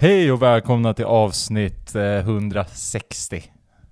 Hej 0.00 0.32
och 0.32 0.42
välkomna 0.42 0.94
till 0.94 1.04
avsnitt 1.04 1.94
eh, 1.94 2.02
160. 2.02 3.42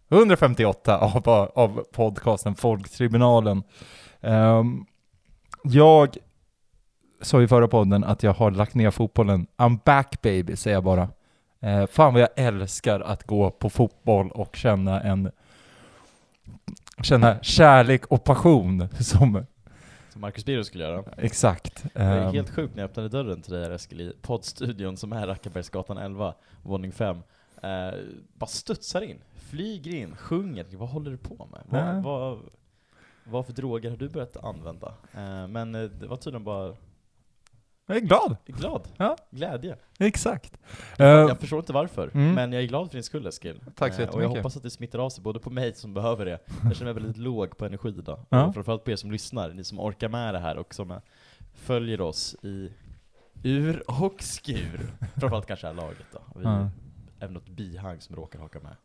158 0.09 0.99
av, 0.99 1.29
av 1.55 1.85
podcasten 1.93 2.55
Folktribunalen. 2.55 3.63
Um, 4.21 4.87
jag 5.63 6.17
sa 7.23 7.43
i 7.43 7.49
förra 7.49 7.69
podden 7.69 8.05
att 8.05 8.23
jag 8.23 8.33
har 8.33 8.51
lagt 8.51 8.75
ner 8.75 8.91
fotbollen. 8.91 9.47
I'm 9.57 9.79
back 9.85 10.23
baby, 10.23 10.57
säger 10.57 10.77
jag 10.77 10.85
bara. 10.85 11.09
Uh, 11.65 11.87
fan 11.87 12.13
vad 12.13 12.23
jag 12.23 12.29
älskar 12.37 13.01
att 13.01 13.25
gå 13.25 13.51
på 13.51 13.71
fotboll 13.71 14.31
och 14.31 14.57
känna 14.57 15.01
en 15.01 15.31
känna 17.03 17.43
kärlek 17.43 18.07
och 18.07 18.25
passion 18.25 18.89
Som 18.99 19.47
Marcus 20.19 20.45
Birro 20.45 20.65
skulle 20.65 20.85
göra. 20.85 21.05
exakt. 21.17 21.85
Det 21.95 22.01
är 22.01 22.27
Ehm, 22.27 22.35
helt 22.35 22.51
sjukt 22.51 22.75
när 22.75 22.83
jag 22.83 22.91
öppnade 22.91 23.09
dörren 23.09 23.43
till 23.43 23.53
dig 23.53 23.63
här 23.65 23.71
Eskil, 23.71 24.01
i 24.01 24.13
poddstudion 24.23 24.97
som 24.97 25.13
är 25.13 25.27
Rackabergsgatan 25.27 25.99
11, 25.99 26.35
våning 26.63 26.93
5. 26.93 27.17
Eh, 27.63 27.91
bara 28.35 28.47
studsar 28.47 29.01
in, 29.03 29.19
flyger 29.35 29.95
in, 29.95 30.17
sjunger. 30.17 30.67
Vad 30.77 30.89
håller 30.89 31.11
du 31.11 31.17
på 31.17 31.49
med? 31.53 31.61
Vad, 31.69 32.03
vad, 32.03 32.39
vad 33.25 33.47
för 33.47 33.53
droger 33.53 33.91
har 33.91 33.97
du 33.97 34.09
börjat 34.09 34.37
använda? 34.37 34.95
Eh, 35.15 35.47
men 35.49 35.75
eh, 35.75 35.83
det 35.83 36.07
var 36.07 36.17
tydligen 36.17 36.45
bara 36.45 36.75
jag 37.87 37.97
är 37.97 38.01
glad. 38.01 38.37
glad, 38.47 38.89
Ja. 38.97 39.17
glädje. 39.31 39.77
Exakt. 39.99 40.59
Jag 40.99 41.31
Ehm, 41.31 41.37
förstår 41.37 41.59
inte 41.59 41.73
varför, 41.73 42.11
Mm. 42.15 42.35
men 42.35 42.53
jag 42.53 42.63
är 42.63 42.67
glad 42.67 42.87
för 42.91 42.97
din 42.97 43.03
skull 43.03 43.27
Eskil. 43.27 43.61
Tack 43.75 43.95
så 43.95 44.03
Eh, 44.03 44.09
Och 44.09 44.15
jag 44.15 44.21
jättemycket. 44.23 44.43
hoppas 44.43 44.57
att 44.57 44.63
det 44.63 44.71
smittar 44.71 44.99
av 44.99 45.11
sig 45.11 45.23
både 45.25 45.39
på 45.41 45.51
mig 45.51 45.75
som 45.75 45.95
behöver 45.95 46.25
det, 46.25 46.39
jag 46.65 46.77
känner 46.77 46.93
mig 46.95 47.03
väldigt 47.03 47.17
låg 47.23 47.57
på 47.57 47.67
energi 47.67 47.89
idag. 47.89 48.21
Ja. 48.29 48.47
Och 48.47 48.55
framförallt 48.55 48.85
på 48.85 48.91
er 48.91 48.97
som 48.97 49.13
lyssnar, 49.13 49.51
ni 49.51 49.65
som 49.65 49.81
orkar 49.81 50.09
med 50.09 50.35
det 50.35 50.39
här 50.41 50.57
och 50.57 50.75
som 50.75 50.91
eh, 50.91 50.99
följer 51.55 52.01
oss 52.01 52.37
i 52.43 52.73
ur 53.43 53.83
och 54.03 54.23
skur. 54.23 54.81
Framförallt 55.17 55.47
kanske 55.47 55.67
det 55.67 55.71
här 55.75 55.77
laget 55.89 56.07
då. 56.13 56.19
Vi 56.37 56.45
Ja. 56.45 56.71
är 57.21 57.29
något 57.29 57.49
bihang 57.49 58.01
som 58.01 58.17
råkar 58.17 58.39
haka 58.39 58.61
med. 58.61 58.77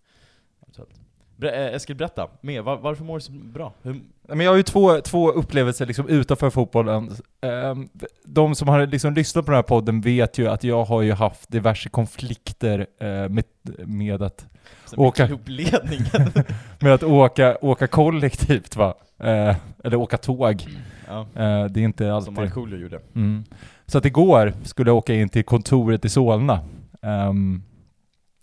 eventuellt. 0.61 1.01
Eh, 1.43 1.75
Eskil, 1.75 1.95
berätta 1.95 2.27
mer. 2.41 2.61
Var, 2.61 2.77
varför 2.77 3.03
mår 3.03 3.15
du 3.15 3.21
så 3.21 3.31
bra? 3.31 3.73
Hur, 3.81 4.01
Men 4.27 4.39
jag 4.39 4.51
har 4.51 4.57
ju 4.57 4.63
två, 4.63 5.01
två 5.01 5.31
upplevelser 5.31 5.85
liksom 5.85 6.07
utanför 6.07 6.49
fotbollen. 6.49 7.11
Ehm, 7.41 7.89
De 8.25 8.55
som 8.55 8.67
har 8.67 8.85
liksom 8.87 9.13
lyssnat 9.13 9.45
på 9.45 9.51
den 9.51 9.55
här 9.57 9.63
podden 9.63 10.01
vet 10.01 10.37
ju 10.37 10.47
att 10.47 10.63
jag 10.63 10.83
har 10.83 11.01
ju 11.01 11.11
haft 11.11 11.51
diverse 11.51 11.89
konflikter 11.89 12.87
eh, 12.99 13.07
med, 13.29 13.43
med, 13.85 14.21
att, 14.21 14.45
sen 14.85 14.99
Åka. 14.99 15.27
klubbledningen? 15.27 16.05
med 16.79 16.93
att 16.93 17.03
åka, 17.03 17.57
åka 17.61 17.87
kollektivt 17.87 18.75
va? 18.75 18.93
Eh, 19.19 19.55
Eller 19.83 19.95
åka 19.95 20.17
tåg. 20.17 20.65
ja, 21.07 21.27
Det 21.69 21.79
är 21.79 21.83
inte 21.83 22.03
som 22.03 22.15
alltid... 22.15 22.33
Markoolio 22.33 22.77
gjorde. 22.77 22.99
Mm. 23.15 23.43
Så 23.85 23.97
att 23.97 24.05
igår 24.05 24.53
skulle 24.63 24.89
jag 24.89 24.97
åka 24.97 25.13
in 25.13 25.29
till 25.29 25.43
kontoret 25.43 26.05
i 26.05 26.09
Solna. 26.09 26.59
Ehm, 27.01 27.63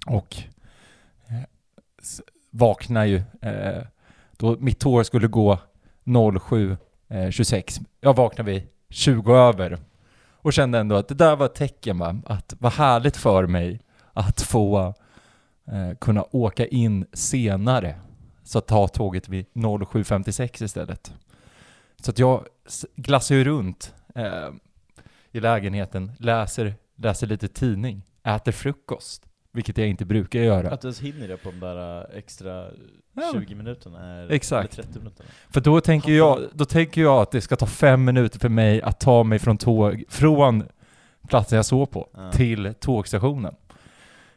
och 0.07 0.37
vaknar 2.51 3.05
ju. 3.05 3.23
Eh, 3.43 3.83
då 4.37 4.57
mitt 4.61 4.79
tåg 4.79 5.07
skulle 5.07 5.29
gå 5.29 5.59
07.26. 6.05 7.79
Eh, 7.81 7.87
jag 8.01 8.17
vaknade 8.17 8.53
vid 8.53 8.63
20 8.91 9.35
över. 9.35 9.79
Och 10.41 10.53
kände 10.53 10.79
ändå 10.79 10.97
att 10.97 11.09
det 11.09 11.15
där 11.15 11.37
var 11.37 11.47
ett 11.47 11.55
tecken 11.55 11.99
va? 11.99 12.17
Att 12.27 12.55
vad 12.59 12.73
härligt 12.73 13.17
för 13.17 13.47
mig 13.47 13.81
att 14.13 14.41
få 14.41 14.95
eh, 15.67 15.97
kunna 16.01 16.25
åka 16.31 16.67
in 16.67 17.07
senare. 17.13 17.95
Så 18.43 18.59
att 18.59 18.67
ta 18.67 18.89
tåget 18.89 19.29
vid 19.29 19.47
07.56 19.53 20.65
istället. 20.65 21.13
Så 22.03 22.11
att 22.11 22.19
jag 22.19 22.45
glassar 22.97 23.35
ju 23.35 23.45
runt 23.45 23.95
eh, 24.15 24.49
i 25.33 25.41
lägenheten, 25.41 26.13
läser, 26.19 26.75
läser 26.97 27.27
lite 27.27 27.49
tidning, 27.49 28.03
äter 28.23 28.53
frukost, 28.53 29.28
vilket 29.53 29.79
jag 29.79 29.89
inte 29.89 30.05
brukar 30.05 30.41
göra. 30.41 30.71
Att 30.71 30.81
du 30.81 30.89
ens 30.89 31.01
hinner 31.01 31.29
det 31.29 31.37
på 31.37 31.51
de 31.51 31.61
där 31.61 31.99
eh, 32.13 32.19
extra 32.19 32.67
Ja. 33.13 33.31
20 33.35 33.55
minuterna, 33.55 34.01
är, 34.05 34.31
Exakt. 34.33 34.75
eller 34.75 34.83
30 34.85 34.99
minuterna. 34.99 35.29
För 35.51 35.61
då 35.61 35.81
tänker, 35.81 36.13
jag, 36.13 36.41
då 36.53 36.65
tänker 36.65 37.01
jag 37.01 37.23
att 37.23 37.31
det 37.31 37.41
ska 37.41 37.57
ta 37.57 37.67
fem 37.67 38.05
minuter 38.05 38.39
för 38.39 38.49
mig 38.49 38.83
att 38.83 39.01
ta 39.01 39.23
mig 39.25 39.39
från 39.39 39.59
tåg, 39.59 40.05
från 40.09 40.65
platsen 41.29 41.57
jag 41.57 41.67
såg 41.67 41.91
på, 41.91 42.09
Ja. 42.15 42.33
till 42.33 42.75
tågstationen. 42.81 43.55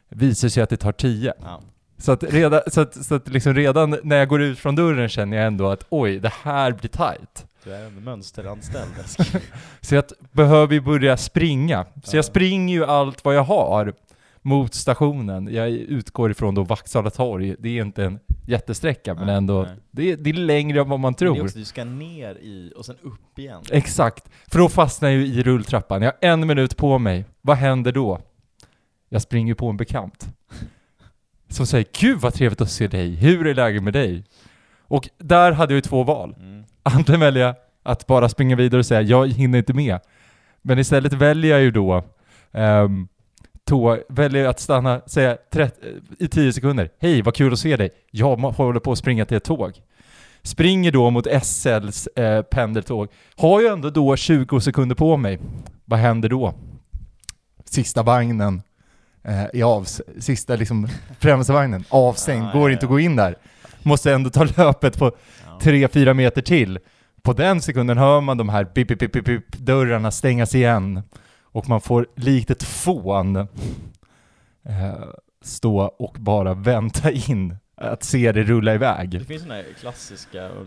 Visar 0.08 0.48
sig 0.48 0.62
att 0.62 0.70
det 0.70 0.76
tar 0.76 0.92
tio. 0.92 1.34
Ja. 1.40 1.60
Så 1.98 2.12
att 2.12 2.22
redan, 2.22 2.60
så 2.66 2.80
att, 2.80 3.04
så 3.04 3.14
att 3.14 3.28
liksom 3.28 3.54
redan 3.54 3.96
när 4.02 4.16
jag 4.16 4.28
går 4.28 4.42
ut 4.42 4.58
från 4.58 4.74
dörren 4.76 5.08
känner 5.08 5.36
jag 5.36 5.46
ändå 5.46 5.68
att 5.68 5.86
oj, 5.88 6.18
det 6.18 6.32
här 6.42 6.72
blir 6.72 6.88
tight. 6.90 7.46
Du 7.64 7.74
är 7.74 7.84
en 7.86 8.04
mönsteranställd 8.04 8.90
Eskil. 9.04 9.40
Så 9.80 9.94
jag 9.94 10.08
t- 10.08 10.14
behöver 10.32 10.74
ju 10.74 10.80
börja 10.80 11.16
springa. 11.16 11.84
Så 12.04 12.16
Ja. 12.16 12.18
jag 12.18 12.24
springer 12.24 12.74
ju 12.74 12.84
allt 12.84 13.24
vad 13.24 13.34
jag 13.34 13.42
har 13.44 13.94
mot 14.42 14.74
stationen. 14.74 15.48
Jag 15.54 15.68
utgår 15.70 16.30
ifrån 16.30 16.54
då 16.54 16.62
Vaksala 16.62 17.10
torg. 17.10 17.56
Det 17.58 17.78
är 17.78 17.82
inte 17.82 18.04
en 18.04 18.18
jättesträcka, 18.46 19.14
men 19.14 19.26
Nej, 19.26 19.34
ändå, 19.36 19.62
nej. 19.62 19.76
det 19.90 20.12
är, 20.12 20.16
det 20.16 20.30
är 20.30 20.34
längre 20.34 20.80
än 20.80 20.88
vad 20.88 21.00
man 21.00 21.14
Men 21.18 21.28
det 21.28 21.32
är 21.32 21.34
tror. 21.34 21.44
också, 21.44 21.58
du 21.58 21.64
ska 21.64 21.84
ner 21.84 22.34
i, 22.34 22.72
och 22.76 22.84
sen 22.84 22.96
upp 23.02 23.38
igen. 23.38 23.62
Exakt. 23.70 24.28
För 24.46 24.58
då 24.58 24.68
fastnar 24.68 25.08
jag 25.08 25.18
ju 25.18 25.26
i 25.26 25.42
rulltrappan. 25.42 26.02
Jag 26.02 26.12
har 26.12 26.28
en 26.30 26.46
minut 26.46 26.76
på 26.76 26.98
mig. 26.98 27.24
Vad 27.40 27.56
händer 27.56 27.92
då? 27.92 28.20
Jag 29.08 29.22
springer 29.22 29.54
på 29.54 29.68
en 29.68 29.76
bekant. 29.76 30.28
Som 31.48 31.66
säger 31.66 31.86
'Gud 32.00 32.20
vad 32.20 32.34
trevligt 32.34 32.60
att 32.60 32.70
se 32.70 32.86
dig, 32.88 33.14
hur 33.14 33.46
är 33.46 33.54
läget 33.54 33.82
med 33.82 33.92
dig?' 33.92 34.24
Och 34.80 35.08
där 35.18 35.52
hade 35.52 35.72
jag 35.72 35.76
ju 35.76 35.80
två 35.80 36.02
val. 36.04 36.34
Mm. 36.38 36.64
Antingen 36.82 37.34
jag 37.34 37.54
att 37.82 38.06
bara 38.06 38.28
springa 38.28 38.56
vidare 38.56 38.78
och 38.78 38.86
säga 38.86 39.02
jag 39.02 39.28
hinner 39.32 39.58
inte 39.58 39.72
med. 39.72 40.00
Men 40.62 40.78
istället 40.78 41.12
väljer 41.12 41.50
jag 41.50 41.60
ju 41.62 41.70
då 41.70 42.04
um, 42.52 43.08
tå, 43.68 43.98
väljer 44.08 44.48
att 44.48 44.60
stanna, 44.60 45.00
säga 45.06 45.36
i 46.18 46.28
10 46.28 46.52
sekunder. 46.52 46.90
Hej, 47.00 47.22
vad 47.22 47.34
kul 47.34 47.52
att 47.52 47.58
se 47.58 47.76
dig. 47.76 47.90
Jag 48.10 48.36
håller 48.36 48.80
på 48.80 48.92
att 48.92 48.98
springa 48.98 49.24
till 49.24 49.36
ett 49.36 49.44
tåg. 49.44 49.72
Springer 50.42 50.92
då 50.92 51.10
mot 51.10 51.26
SLs 51.42 52.06
eh, 52.06 52.42
pendeltåg. 52.42 53.08
Har 53.36 53.60
ju 53.60 53.66
ändå 53.66 53.90
då 53.90 54.16
20 54.16 54.60
sekunder 54.60 54.94
på 54.96 55.16
mig. 55.16 55.38
Vad 55.84 55.98
händer 55.98 56.28
då? 56.28 56.54
Sista 57.64 58.02
vagnen 58.02 58.62
eh, 59.24 59.42
är 59.42 59.62
av, 59.64 59.86
sista 60.18 60.56
liksom 60.56 60.88
främsta 61.20 61.52
vagnen 61.52 61.84
avstängd, 61.88 62.46
Ah, 62.46 62.52
går 62.52 62.70
ja, 62.70 62.72
inte 62.72 62.84
ja. 62.84 62.86
att 62.86 62.90
gå 62.90 63.00
in 63.00 63.16
där. 63.16 63.34
Måste 63.82 64.12
ändå 64.14 64.30
ta 64.30 64.44
löpet 64.56 64.98
på 64.98 65.12
Ja. 65.46 65.58
3-4 65.62 66.14
meter 66.14 66.42
till. 66.42 66.78
På 67.22 67.32
den 67.32 67.60
sekunden 67.60 67.98
hör 67.98 68.20
man 68.20 68.36
de 68.36 68.48
här 68.48 68.66
bip, 68.74 68.88
bip, 68.88 69.12
bip, 69.12 69.24
bip, 69.24 69.56
dörrarna 69.58 70.10
stängas 70.10 70.54
igen. 70.54 71.02
Och 71.52 71.68
man 71.68 71.80
får 71.80 72.06
likt 72.16 72.50
ett 72.50 72.62
fån 72.62 73.36
eh, 73.36 73.46
stå 75.42 75.80
och 75.80 76.16
bara 76.20 76.54
vänta 76.54 77.10
in 77.10 77.56
att 77.90 78.02
se 78.04 78.32
det 78.32 78.42
rulla 78.42 78.74
iväg. 78.74 79.10
Det 79.10 79.24
finns 79.24 79.42
sådana 79.42 79.54
här 79.62 79.66
klassiska 79.80 80.50
och 80.52 80.66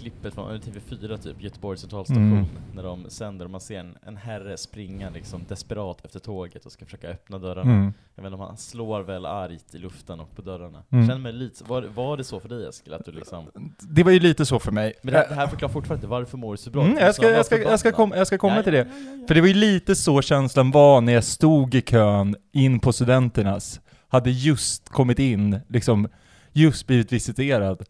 klippet 0.00 0.34
från 0.34 0.60
TV4 0.60 1.16
typ, 1.16 1.42
Göteborgs 1.42 1.80
centralstation, 1.80 2.32
Mm. 2.32 2.44
när 2.74 2.82
de 2.82 3.04
sänder 3.10 3.44
och 3.44 3.50
man 3.50 3.60
ser 3.60 3.78
en, 3.80 3.96
en 4.06 4.16
herre 4.16 4.56
springa 4.56 5.10
liksom 5.10 5.44
desperat 5.48 6.04
efter 6.04 6.18
tåget 6.20 6.66
och 6.66 6.72
ska 6.72 6.84
försöka 6.84 7.08
öppna 7.08 7.38
dörrarna. 7.38 7.72
Mm. 7.72 7.92
Jag 8.14 8.22
vet 8.22 8.32
inte 8.32 8.44
han 8.44 8.56
slår 8.56 9.00
väl 9.00 9.26
argt 9.26 9.74
i 9.74 9.78
luften 9.78 10.20
och 10.20 10.36
på 10.36 10.42
dörrarna. 10.42 10.82
Mm. 10.90 11.06
Känner 11.08 11.20
mig 11.20 11.32
lite, 11.32 11.64
var, 11.64 11.82
var 11.94 12.16
det 12.16 12.24
så 12.24 12.40
för 12.40 12.48
dig 12.48 12.66
Eskil? 12.68 12.94
Att 12.94 13.04
du 13.04 13.12
liksom... 13.12 13.50
Det 13.78 14.02
var 14.02 14.10
ju 14.12 14.20
lite 14.20 14.46
så 14.46 14.58
för 14.58 14.72
mig. 14.72 14.92
Men 15.02 15.14
det, 15.14 15.26
det 15.28 15.34
här 15.34 15.46
förklarar 15.46 15.72
fortfarande 15.72 15.98
inte 15.98 16.06
varför 16.10 16.38
mår 16.38 16.52
du 16.52 16.56
så 16.56 16.70
bra? 16.70 16.82
Mm, 16.84 16.98
jag, 16.98 17.14
ska, 17.14 17.30
jag, 17.30 17.46
ska, 17.46 17.58
jag, 17.62 17.80
ska 17.80 17.92
komma, 17.92 18.16
jag 18.16 18.26
ska 18.26 18.38
komma 18.38 18.56
Ja, 18.56 18.62
till 18.62 18.72
det. 18.72 18.78
ja, 18.78 18.84
ja. 19.20 19.26
För 19.28 19.34
det 19.34 19.40
var 19.40 19.48
ju 19.48 19.54
lite 19.54 19.94
så 19.94 20.22
känslan 20.22 20.70
var 20.70 21.00
när 21.00 21.12
jag 21.12 21.24
stod 21.24 21.74
i 21.74 21.80
kön 21.82 22.36
in 22.52 22.80
på 22.80 22.92
studenternas. 22.92 23.80
Hade 24.08 24.30
just 24.30 24.88
kommit 24.88 25.18
in, 25.18 25.60
liksom 25.68 26.08
just 26.52 26.86
blivit 26.86 27.12
visiterad. 27.12 27.84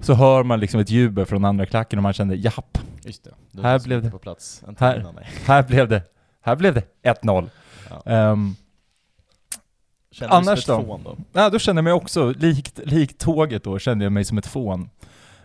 Så 0.00 0.14
hör 0.14 0.42
man 0.42 0.60
liksom 0.60 0.80
ett 0.80 0.90
jubel 0.90 1.26
från 1.26 1.44
andra 1.44 1.66
klacken 1.66 1.98
och 1.98 2.02
man 2.02 2.12
kände 2.12 2.34
japp, 2.36 2.78
Just 3.04 3.24
det. 3.24 3.30
Du 3.52 3.62
Här 3.62 3.78
blev 3.78 4.02
det. 4.02 4.10
på 4.10 4.18
plats 4.18 4.62
en 4.68 4.76
Här. 4.78 5.00
innan 5.00 5.18
här 5.44 5.62
blev 5.62 5.88
det, 5.88 6.02
här 6.40 6.56
blev 6.56 6.74
det 6.74 6.82
1-0. 7.02 7.48
Ja. 7.90 8.02
Känner 10.10 10.30
du 10.30 10.36
Annars 10.36 10.64
då? 10.66 10.82
fån 10.84 11.02
då? 11.04 11.16
Ja, 11.32 11.50
då 11.50 11.58
kände 11.58 11.78
jag 11.78 11.84
mig 11.84 11.92
också, 11.92 12.30
likt, 12.38 12.80
likt 12.84 13.18
tåget 13.20 13.64
då, 13.64 13.78
kände 13.78 14.04
jag 14.04 14.12
mig 14.12 14.24
som 14.24 14.38
ett 14.38 14.46
fån. 14.46 14.90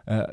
Eh, 0.06 0.24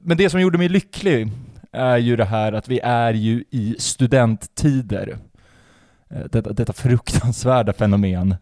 Men 0.00 0.16
det 0.16 0.30
som 0.30 0.40
gjorde 0.40 0.58
mig 0.58 0.68
lycklig 0.68 1.32
är 1.72 1.96
ju 1.96 2.16
det 2.16 2.24
här 2.24 2.52
att 2.52 2.68
vi 2.68 2.80
är 2.80 3.14
ju 3.14 3.44
i 3.50 3.76
studenttider. 3.78 5.18
Eh, 6.10 6.24
Detta, 6.30 6.52
detta 6.52 6.72
fruktansvärda 6.72 7.72
fenomen. 7.72 8.34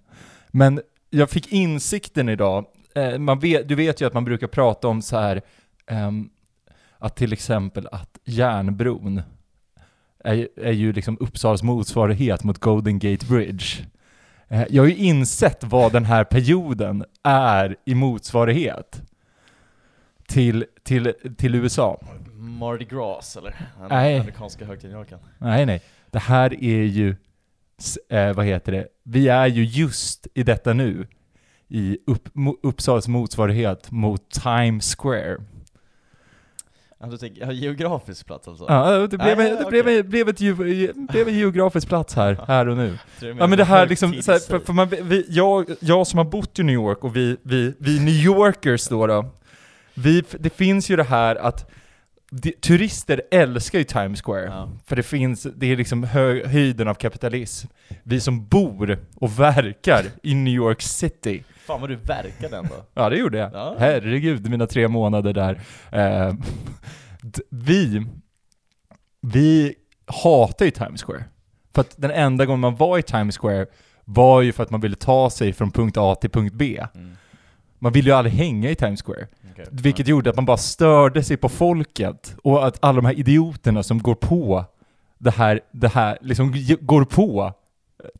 Men 0.48 0.80
jag 1.10 1.30
fick 1.30 1.52
insikten 1.52 2.28
idag, 2.28 2.64
man 3.18 3.38
vet, 3.38 3.68
du 3.68 3.74
vet 3.74 4.00
ju 4.00 4.06
att 4.06 4.14
man 4.14 4.24
brukar 4.24 4.46
prata 4.46 4.88
om 4.88 5.02
så 5.02 5.18
här 5.18 5.42
ehm, 5.86 6.30
att 6.98 7.16
till 7.16 7.32
exempel 7.32 7.88
att 7.92 8.18
järnbron 8.24 9.22
är, 10.24 10.48
är 10.56 10.72
ju 10.72 10.92
liksom 10.92 11.16
Uppsalas 11.20 11.62
motsvarighet 11.62 12.44
mot 12.44 12.58
Golden 12.58 12.98
Gate 12.98 13.26
Bridge. 13.26 13.66
Eh, 14.48 14.64
Jag 14.70 14.82
har 14.82 14.88
ju 14.88 14.96
insett 14.96 15.64
vad 15.64 15.92
den 15.92 16.04
här 16.04 16.24
perioden 16.24 17.04
är 17.22 17.76
i 17.84 17.94
motsvarighet 17.94 19.02
till, 20.28 20.64
till, 20.82 21.14
till 21.38 21.54
USA. 21.54 22.00
Mardi 22.32 22.84
Gras 22.84 23.36
eller? 23.36 23.54
Den 23.80 23.88
Nej. 23.88 24.18
amerikanska 24.18 24.66
kan. 25.08 25.18
Nej, 25.38 25.66
nej. 25.66 25.82
Det 26.10 26.18
här 26.18 26.64
är 26.64 26.82
ju 26.82 27.16
eh, 28.08 28.32
vad 28.32 28.46
heter 28.46 28.72
det, 28.72 28.88
vi 29.02 29.28
är 29.28 29.46
ju 29.46 29.64
just 29.64 30.26
i 30.34 30.42
detta 30.42 30.72
nu 30.72 31.06
i 31.68 31.98
upp, 32.06 32.28
Uppsalas 32.62 33.08
motsvarighet 33.08 33.90
mot 33.90 34.30
Times 34.30 34.96
Square. 34.96 35.36
Ja, 37.00 37.06
du 37.06 37.18
tänker, 37.18 37.40
ja, 37.42 37.52
geografisk 37.52 38.26
plats 38.26 38.48
alltså? 38.48 38.64
Ja, 38.68 39.06
det 39.06 39.18
blev, 39.18 39.38
Nej, 39.38 39.50
det 39.50 39.64
okej. 39.64 39.82
blev, 39.82 40.08
blev, 40.08 40.28
ett, 40.28 40.38
blev 41.08 41.28
en 41.28 41.38
geografisk 41.38 41.88
plats 41.88 42.14
här, 42.14 42.44
här 42.46 42.68
och 42.68 42.76
nu. 42.76 42.98
Ja 43.20 43.46
men 43.46 43.58
det 43.58 43.64
här 43.64 43.86
liksom, 43.86 44.12
här, 44.12 44.48
för, 44.48 44.58
för 44.58 44.72
man, 44.72 44.88
vi, 44.88 45.26
jag, 45.28 45.70
jag 45.80 46.06
som 46.06 46.18
har 46.18 46.24
bott 46.24 46.58
i 46.58 46.62
New 46.62 46.74
York 46.74 47.04
och 47.04 47.16
vi, 47.16 47.36
vi, 47.42 47.74
vi 47.78 48.00
New 48.00 48.14
Yorkers 48.14 48.88
då, 48.88 49.06
då 49.06 49.24
vi, 49.94 50.24
det 50.38 50.50
finns 50.50 50.90
ju 50.90 50.96
det 50.96 51.04
här 51.04 51.36
att 51.36 51.70
de, 52.30 52.52
turister 52.52 53.22
älskar 53.30 53.78
ju 53.78 53.84
Times 53.84 54.22
Square. 54.22 54.44
Ja. 54.44 54.70
För 54.86 54.96
det 54.96 55.02
finns, 55.02 55.46
det 55.56 55.72
är 55.72 55.76
liksom 55.76 56.04
hö, 56.04 56.46
höjden 56.46 56.88
av 56.88 56.94
kapitalism. 56.94 57.68
Vi 58.02 58.20
som 58.20 58.46
bor 58.46 58.98
och 59.14 59.40
verkar 59.40 60.04
i 60.22 60.34
New 60.34 60.54
York 60.54 60.82
City. 60.82 61.44
Fan 61.66 61.80
vad 61.80 61.90
du 61.90 61.96
verkade 61.96 62.56
ändå. 62.56 62.74
Ja 62.94 63.08
det 63.08 63.16
gjorde 63.16 63.38
jag. 63.38 63.52
Ja. 63.52 63.76
Herregud, 63.78 64.50
mina 64.50 64.66
tre 64.66 64.88
månader 64.88 65.32
där. 65.32 65.60
Eh, 65.92 66.34
vi, 67.50 68.06
vi 69.20 69.74
hatar 70.06 70.64
ju 70.64 70.70
Times 70.70 71.02
Square. 71.02 71.24
För 71.74 71.80
att 71.80 71.94
den 71.96 72.10
enda 72.10 72.46
gången 72.46 72.60
man 72.60 72.76
var 72.76 72.98
i 72.98 73.02
Times 73.02 73.38
Square 73.38 73.66
var 74.04 74.42
ju 74.42 74.52
för 74.52 74.62
att 74.62 74.70
man 74.70 74.80
ville 74.80 74.96
ta 74.96 75.30
sig 75.30 75.52
från 75.52 75.70
punkt 75.70 75.96
A 75.96 76.14
till 76.14 76.30
punkt 76.30 76.54
B. 76.54 76.86
Mm. 76.94 77.16
Man 77.78 77.92
ville 77.92 78.10
ju 78.10 78.16
aldrig 78.16 78.34
hänga 78.34 78.70
i 78.70 78.74
Times 78.74 79.02
Square. 79.02 79.26
okej. 79.52 79.66
Vilket 79.70 80.08
gjorde 80.08 80.30
att 80.30 80.36
man 80.36 80.44
bara 80.46 80.56
störde 80.56 81.22
sig 81.22 81.36
på 81.36 81.48
folket 81.48 82.36
och 82.44 82.66
att 82.66 82.84
alla 82.84 82.96
de 82.96 83.04
här 83.06 83.18
idioterna 83.18 83.82
som 83.82 83.98
går 84.02 84.14
på 84.14 84.64
det 85.18 85.30
här, 85.30 85.60
det 85.72 85.88
här, 85.88 86.18
liksom 86.20 86.54
går 86.80 87.04
på 87.04 87.52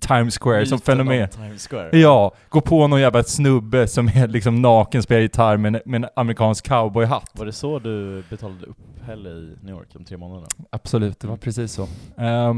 Times 0.00 0.38
Square 0.38 0.66
som 0.66 0.76
Myten 0.76 0.86
fenomen. 0.96 1.22
om 1.22 1.28
Times 1.28 1.68
Square. 1.68 1.98
Ja, 1.98 2.32
gå 2.48 2.60
på 2.60 2.86
någon 2.86 3.00
jävla 3.00 3.22
snubbe 3.22 3.86
som 3.88 4.08
är 4.08 4.28
liksom 4.28 4.62
naken, 4.62 5.02
spelar 5.02 5.20
gitarr 5.20 5.56
med 5.56 5.74
en, 5.76 5.80
med 5.84 6.04
en 6.04 6.10
amerikansk 6.16 6.68
cowboyhatt. 6.68 7.30
Var 7.34 7.46
det 7.46 7.52
så 7.52 7.78
du 7.78 8.22
betalade 8.30 8.66
uppehälle 8.66 9.28
i 9.30 9.56
New 9.62 9.74
York 9.74 9.88
de 9.92 10.04
tre 10.04 10.16
månaderna? 10.16 10.48
Absolut, 10.70 11.20
det 11.20 11.26
var 11.28 11.36
precis 11.36 11.72
så. 11.72 11.82
Eh, 12.22 12.54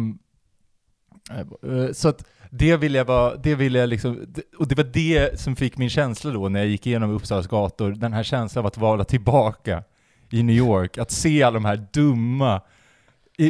så 1.93 2.09
att 2.09 2.25
det 2.51 2.77
vill 2.77 2.95
jag 2.95 3.05
vara, 3.05 3.37
det 3.37 3.55
vill 3.55 3.75
jag 3.75 3.89
liksom, 3.89 4.35
och 4.59 4.69
det 4.69 4.75
var 4.75 4.85
det 4.85 5.41
som 5.41 5.57
fick 5.57 5.79
min 5.79 5.91
känsla 5.91 6.31
då 6.31 6.49
när 6.49 6.61
jag 6.61 6.69
gick 6.69 6.87
igenom 6.87 7.11
Uppsalas 7.11 7.47
gator, 7.47 7.91
den 7.91 8.13
här 8.13 8.23
känslan 8.23 8.63
av 8.63 8.67
att 8.67 8.79
vara 8.79 9.05
tillbaka 9.05 9.83
i 10.31 10.43
New 10.43 10.57
York, 10.57 10.99
att 10.99 11.11
se 11.11 11.43
alla 11.43 11.55
de 11.55 11.65
här 11.65 11.87
dumma, 11.93 12.61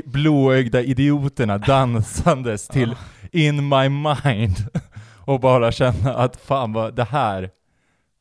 blåögda 0.04 0.80
idioterna 0.80 1.58
dansandes 1.58 2.68
till 2.72 2.94
In 3.32 3.68
My 3.68 3.88
Mind 3.88 4.56
och 5.24 5.40
bara 5.40 5.72
känna 5.72 6.14
att 6.14 6.36
fan 6.36 6.72
vad 6.72 6.94
det 6.94 7.04
här, 7.04 7.42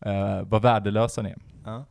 uh, 0.06 0.42
vad 0.44 0.62
värdelösa 0.62 1.22
ni 1.22 1.30
är. 1.30 1.38
Ja. 1.66 1.86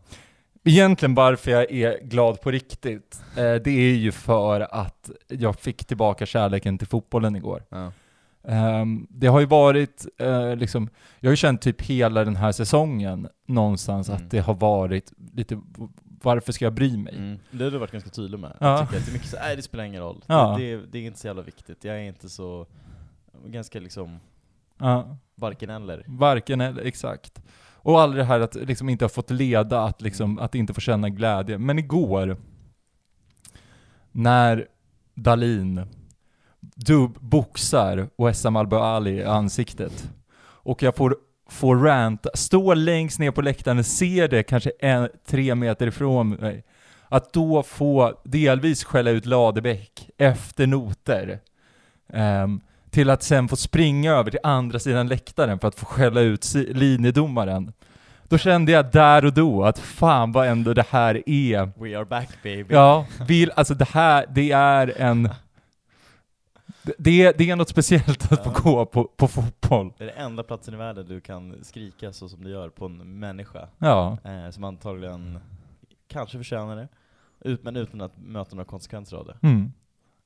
Egentligen 0.64 1.14
varför 1.14 1.50
jag 1.50 1.70
är 1.72 1.98
glad 2.04 2.40
på 2.40 2.50
riktigt, 2.50 3.22
eh, 3.36 3.54
det 3.54 3.70
är 3.70 3.94
ju 3.94 4.12
för 4.12 4.60
att 4.74 5.10
jag 5.28 5.56
fick 5.60 5.84
tillbaka 5.84 6.26
kärleken 6.26 6.78
till 6.78 6.88
fotbollen 6.88 7.36
igår. 7.36 7.62
Ja. 7.68 7.92
Ehm, 8.44 9.06
det 9.10 9.26
har 9.26 9.40
ju 9.40 9.46
varit, 9.46 10.06
eh, 10.18 10.56
liksom, 10.56 10.88
jag 11.20 11.28
har 11.28 11.32
ju 11.32 11.36
känt 11.36 11.62
typ 11.62 11.82
hela 11.82 12.24
den 12.24 12.36
här 12.36 12.52
säsongen 12.52 13.28
någonstans 13.46 14.08
Mm. 14.08 14.22
att 14.24 14.30
det 14.30 14.38
har 14.38 14.54
varit 14.54 15.12
lite, 15.34 15.60
varför 16.22 16.52
ska 16.52 16.64
jag 16.64 16.72
bry 16.74 16.96
mig? 16.96 17.16
Mm. 17.16 17.38
Det 17.50 17.64
har 17.64 17.70
du 17.70 17.78
varit 17.78 17.90
ganska 17.92 18.10
tydlig 18.10 18.38
med. 18.38 18.52
Ja. 18.60 18.78
Jag 18.78 18.88
tycker 18.88 18.98
att 19.00 19.06
det 19.06 19.10
är 19.10 19.12
mycket 19.12 19.28
så, 19.30 19.36
nej 19.36 19.56
det 19.56 19.62
spelar 19.62 19.84
ingen 19.84 20.02
roll. 20.02 20.24
Ja. 20.26 20.56
Det, 20.58 20.76
det, 20.76 20.82
det 20.86 20.98
är 20.98 21.02
inte 21.02 21.18
så 21.18 21.26
jävla 21.26 21.42
viktigt. 21.42 21.84
Jag 21.84 21.96
är 21.96 22.00
inte 22.02 22.28
så, 22.28 22.66
ganska 23.46 23.80
liksom, 23.80 24.20
Ja, 24.78 25.16
varken 25.34 25.70
eller. 25.70 26.04
varken 26.06 26.60
eller, 26.60 26.82
exakt. 26.82 27.42
Och 27.80 28.00
all 28.00 28.14
det 28.14 28.24
här 28.24 28.40
att 28.40 28.54
liksom 28.54 28.88
inte 28.88 29.04
ha 29.04 29.08
fått 29.08 29.30
leda, 29.30 29.82
att, 29.82 30.02
liksom, 30.02 30.38
att 30.38 30.54
inte 30.54 30.74
få 30.74 30.80
känna 30.80 31.08
glädje. 31.08 31.58
Men 31.58 31.78
igår, 31.78 32.36
när 34.12 34.66
Dalin 35.14 35.86
dub-boxar 36.60 38.08
Wessam 38.18 38.56
Al 38.56 38.74
Ali 38.74 39.10
i 39.10 39.24
ansiktet, 39.24 40.10
och 40.40 40.82
jag 40.82 40.96
får, 40.96 41.16
får 41.48 41.76
ranta, 41.76 42.30
stå 42.34 42.74
längst 42.74 43.18
ner 43.18 43.30
på 43.30 43.42
läktaren 43.42 43.78
och 43.78 43.86
se 43.86 44.26
det 44.26 44.42
kanske 44.42 44.72
en, 44.80 45.08
tre 45.26 45.54
meter 45.54 45.86
ifrån 45.86 46.30
mig, 46.30 46.64
att 47.08 47.32
då 47.32 47.62
få 47.62 48.20
delvis 48.24 48.84
skälla 48.84 49.10
ut 49.10 49.26
Ladebäck 49.26 50.10
efter 50.18 50.66
noter, 50.66 51.40
Um, 52.12 52.60
till 52.90 53.10
att 53.10 53.22
sen 53.22 53.48
få 53.48 53.56
springa 53.56 54.12
över 54.12 54.30
till 54.30 54.40
andra 54.42 54.78
sidan 54.78 55.08
läktaren 55.08 55.58
för 55.58 55.68
att 55.68 55.74
få 55.74 55.86
skälla 55.86 56.20
ut 56.20 56.44
si- 56.44 56.72
linjedomaren. 56.74 57.72
Då 58.28 58.38
kände 58.38 58.72
jag 58.72 58.90
där 58.92 59.24
och 59.24 59.32
då 59.32 59.64
att 59.64 59.78
fan 59.78 60.32
vad 60.32 60.46
ändå 60.48 60.74
det 60.74 60.86
här 60.90 61.22
är 61.28 61.72
We 61.76 61.98
are 61.98 62.04
back 62.04 62.28
baby. 62.42 62.74
Ja, 62.74 63.06
vill, 63.26 63.50
alltså 63.56 63.74
det 63.74 63.88
här, 63.88 64.26
det 64.30 64.52
är 64.52 64.94
en... 65.00 65.28
Det 66.98 67.22
är, 67.22 67.34
det 67.38 67.50
är 67.50 67.56
något 67.56 67.68
speciellt 67.68 68.32
att 68.32 68.44
få 68.44 68.50
Ja. 68.54 68.60
gå 68.62 68.86
på, 68.86 69.04
på 69.04 69.28
fotboll. 69.28 69.92
Det 69.98 70.04
är 70.04 70.08
den 70.08 70.16
enda 70.26 70.42
platsen 70.42 70.74
i 70.74 70.76
världen 70.76 71.06
du 71.08 71.20
kan 71.20 71.64
skrika 71.64 72.12
så 72.12 72.28
som 72.28 72.44
du 72.44 72.50
gör 72.50 72.68
på 72.68 72.86
en 72.86 73.18
människa. 73.18 73.68
Ja, 73.78 74.18
Eh, 74.24 74.50
som 74.50 74.64
antagligen 74.64 75.38
kanske 76.08 76.38
förtjänar 76.38 76.76
det. 76.76 76.88
Ut, 77.40 77.62
men 77.62 77.76
utan 77.76 78.00
att 78.00 78.12
möta 78.18 78.56
några 78.56 78.64
konsekvenser 78.68 79.16
av 79.16 79.26
det. 79.26 79.36
mm. 79.48 79.72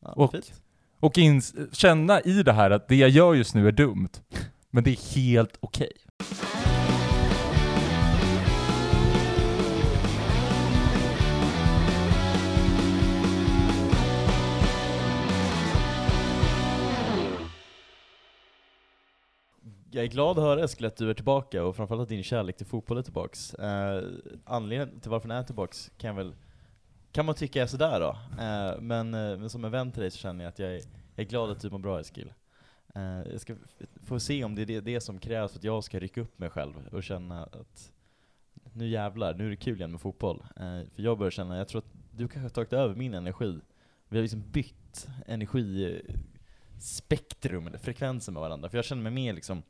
Ja, 0.03 0.12
Och- 0.12 0.31
fint. 0.32 0.62
Och 1.02 1.19
ins, 1.19 1.54
känna 1.72 2.20
i 2.20 2.43
det 2.43 2.52
här 2.52 2.70
att 2.70 2.88
det 2.88 2.96
jag 2.96 3.10
gör 3.10 3.34
just 3.34 3.54
nu 3.54 3.69
är 3.69 3.72
dumt, 3.72 4.08
men 4.70 4.84
det 4.84 4.90
är 4.90 5.14
helt 5.14 5.56
okej. 5.60 5.93
Jag 19.90 20.04
är 20.04 20.08
glad 20.08 20.38
att 20.38 20.44
höra 20.44 20.64
Eskil 20.64 20.87
att 20.87 20.96
du 20.96 21.10
är 21.10 21.14
tillbaka 21.14 21.64
och 21.64 21.76
framförallt 21.76 22.02
att 22.02 22.08
din 22.08 22.22
kärlek 22.22 22.56
till 22.56 22.66
fotboll 22.66 22.99
är 22.99 23.02
tillbaks. 23.02 23.54
Eh, 23.54 24.02
anledningen 24.44 25.00
till 25.00 25.10
varför 25.10 25.28
den 25.28 25.38
är 25.38 25.43
tillbaks 25.43 25.90
kan 25.99 26.08
jag 26.08 26.14
väl 26.14 26.34
kan 27.12 27.26
man 27.26 27.35
tycka 27.35 27.62
är 27.62 27.67
sådär 27.67 28.00
då. 28.00 28.17
Eh, 28.43 28.81
men, 28.81 29.14
eh, 29.14 29.38
men 29.38 29.50
som 29.50 29.64
en 29.64 29.70
vän 29.70 29.93
till 29.93 30.00
dig 30.00 30.11
så 30.11 30.19
känner 30.19 30.44
jag 30.44 30.49
att 30.49 30.59
jag 30.59 30.69
är, 30.69 30.81
jag 31.14 31.26
är 31.26 31.29
glad 31.31 31.50
att 31.50 31.61
du 31.61 31.70
mår 31.70 31.79
bra 31.79 32.00
Eskil. 32.00 32.32
Eh, 32.94 33.23
jag 33.32 33.41
ska 33.41 33.55
få 34.03 34.20
se 34.20 34.44
om 34.44 34.55
det 34.55 34.62
är 34.62 34.67
det, 34.67 34.81
det 34.81 35.00
som 35.00 35.19
krävs 35.19 35.53
för 35.53 35.59
att 35.59 35.64
jag 35.64 35.85
ska 35.85 35.99
rycka 35.99 36.20
upp 36.20 36.38
mig 36.38 36.50
själv 36.50 36.88
och 36.92 37.02
känna 37.02 37.45
att 37.45 37.92
nu 38.73 38.88
jävlar, 38.88 39.35
nu 39.35 39.47
är 39.47 39.50
det 39.50 39.57
kul 39.57 39.78
igen 39.78 39.90
med 39.90 40.00
fotboll. 40.00 40.42
Eh, 40.57 40.81
för 40.95 41.02
jag 41.02 41.19
börjar 41.19 41.31
känna, 41.31 41.59
jag 41.59 41.69
tror 41.69 41.78
att 41.78 41.92
du 42.11 42.28
kanske 42.28 42.40
har 42.40 42.49
tagit 42.49 42.73
över 42.73 42.95
min 42.95 43.14
energi. 43.14 43.61
Vi 44.09 44.16
har 44.16 44.23
liksom 44.23 44.42
bytt 44.50 45.09
energispektrum, 45.26 47.66
eller 47.66 47.78
frekvenser 47.78 48.33
med 48.33 48.40
varandra. 48.40 48.69
För 48.69 48.78
jag 48.78 48.85
känner 48.85 49.02
mig 49.02 49.12
mer 49.12 49.33
liksom, 49.33 49.62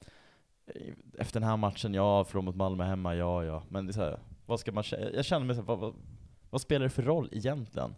eh, 0.66 0.92
efter 1.18 1.40
den 1.40 1.49
här 1.49 1.56
matchen, 1.56 1.94
ja, 1.94 2.25
från 2.25 2.44
mot 2.44 2.56
Malmö 2.56 2.84
hemma, 2.84 3.14
ja, 3.14 3.44
ja. 3.44 3.62
Men 3.68 3.87
det 3.87 3.90
är 3.90 3.94
så 3.94 4.00
här, 4.00 4.18
vad 4.46 4.61
ska 4.61 4.72
man 4.72 4.82
kä- 4.82 5.14
Jag 5.14 5.25
känner 5.25 5.46
mig 5.46 5.56
så 5.56 5.62
här, 5.62 5.66
vad, 5.66 5.78
vad, 5.78 5.94
vad 6.52 6.61
spelar 6.61 6.85
det 6.85 6.90
för 6.90 7.02
roll 7.02 7.28
egentligen? 7.32 7.94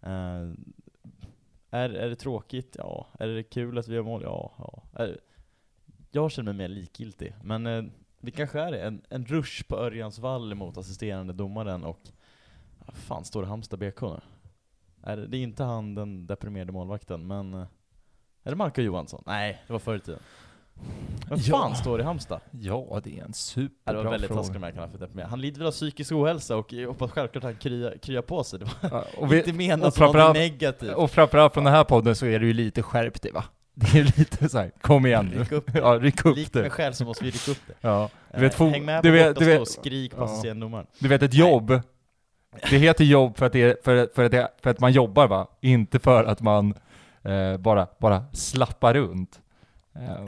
Eh, 0.00 0.50
är, 1.70 1.90
är 1.90 2.08
det 2.08 2.16
tråkigt? 2.16 2.76
Ja. 2.78 3.06
Är 3.18 3.28
det 3.28 3.42
kul 3.42 3.78
att 3.78 3.88
vi 3.88 3.94
gör 3.94 4.02
mål? 4.02 4.22
Ja. 4.22 4.52
ja. 4.58 4.82
Är, 4.94 5.20
jag 6.10 6.30
känner 6.30 6.52
mig 6.52 6.68
mer 6.68 6.74
likgiltig. 6.74 7.34
Men 7.42 7.66
eh, 7.66 7.84
det 8.20 8.30
kanske 8.30 8.60
är 8.60 8.72
det. 8.72 8.82
En, 8.82 9.02
en 9.08 9.24
rush 9.24 9.64
på 9.68 9.76
Örjansvall 9.76 10.54
mot 10.54 10.76
assisterande 10.76 11.32
domaren 11.32 11.84
och 11.84 12.00
ah, 12.86 12.92
fan 12.92 13.24
står 13.24 13.42
det 13.42 13.48
Halmstad 13.48 13.78
BK 13.78 14.02
nu? 14.02 14.20
Är 15.02 15.16
det, 15.16 15.26
det 15.26 15.36
är 15.36 15.42
inte 15.42 15.64
han 15.64 15.94
den 15.94 16.26
deprimerade 16.26 16.72
målvakten, 16.72 17.26
men 17.26 17.54
eh, 17.54 17.66
är 18.42 18.50
det 18.50 18.56
Marco 18.56 18.82
Johansson? 18.82 19.22
Nej, 19.26 19.62
det 19.66 19.72
var 19.72 19.80
förr 19.80 19.96
i 19.96 20.00
tiden. 20.00 20.20
Vem 21.28 21.38
Ja. 21.42 21.58
fan 21.58 21.76
står 21.76 21.98
det 21.98 22.02
i 22.02 22.04
Halmstad? 22.06 22.40
Ja, 22.50 23.00
det 23.04 23.10
är 23.10 23.12
en 23.14 23.18
Ja, 23.20 23.24
det 23.26 23.34
superbra 23.34 24.02
var 24.02 24.10
väldigt 24.10 24.28
fråga. 24.28 24.42
taskigt 24.42 24.60
med 24.60 24.74
för 24.74 24.98
deprimerad. 24.98 25.30
Han 25.30 25.40
lider 25.40 25.58
väl 25.58 25.66
av 25.66 25.72
psykisk 25.72 26.12
ohälsa 26.12 26.56
och 26.56 26.72
jag 26.72 26.88
hoppas 26.88 27.10
självklart 27.10 27.36
att 27.44 27.50
han 27.50 27.56
kryar, 27.60 27.94
kryar 28.02 28.22
på 28.22 28.44
sig. 28.44 28.58
Det 28.58 28.64
var 28.64 28.90
Ja, 28.90 29.04
och, 29.16 29.32
vi, 29.32 29.38
inte 29.38 29.52
menat 29.52 29.94
som 29.94 30.12
något 30.16 30.34
negativt. 30.36 30.94
och 30.94 31.10
framförallt 31.10 31.54
från 31.54 31.64
den 31.64 31.74
här 31.74 31.84
podden 31.84 32.16
så 32.16 32.26
är 32.26 32.38
du 32.38 32.46
ju 32.46 32.52
lite 32.52 32.82
skärpt 32.82 33.26
va? 33.34 33.44
Det 33.74 33.98
är 33.98 34.18
lite 34.18 34.48
så 34.48 34.58
här, 34.58 34.70
kom 34.80 35.06
igen 35.06 35.30
nu. 35.34 35.38
Ryck 35.40 35.52
upp 35.52 35.72
det. 35.72 35.78
Ja, 35.78 35.98
ryck 36.00 36.24
upp 36.24 36.36
Likt 36.36 36.54
mig 36.54 36.64
det. 36.64 36.70
själv 36.70 36.92
så 36.92 37.04
måste 37.04 37.24
vi 37.24 37.30
rycka 37.30 37.50
upp 37.50 37.58
det. 37.66 37.74
Ja. 37.80 38.10
Du 38.30 38.36
Eh, 38.36 38.40
vet, 38.42 38.56
fo- 38.56 38.70
Häng 38.70 38.84
med 38.84 39.02
du 39.02 39.08
på 39.08 39.12
vet, 39.12 39.26
bortastå 39.26 39.44
du 39.44 39.50
vet, 39.50 39.60
och 39.60 39.68
skrik 39.68 40.16
på 40.16 40.30
Ja. 40.44 40.54
domaren. 40.54 40.86
Du 40.98 41.08
vet 41.08 41.22
ett 41.22 41.34
jobb, 41.34 41.80
det 42.70 42.78
heter 42.78 43.04
jobb 43.04 43.36
för 43.36 43.46
att, 43.46 43.52
det, 43.52 43.84
för, 43.84 44.08
för, 44.14 44.24
att 44.24 44.30
det, 44.30 44.48
för 44.62 44.70
att 44.70 44.80
man 44.80 44.92
jobbar 44.92 45.26
va? 45.28 45.46
Inte 45.60 45.98
för 45.98 46.24
att 46.24 46.40
man 46.40 46.74
eh, 47.22 47.56
bara, 47.56 47.86
bara 47.98 48.24
slappar 48.32 48.94
runt. 48.94 49.40
Eh, 49.94 50.24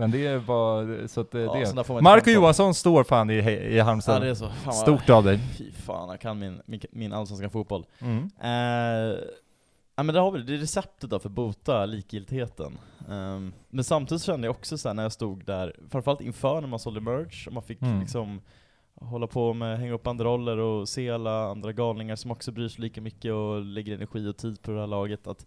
men 0.00 0.10
det 0.10 0.46
bara, 0.46 1.08
så 1.08 1.20
att 1.20 1.30
det, 1.30 1.40
Ja, 1.40 1.72
det. 1.86 2.00
Marco. 2.02 2.30
Johansson 2.30 2.74
står 2.74 3.04
fan 3.04 3.30
i, 3.30 3.34
i 3.34 3.76
Ja, 3.76 3.84
Halmstad. 3.84 4.22
det 4.22 4.28
är 4.28 4.34
så. 4.34 4.46
Fan 4.48 4.56
vad, 4.66 4.74
Stort 4.74 5.10
av 5.10 5.24
dig. 5.24 5.38
Fy 5.58 5.72
fan, 5.72 6.08
jag 6.08 6.20
kan 6.20 6.38
min, 6.38 6.62
min, 6.66 6.80
min 6.90 7.12
allsvenska 7.12 7.50
fotboll. 7.50 7.86
Mm. 7.98 8.30
Eh, 8.40 9.18
Ja 9.96 10.02
men 10.02 10.14
det 10.14 10.20
har 10.20 10.30
väl, 10.30 10.46
det 10.46 10.54
är 10.54 10.58
receptet 10.58 11.10
då 11.10 11.18
för 11.18 11.28
att 11.28 11.34
bota 11.34 11.86
likgiltigheten. 11.86 12.78
Ehm, 13.10 13.52
men 13.68 13.84
samtidigt 13.84 14.22
kände 14.22 14.46
jag 14.46 14.56
också 14.56 14.78
så 14.78 14.88
här 14.88 14.94
när 14.94 15.02
jag 15.02 15.12
stod 15.12 15.44
där, 15.44 15.76
framförallt 15.90 16.20
inför 16.20 16.60
när 16.60 16.68
man 16.68 16.78
sålde 16.78 17.00
merch, 17.00 17.46
och 17.46 17.52
man 17.52 17.62
fick 17.62 17.82
Mm. 17.82 18.00
liksom 18.00 18.40
hålla 18.94 19.26
på 19.26 19.52
med 19.54 19.78
hänga 19.78 19.92
upp 19.92 20.02
banderoller 20.02 20.56
och 20.58 20.88
se 20.88 21.10
alla 21.10 21.44
andra 21.50 21.72
galningar 21.72 22.16
som 22.16 22.30
också 22.30 22.52
bryr 22.52 22.68
sig 22.68 22.80
lika 22.82 23.00
mycket 23.00 23.32
och 23.32 23.60
lägger 23.64 23.94
energi 23.94 24.28
och 24.28 24.36
tid 24.36 24.62
på 24.62 24.70
det 24.70 24.80
här 24.80 24.86
laget, 24.86 25.26
att 25.26 25.46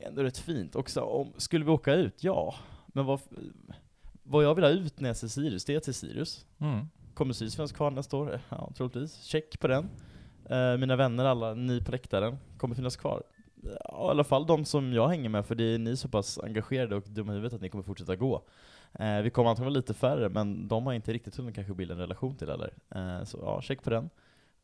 ändå 0.00 0.22
rätt 0.22 0.38
fint. 0.38 0.76
Också 0.76 1.00
om, 1.00 1.32
skulle 1.36 1.64
vi 1.64 1.70
åka 1.70 1.94
ut? 1.94 2.24
Ja. 2.24 2.54
Men 2.92 3.04
vad, 3.04 3.20
vad 4.22 4.44
jag 4.44 4.54
vill 4.54 4.64
ha 4.64 4.70
ut 4.70 5.00
när 5.00 5.08
jag 5.08 5.16
ser 5.16 5.28
Sirius, 5.28 5.64
det 5.64 5.74
är 5.74 5.80
till 5.80 5.94
Sirius. 5.94 6.46
Mm. 6.58 6.86
Kommer 7.14 7.34
finnas 7.34 7.72
kvar 7.72 7.90
nästa 7.90 8.16
år? 8.16 8.40
Ja, 8.48 8.70
troligtvis. 8.76 9.22
Check 9.22 9.60
på 9.60 9.68
den. 9.68 9.88
Eh, 10.44 10.76
mina 10.76 10.96
vänner, 10.96 11.24
alla 11.24 11.54
ni 11.54 11.80
på 11.80 11.90
läktaren, 11.90 12.38
kommer 12.56 12.74
finnas 12.74 12.96
kvar. 12.96 13.22
Ja, 13.62 14.06
I 14.06 14.10
alla 14.10 14.24
fall 14.24 14.46
de 14.46 14.64
som 14.64 14.92
jag 14.92 15.08
hänger 15.08 15.28
med, 15.28 15.46
för 15.46 15.54
det 15.54 15.64
är 15.64 15.78
ni 15.78 15.96
så 15.96 16.08
pass 16.08 16.38
engagerade 16.38 16.96
och 16.96 17.02
dumma 17.02 17.32
i 17.32 17.34
huvudet 17.34 17.54
att 17.54 17.60
ni 17.60 17.68
kommer 17.68 17.84
fortsätta 17.84 18.16
gå. 18.16 18.42
Eh, 18.92 19.20
vi 19.20 19.30
kommer 19.30 19.50
antagligen 19.50 19.72
vara 19.72 19.80
lite 19.80 19.94
färre, 19.94 20.28
men 20.28 20.68
de 20.68 20.86
har 20.86 20.92
inte 20.92 21.12
riktigt 21.12 21.36
hunnit 21.36 21.54
kanske 21.54 21.74
bilda 21.74 21.94
en 21.94 22.00
relation 22.00 22.36
till 22.36 22.48
heller. 22.48 22.74
Eh, 22.94 23.24
så 23.24 23.38
ja, 23.42 23.62
check 23.62 23.82
på 23.82 23.90
den. 23.90 24.10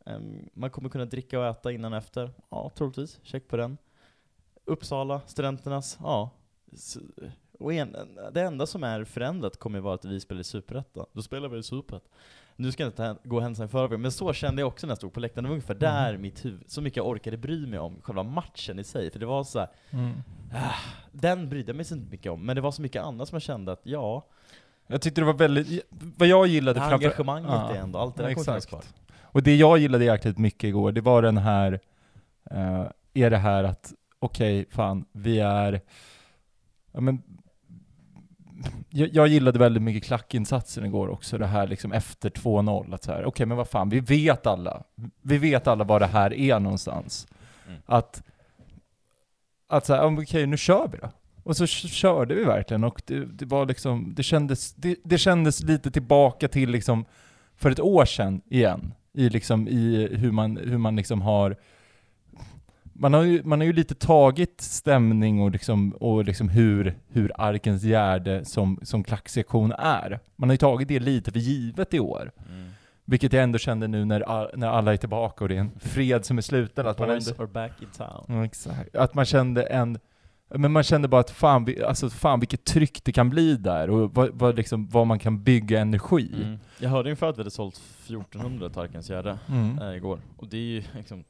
Eh, 0.07 0.21
man 0.53 0.71
kommer 0.71 0.89
kunna 0.89 1.05
dricka 1.05 1.41
och 1.41 1.47
äta 1.47 1.73
innan 1.73 1.93
och 1.93 1.99
efter. 1.99 2.31
Ja, 2.49 2.71
troligtvis. 2.75 3.21
Check 3.23 3.49
på 3.49 3.57
den. 3.57 3.79
Uppsala, 4.65 5.21
studenternas, 5.27 5.99
ja. 6.03 6.31
Och 7.59 7.73
en, 7.73 7.97
det 8.33 8.43
enda 8.43 8.67
som 8.67 8.85
är 8.85 9.05
förändrat 9.05 9.57
kommer 9.57 9.79
ju 9.79 9.83
vara 9.83 9.95
att 9.95 10.05
vi 10.05 10.21
spelar 10.21 10.41
i 10.41 10.45
Superettan. 10.45 11.07
Då 11.13 11.23
spelar 11.23 11.49
vi 11.49 11.59
i 11.59 11.63
Superettan. 11.63 12.09
Nu 12.57 12.73
ska 12.73 12.83
jag 12.83 12.91
inte 12.91 13.17
gå 13.25 13.41
händelserna 13.41 13.67
i 13.67 13.69
förväg, 13.69 13.99
men 13.99 14.13
så 14.13 14.33
kände 14.33 14.63
jag 14.63 14.69
också 14.69 14.87
när 14.87 14.91
jag 14.91 14.99
stod 14.99 15.13
på 15.13 15.21
läktaren. 15.21 15.45
Det 15.45 15.49
var 15.49 15.55
ungefär 15.55 15.75
där 15.75 16.17
mitt 16.17 16.45
huvud, 16.45 16.71
så 16.71 16.81
mycket 16.81 16.97
jag 16.97 17.07
orkade 17.07 17.37
bry 17.37 17.67
mig 17.67 17.79
om 17.79 18.01
själva 18.03 18.23
matchen 18.23 18.79
i 18.79 18.85
sig. 18.85 19.11
För 19.11 19.19
det 19.21 19.27
var 19.27 19.45
så 19.45 19.59
här, 19.59 19.69
Mm. 19.91 20.13
den 21.13 21.49
brydde 21.49 21.69
jag 21.69 21.77
mig 21.77 21.85
så 21.85 21.95
inte 21.95 22.11
mycket 22.11 22.33
om, 22.33 22.47
men 22.47 22.57
det 22.57 22.63
var 22.63 22.71
så 22.71 22.83
mycket 22.83 23.03
annat 23.03 23.29
som 23.29 23.37
jag 23.37 23.43
kände 23.43 23.73
att 23.73 23.81
ja, 23.83 24.27
Jag 24.87 25.03
tyckte 25.03 25.21
det 25.21 25.25
var 25.25 25.33
väldigt, 25.35 25.87
vad 25.91 26.29
jag 26.29 26.47
gillade 26.47 26.81
framför... 26.81 26.95
engagemanget 26.97 27.51
Ja, 27.51 27.71
är 27.75 27.81
ändå, 27.81 27.99
allt 27.99 28.17
det 28.17 28.23
där 28.23 28.35
kommer 28.35 28.61
kvar. 28.61 28.83
Och 29.23 29.43
det 29.43 29.57
jag 29.57 29.79
gillade 29.79 30.05
jäkligt 30.05 30.39
mycket 30.39 30.65
igår, 30.69 30.93
det 30.93 31.01
var 31.01 31.23
den 31.23 31.37
här, 31.37 31.81
eh, 32.51 32.87
är 33.15 33.31
det 33.31 33.37
här 33.37 33.65
att, 33.65 33.93
okej, 34.19 34.67
fan, 34.71 35.05
vi 35.13 35.41
är, 35.41 35.81
ja 36.93 37.01
men, 37.01 37.23
jag, 38.89 39.09
jag 39.13 39.29
gillade 39.29 39.59
väldigt 39.59 39.83
mycket 39.83 40.05
klackinsatsen 40.05 40.85
igår 40.85 41.09
också, 41.09 41.39
det 41.39 41.47
här 41.47 41.67
liksom 41.67 41.93
efter 41.93 42.31
2-0, 42.31 42.95
att 42.95 43.05
så 43.05 43.13
här, 43.13 43.25
okej 43.25 43.47
men 43.47 43.57
vad 43.57 43.69
fan, 43.69 43.89
vi 43.89 44.01
vet 44.01 44.47
alla, 44.47 44.83
vi 45.23 45.39
vet 45.39 45.67
alla 45.67 45.85
vad 45.85 46.03
det 46.03 46.07
här 46.07 46.35
är 46.35 46.61
någonstans. 46.61 47.27
Mm. 47.67 47.81
Att, 47.87 48.23
att 49.69 49.87
så 49.87 49.95
här, 49.95 50.21
okej 50.21 50.47
nu 50.47 50.57
kör 50.57 50.89
vi 50.93 50.99
då. 50.99 51.11
Och 51.43 51.57
så 51.57 51.67
körde 51.67 52.35
vi 52.35 52.45
verkligen 52.45 52.85
och 52.85 53.03
det, 53.07 53.25
det 53.25 53.45
var 53.45 53.67
liksom, 53.67 54.15
det 54.17 54.23
kändes, 54.23 54.75
det, 54.75 54.97
det 55.05 55.19
kändes 55.19 55.63
lite 55.63 55.91
tillbaka 55.91 56.49
till 56.49 56.71
liksom 56.71 57.05
för 57.57 57.71
ett 57.71 57.81
år 57.81 58.05
sedan 58.05 58.41
igen. 58.51 58.95
I 59.13 59.29
liksom 59.29 59.69
i 59.69 60.09
hur 60.13 60.31
man, 60.31 60.57
hur 60.57 60.79
man 60.79 60.97
liksom 60.97 61.23
har 61.23 61.57
man 62.99 63.15
har, 63.15 63.23
ju, 63.23 63.43
man 63.45 63.61
har 63.61 63.67
ju 63.67 63.73
lite 63.73 63.95
tagit 63.95 64.61
stämning 64.61 65.41
och, 65.43 65.51
liksom, 65.51 65.91
och 65.93 66.25
liksom 66.25 66.49
hur, 66.49 66.95
hur 67.09 67.33
Arkens 67.41 67.83
Gärde 67.83 68.45
som, 68.45 68.81
som 68.83 69.05
klacksektion 69.05 69.73
är. 69.73 70.21
Man 70.37 70.49
har 70.49 70.55
ju 70.55 70.59
tagit 70.59 70.89
det 70.89 70.99
lite 71.01 71.33
för 71.33 71.39
givet 71.39 71.95
i 71.95 72.01
år. 72.01 72.33
Mm. 72.51 72.69
Vilket 73.05 73.33
jag 73.33 73.43
ändå 73.43 73.59
kände 73.59 73.89
nu 73.89 74.05
när, 74.05 74.57
när 74.57 74.69
alla 74.69 74.93
är 74.93 74.97
tillbaka 74.97 75.45
och 75.45 75.49
det 75.49 75.57
är 75.57 75.61
en 75.61 75.71
fred 75.81 76.25
som 76.25 76.39
är 76.39 76.43
sluten. 76.43 76.87
Att 76.87 76.99
man 76.99 77.11
ändå, 77.11 77.31
are 77.39 77.47
back 77.47 77.73
in 77.83 77.89
town. 77.97 78.25
Ja, 78.29 78.45
exakt. 78.45 78.97
Att 78.97 79.15
man 79.15 79.25
kände 79.25 79.63
en... 79.63 79.99
Men 80.55 80.73
man 80.73 80.83
kände 80.83 81.09
bara 81.09 81.21
att 81.21 81.31
fan, 81.31 81.65
vi- 81.65 81.83
alltså 81.83 82.11
fan 82.11 82.41
vilket 82.41 82.65
tryck 82.65 83.05
det 83.05 83.13
kan 83.13 83.31
bli 83.31 83.57
där 83.57 83.91
och 83.91 84.15
vad, 84.15 84.31
vad, 84.33 84.57
liksom, 84.57 84.89
vad 84.89 85.07
man 85.07 85.19
kan 85.19 85.43
bygga 85.43 85.81
energi. 85.81 86.31
Mm. 86.45 86.59
Jag 86.79 86.91
hörde 86.91 87.09
ungefär 87.09 87.27
att 87.29 87.37
vi 87.39 87.41
hade 87.41 87.51
sålt 87.51 87.77
1400 87.77 88.69
Tarkans 88.71 89.11
Gärde 89.11 89.39
Mm. 89.49 89.79
eh, 89.79 89.97
igår, 89.97 90.21
och 90.37 90.49
det 90.49 90.57
är 90.57 90.61
ju 90.61 90.83
liksom, 90.97 91.25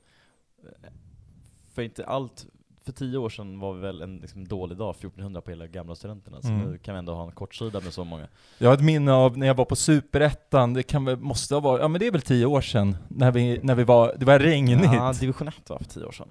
för 1.79 1.83
inte 1.83 2.07
allt, 2.07 2.47
för 2.85 2.93
tio 2.93 3.19
år 3.19 3.29
sedan 3.31 3.59
var 3.61 3.73
vi 3.75 3.81
väl 3.81 4.03
en 4.03 4.17
liksom, 4.17 4.49
dålig 4.49 4.79
dag, 4.79 4.91
1400 4.91 5.41
på 5.41 5.51
hela 5.51 5.67
gamla 5.67 5.95
studenterna, 5.95 6.43
så 6.43 6.49
Mm. 6.49 6.61
nu 6.71 6.79
kan 6.79 6.95
vi 6.95 6.99
ändå 6.99 7.15
ha 7.15 7.25
en 7.25 7.33
kortsida 7.33 7.81
med 7.81 7.93
så 7.93 8.05
många. 8.05 8.27
Jag 8.59 8.69
har 8.69 8.75
ett 8.75 8.83
minne 8.85 9.13
av 9.13 9.39
när 9.39 9.47
jag 9.47 9.55
var 9.55 9.65
på 9.65 9.77
Superettan, 9.77 10.75
det 10.75 10.83
kan 10.83 11.05
väl, 11.05 11.17
måste 11.17 11.55
ha 11.55 11.61
varit, 11.61 11.83
ja 11.83 11.89
men 11.89 11.99
det 12.01 12.07
är 12.07 12.13
väl 12.13 12.21
tio 12.23 12.47
år 12.47 12.61
sedan, 12.61 12.97
när 13.09 13.31
vi, 13.33 13.61
när 13.63 13.75
vi 13.75 13.85
var, 13.85 14.15
det 14.19 14.25
var 14.27 14.39
regnigt. 14.39 14.81
Ja, 14.85 15.13
division 15.21 15.49
1 15.49 15.71
var 15.71 15.79
för 15.79 15.85
tio 15.85 16.05
år 16.05 16.13
sedan, 16.13 16.29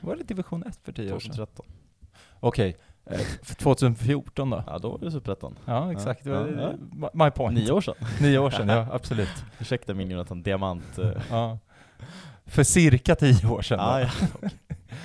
Var 0.00 0.16
det 0.16 0.22
division 0.24 0.62
1 0.66 0.78
för 0.84 0.92
tio 0.92 1.12
år 1.12 1.20
sedan? 1.20 1.32
2013. 1.32 1.66
Okej, 2.40 2.76
eh, 3.06 3.18
för 3.42 3.54
2014 3.54 4.50
då? 4.50 4.64
Ja, 4.66 4.78
då 4.78 4.90
var 4.90 4.98
det 4.98 5.10
superettan. 5.10 5.58
Ja, 5.64 5.92
exakt. 5.92 6.26
Ja, 6.26 6.46
ja. 6.48 6.72
My 7.14 7.30
point. 7.30 7.58
Nio 7.58 7.72
år 7.72 7.80
sedan. 7.80 7.94
Nio 8.20 8.38
år 8.38 8.50
sedan, 8.50 8.68
ja 8.68 8.86
absolut. 8.92 9.44
Ursäkta 9.60 9.94
min 9.94 10.10
Jonathan 10.10 10.42
Diamant. 10.42 10.98
eh, 10.98 11.10
Ja. 11.30 11.58
För 12.46 12.62
cirka 12.64 13.14
tio 13.14 13.48
år 13.48 13.62
sedan. 13.62 13.78
då. 13.78 13.84
ja. 14.00 14.48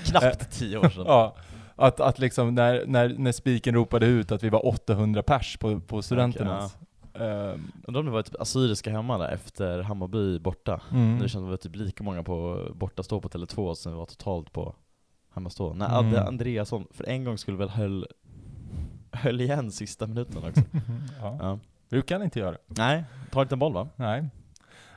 Knappt 0.05 0.51
tio 0.51 0.77
år 0.77 0.89
sedan. 0.89 1.03
Ja, 1.07 1.35
att, 1.75 1.99
att 1.99 2.19
liksom 2.19 2.55
när, 2.55 2.83
när, 2.87 3.15
när 3.17 3.31
spiken 3.31 3.75
ropade 3.75 4.05
ut 4.05 4.31
att 4.31 4.43
vi 4.43 4.49
var 4.49 4.65
800 4.67 5.23
pers 5.23 5.57
på, 5.57 5.79
på 5.79 6.01
studenternas. 6.01 6.77
Ehm, 7.13 7.71
Undrar 7.87 7.99
om 7.99 8.05
det 8.05 8.11
var 8.11 8.19
ett 8.19 8.35
assyriska 8.35 8.91
hemma 8.91 9.17
där 9.17 9.29
efter 9.31 9.79
Hammarby 9.81 10.39
borta. 10.39 10.81
mm. 10.91 11.19
Känns 11.19 11.35
att 11.35 11.41
det 11.41 11.49
var 11.49 11.57
typ 11.57 11.75
lika 11.75 12.03
många 12.03 12.23
på 12.23 12.67
bortastå 12.75 13.21
på 13.21 13.29
Tele2 13.29 13.73
som 13.73 13.91
det 13.91 13.97
var 13.97 14.05
totalt 14.05 14.53
på 14.53 14.75
hemmastå. 15.33 15.73
Nej, 15.73 15.87
Mm. 15.87 15.97
Adde 16.07 16.27
Andreasson 16.27 16.87
för 16.91 17.09
en 17.09 17.23
gång 17.23 17.37
skulle 17.37 17.57
väl 17.57 17.69
höll, 17.69 18.07
höll 19.11 19.41
igen 19.41 19.71
sista 19.71 20.07
minuten 20.07 20.37
också. 20.49 20.61
ja. 21.21 21.37
Ja. 21.41 21.59
Brukar 21.89 22.15
han 22.15 22.23
inte 22.25 22.39
göra. 22.39 22.57
Nej, 22.67 23.03
tar 23.31 23.41
inte 23.41 23.55
en 23.55 23.59
boll 23.59 23.73
va? 23.73 23.87
Nej. 23.95 24.25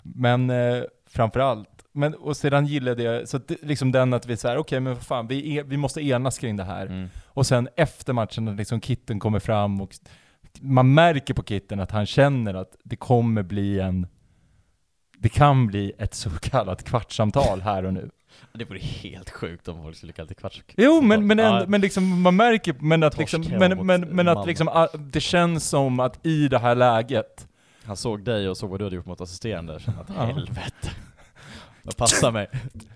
Men 0.03 0.51
eh, 0.51 0.83
framförallt, 1.07 1.80
men 1.93 2.15
och 2.15 2.37
sedan 2.37 2.67
gillade 2.67 3.03
jag, 3.03 3.29
så 3.29 3.39
det, 3.39 3.63
liksom 3.63 3.93
den 3.93 4.13
att 4.13 4.27
vi 4.27 4.37
säger 4.37 4.57
okej 4.57 4.81
men 4.81 4.95
vad 4.95 5.03
fan, 5.03 5.27
vi, 5.27 5.59
är, 5.59 5.65
vi 5.65 5.77
måste 5.77 6.01
enas 6.01 6.39
kring 6.39 6.57
det 6.57 6.65
här. 6.65 6.87
Mm. 6.87 7.09
Och 7.27 7.47
sen 7.47 7.69
efter 7.77 8.13
matchen 8.13 8.45
när 8.45 8.55
liksom 8.55 8.81
Kitten 8.81 9.19
kommer 9.19 9.39
fram 9.39 9.81
och 9.81 9.95
man 10.61 10.95
märker 10.95 11.35
på 11.35 11.43
Kitten 11.43 11.81
att 11.81 11.91
han 11.91 12.07
känner 12.07 12.55
att 12.55 12.77
det 12.85 12.97
kommer 12.97 13.43
bli 13.43 13.81
en, 13.81 14.07
det 15.19 15.29
kan 15.29 15.67
bli 15.67 15.93
ett 15.99 16.15
så 16.15 16.31
kallat 16.31 16.85
kvartssamtal 16.85 17.61
här 17.61 17.85
och 17.85 17.95
nu. 17.95 18.11
Det 18.53 18.65
vore 18.65 18.79
helt 18.79 19.31
sjukt 19.31 19.69
om 19.69 19.83
folk 19.83 19.97
skulle 19.97 20.13
kalla 20.13 20.29
det 20.29 20.35
kvarts. 20.35 20.63
Jo, 20.77 21.01
men, 21.01 21.27
men, 21.27 21.39
ändå, 21.39 21.65
men 21.69 21.81
liksom, 21.81 22.23
man 22.23 22.37
märker, 22.37 22.75
men 22.81 23.03
att, 23.03 23.19
liksom, 23.19 23.45
men, 23.59 23.87
men, 23.87 24.01
men 24.01 24.29
att 24.29 24.47
liksom, 24.47 24.69
ah, 24.69 24.89
det 24.99 25.21
känns 25.21 25.69
som 25.69 26.01
att 26.01 26.27
i 26.27 26.49
det 26.49 26.59
här 26.59 26.75
läget, 26.75 27.49
Han 27.85 27.97
såg 27.97 28.25
dig 28.25 28.49
och 28.49 28.57
såg 28.57 28.71
vad 28.71 28.81
du 28.81 28.85
hade 28.85 28.97
gjort 28.97 29.07
mot 29.07 29.21
assisterande 29.21 29.75
och 29.75 29.81
kände 29.81 30.01
att 30.01 30.11
helvete. 30.11 30.91
Jag 31.83 31.97
passar 31.97 32.33
mig. 32.33 32.49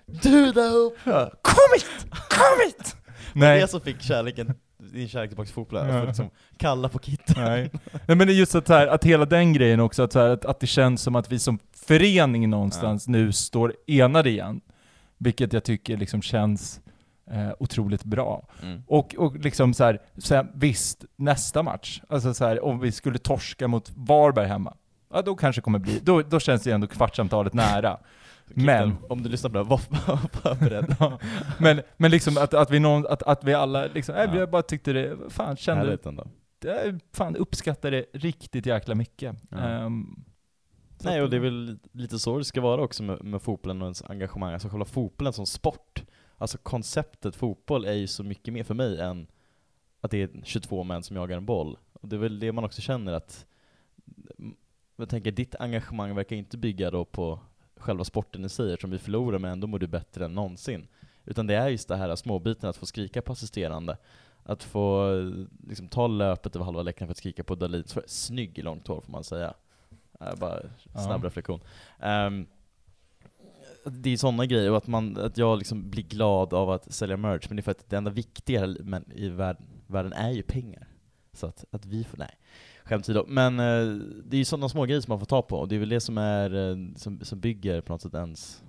Du 0.05 0.51
där 0.51 0.75
uppe! 0.75 1.29
kom 1.41 1.55
hit! 1.73 2.05
Kom 2.11 2.65
hit! 2.65 2.95
Det 3.33 3.39
Nej, 3.39 3.57
är 3.57 3.61
det 3.61 3.67
som 3.67 3.81
fick 3.81 4.01
kärleken, 4.01 4.53
din 4.77 5.07
kärlek 5.07 5.29
tillbaka 5.29 5.45
till 5.45 5.53
fotbollen, 5.53 5.87
Ja. 5.95 6.01
få 6.01 6.07
liksom 6.07 6.29
kalla 6.57 6.89
på 6.89 6.99
kitten. 6.99 7.35
nej. 7.37 7.69
nej 7.91 8.17
men 8.17 8.27
det 8.27 8.33
är 8.33 8.35
just 8.35 8.55
att, 8.55 8.67
så 8.67 8.73
här, 8.73 8.87
att 8.87 9.03
hela 9.03 9.25
den 9.25 9.53
grejen 9.53 9.79
också, 9.79 10.03
att, 10.03 10.11
så 10.13 10.19
här, 10.19 10.29
att, 10.29 10.45
att 10.45 10.59
det 10.59 10.67
känns 10.67 11.01
som 11.01 11.15
att 11.15 11.31
vi 11.31 11.39
som 11.39 11.59
förening 11.73 12.49
någonstans 12.49 13.07
nu 13.07 13.31
står 13.31 13.73
enade 13.87 14.29
igen. 14.29 14.61
Vilket 15.17 15.53
jag 15.53 15.63
tycker 15.63 15.97
liksom 15.97 16.21
känns 16.21 16.81
eh, 17.31 17.49
otroligt 17.59 18.03
bra. 18.03 18.47
Mm. 18.61 18.83
Och, 18.87 19.15
och 19.15 19.35
liksom 19.37 19.73
så 19.73 19.83
här, 19.83 19.99
sen, 20.17 20.47
visst, 20.55 21.05
nästa 21.15 21.63
match, 21.63 22.01
alltså 22.09 22.33
så 22.33 22.45
här, 22.45 22.63
om 22.63 22.79
vi 22.79 22.91
skulle 22.91 23.17
torska 23.19 23.67
mot 23.67 23.91
Varberg 23.95 24.47
hemma, 24.47 24.73
ja 25.13 25.21
då 25.21 25.35
kanske 25.35 25.61
kommer 25.61 25.79
bli, 25.79 25.99
då, 26.03 26.21
då 26.21 26.39
känns 26.39 26.63
det 26.63 26.71
ändå 26.71 26.87
kvartssamtalet 26.87 27.53
nära. 27.53 27.97
Kitten, 28.47 28.65
Men- 28.65 28.95
Om 29.09 29.23
du 29.23 29.29
lyssnar 29.29 29.49
på 29.49 29.57
det, 29.57 29.63
var 29.63 29.81
var 30.43 30.55
beredd. 30.59 30.95
Ja, 30.99 31.19
men, 31.59 31.81
men 31.97 32.11
liksom 32.11 32.37
att, 32.37 32.53
att 32.53 32.71
vi 32.71 32.79
någon, 32.79 33.07
att, 33.07 33.23
att 33.23 33.43
vi 33.43 33.53
alla 33.53 33.85
liksom, 33.85 34.15
äh, 34.15 34.21
Ja. 34.23 34.35
jag 34.37 34.49
bara 34.49 34.61
tyckte 34.61 34.93
det, 34.93 35.17
fan 35.29 35.55
kände, 35.57 35.83
Härligt 35.85 36.05
ändå. 36.05 36.27
det, 36.59 36.99
fan 37.13 37.35
uppskattade 37.35 37.97
det 37.97 38.05
riktigt 38.19 38.65
jäkla 38.65 38.95
mycket. 38.95 39.35
Ja. 39.49 39.89
Så 40.99 41.09
Nej, 41.09 41.21
och 41.21 41.29
det 41.29 41.35
är 41.35 41.39
väl 41.39 41.79
lite 41.91 42.19
så 42.19 42.37
det 42.37 42.45
ska 42.45 42.61
vara 42.61 42.81
också 42.81 43.03
med, 43.03 43.23
med 43.23 43.41
fotbollen 43.41 43.81
och 43.81 43.85
ens 43.85 44.03
engagemang, 44.03 44.53
alltså 44.53 44.69
själva 44.69 44.85
fotbollen 44.85 45.33
som 45.33 45.45
sport. 45.45 46.03
Alltså 46.37 46.57
konceptet 46.57 47.35
fotboll 47.35 47.85
är 47.85 47.93
ju 47.93 48.07
så 48.07 48.23
mycket 48.23 48.53
mer 48.53 48.63
för 48.63 48.73
mig 48.73 48.99
än 49.01 49.27
att 50.01 50.11
det 50.11 50.21
är 50.21 50.29
22 50.43 50.83
män 50.83 51.03
som 51.03 51.15
jagar 51.15 51.37
en 51.37 51.45
boll. 51.45 51.77
Och 51.93 52.09
det 52.09 52.15
är 52.15 52.19
väl 52.19 52.39
det 52.39 52.51
man 52.51 52.63
också 52.63 52.81
känner 52.81 53.13
att, 53.13 53.45
jag 54.95 55.09
tänker 55.09 55.31
ditt 55.31 55.55
engagemang 55.55 56.15
verkar 56.15 56.35
inte 56.35 56.57
bygga 56.57 56.91
då 56.91 57.05
på 57.05 57.39
själva 57.77 58.03
sporten 58.03 58.45
i 58.45 58.49
sig, 58.49 58.73
eftersom 58.73 58.91
vi 58.91 58.99
förlorar 58.99 59.39
men 59.39 59.51
ändå 59.51 59.67
mår 59.67 59.79
du 59.79 59.87
bättre 59.87 60.25
än 60.25 60.33
någonsin. 60.35 60.87
Utan 61.25 61.47
det 61.47 61.55
är 61.55 61.67
just 61.69 61.87
det 61.87 61.95
här 61.95 62.15
småbiten, 62.15 62.69
att 62.69 62.77
få 62.77 62.85
skrika 62.85 63.21
på 63.21 63.31
assisterande, 63.31 63.97
att 64.43 64.63
få 64.63 65.11
liksom, 65.67 65.87
ta 65.87 66.07
löpet 66.07 66.55
över 66.55 66.65
halva 66.65 66.81
läktaren 66.81 67.07
för 67.07 67.11
att 67.11 67.17
skrika 67.17 67.43
på 67.43 67.55
Dahlin. 67.55 67.83
Så 67.85 68.01
Snygg 68.07 68.63
långt 68.63 68.87
hår 68.87 69.01
får 69.01 69.11
man 69.11 69.23
säga. 69.23 69.53
Äh, 70.21 70.35
bara 70.35 70.59
snabb 70.93 71.21
Ja. 71.23 71.27
reflektion. 71.27 71.59
Ehm, 71.99 72.47
det 73.85 74.09
är 74.09 74.17
sådana 74.17 74.45
grejer, 74.45 74.71
och 74.71 74.77
att, 74.77 74.87
man, 74.87 75.17
att 75.17 75.37
jag 75.37 75.57
liksom 75.57 75.89
blir 75.89 76.03
glad 76.03 76.53
av 76.53 76.69
att 76.69 76.93
sälja 76.93 77.17
merch, 77.17 77.45
men 77.49 77.55
det 77.55 77.61
är 77.61 77.63
för 77.63 77.71
att 77.71 77.89
det 77.89 77.97
enda 77.97 78.11
viktiga 78.11 78.65
i 79.15 79.29
världen, 79.29 79.63
världen 79.87 80.13
är 80.13 80.31
ju 80.31 80.41
pengar. 80.43 80.87
Så 81.33 81.47
att, 81.47 81.65
att 81.71 81.85
vi 81.85 82.03
får, 82.03 82.17
nej, 82.17 82.37
skämt 82.85 83.03
åsido. 83.05 83.25
Men 83.27 83.59
eh, 83.59 83.85
det 84.23 84.35
är 84.35 84.39
ju 84.39 84.45
sådana 84.45 84.69
små 84.69 84.85
grejer 84.85 85.01
som 85.01 85.11
man 85.11 85.19
får 85.19 85.25
ta 85.25 85.41
på, 85.41 85.59
och 85.59 85.67
det 85.67 85.75
är 85.75 85.79
väl 85.79 85.89
det 85.89 85.99
som 85.99 86.17
är, 86.17 86.69
eh, 86.69 86.75
som, 86.95 87.19
som 87.21 87.39
bygger 87.39 87.81
på 87.81 87.93
något 87.93 88.01
sätt 88.01 88.13
ens 88.13 88.63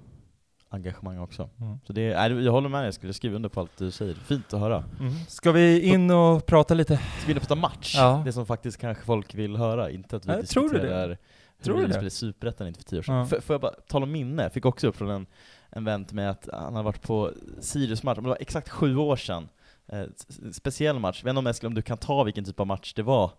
engagemang 0.69 1.19
också. 1.19 1.51
Mm. 1.61 1.79
Så 1.87 1.93
det 1.93 2.13
är, 2.13 2.31
jag 2.31 2.53
håller 2.53 2.69
med 2.69 2.81
dig, 2.81 2.87
jag 2.87 2.95
skulle 2.95 3.13
skriva 3.13 3.37
under 3.37 3.49
på 3.49 3.61
allt 3.61 3.77
du 3.79 3.91
säger. 3.91 4.15
Fint 4.15 4.55
att 4.55 4.61
höra. 4.61 4.85
Mm. 5.01 5.13
Ska 5.29 5.53
vi 5.53 5.81
in 5.81 6.11
och 6.11 6.47
prata 6.47 6.75
lite? 6.75 6.97
Ska 6.97 7.27
vi 7.27 7.33
in 7.33 7.37
och 7.37 7.43
prata 7.43 7.55
match? 7.55 7.95
Ja. 7.97 8.23
Det 8.25 8.33
som 8.33 8.47
faktiskt 8.47 8.79
kanske 8.79 9.05
folk 9.05 9.35
vill 9.35 9.57
höra, 9.57 9.91
inte 9.91 10.17
att 10.17 10.27
vi 10.27 10.33
Nej, 10.33 10.47
tror 10.47 10.63
du 10.63 10.69
det? 10.69 10.75
diskuterar 10.75 11.19
Tror 11.63 11.79
du 11.79 11.87
det? 11.87 12.11
Superettan 12.11 12.67
inte 12.67 12.81
för 12.81 12.85
tio 12.85 12.99
år 12.99 13.03
sedan. 13.03 13.29
Ja. 13.31 13.41
Får, 13.41 13.55
jag 13.55 13.61
bara 13.61 13.73
tala 13.73 14.03
om 14.03 14.13
minne? 14.13 14.51
Fick 14.51 14.65
också 14.65 14.89
upp 14.89 14.97
från 14.97 15.11
en, 15.11 15.27
en 15.71 15.85
vän 15.85 16.05
till 16.05 16.17
mig 16.17 16.27
att 16.27 16.49
han 16.53 16.75
har 16.75 16.83
varit 16.83 17.03
på 17.03 17.33
Sirius-match, 17.61 18.17
men 18.17 18.25
det 18.25 18.31
var 18.31 18.39
exakt 18.41 18.69
sju 18.69 18.97
år 18.97 19.17
sedan. 19.17 19.49
Eh, 19.89 20.05
speciell 20.53 20.99
match, 20.99 21.19
jag 21.21 21.25
vet 21.25 21.31
inte 21.31 21.39
om, 21.39 21.47
Eskil, 21.47 21.67
om 21.67 21.75
du 21.75 21.83
kan 21.83 21.99
ta 21.99 22.25
vilken 22.25 22.45
typ 22.45 22.61
av 22.61 22.67
match 22.67 22.95
det 22.95 23.03
var, 23.03 23.31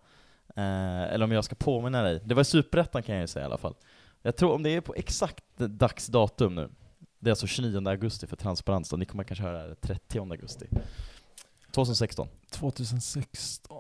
eh, 0.55 1.13
eller 1.13 1.23
om 1.25 1.31
jag 1.31 1.43
ska 1.43 1.55
påminna 1.55 2.01
dig. 2.01 2.21
Det 2.25 2.33
var 2.35 2.41
i 2.41 2.45
Superettan 2.45 3.03
kan 3.03 3.15
jag 3.15 3.21
ju 3.21 3.27
säga 3.27 3.43
i 3.43 3.45
alla 3.45 3.57
fall. 3.57 3.75
Jag 4.21 4.35
tror 4.35 4.53
om 4.53 4.63
det 4.63 4.69
är 4.69 4.81
på 4.81 4.95
exakt 4.95 5.43
dagsdatum 5.57 6.55
nu, 6.55 6.69
det 7.19 7.29
är 7.29 7.31
alltså 7.31 7.47
29 7.47 7.87
augusti 7.89 8.27
för 8.27 8.35
transparens 8.35 8.89
då, 8.89 8.97
ni 8.97 9.05
kommer 9.05 9.23
kanske 9.23 9.43
höra 9.43 9.67
det 9.67 9.75
30 9.75 10.19
augusti. 10.19 10.65
2016. 11.71 12.27
2016, 12.51 13.77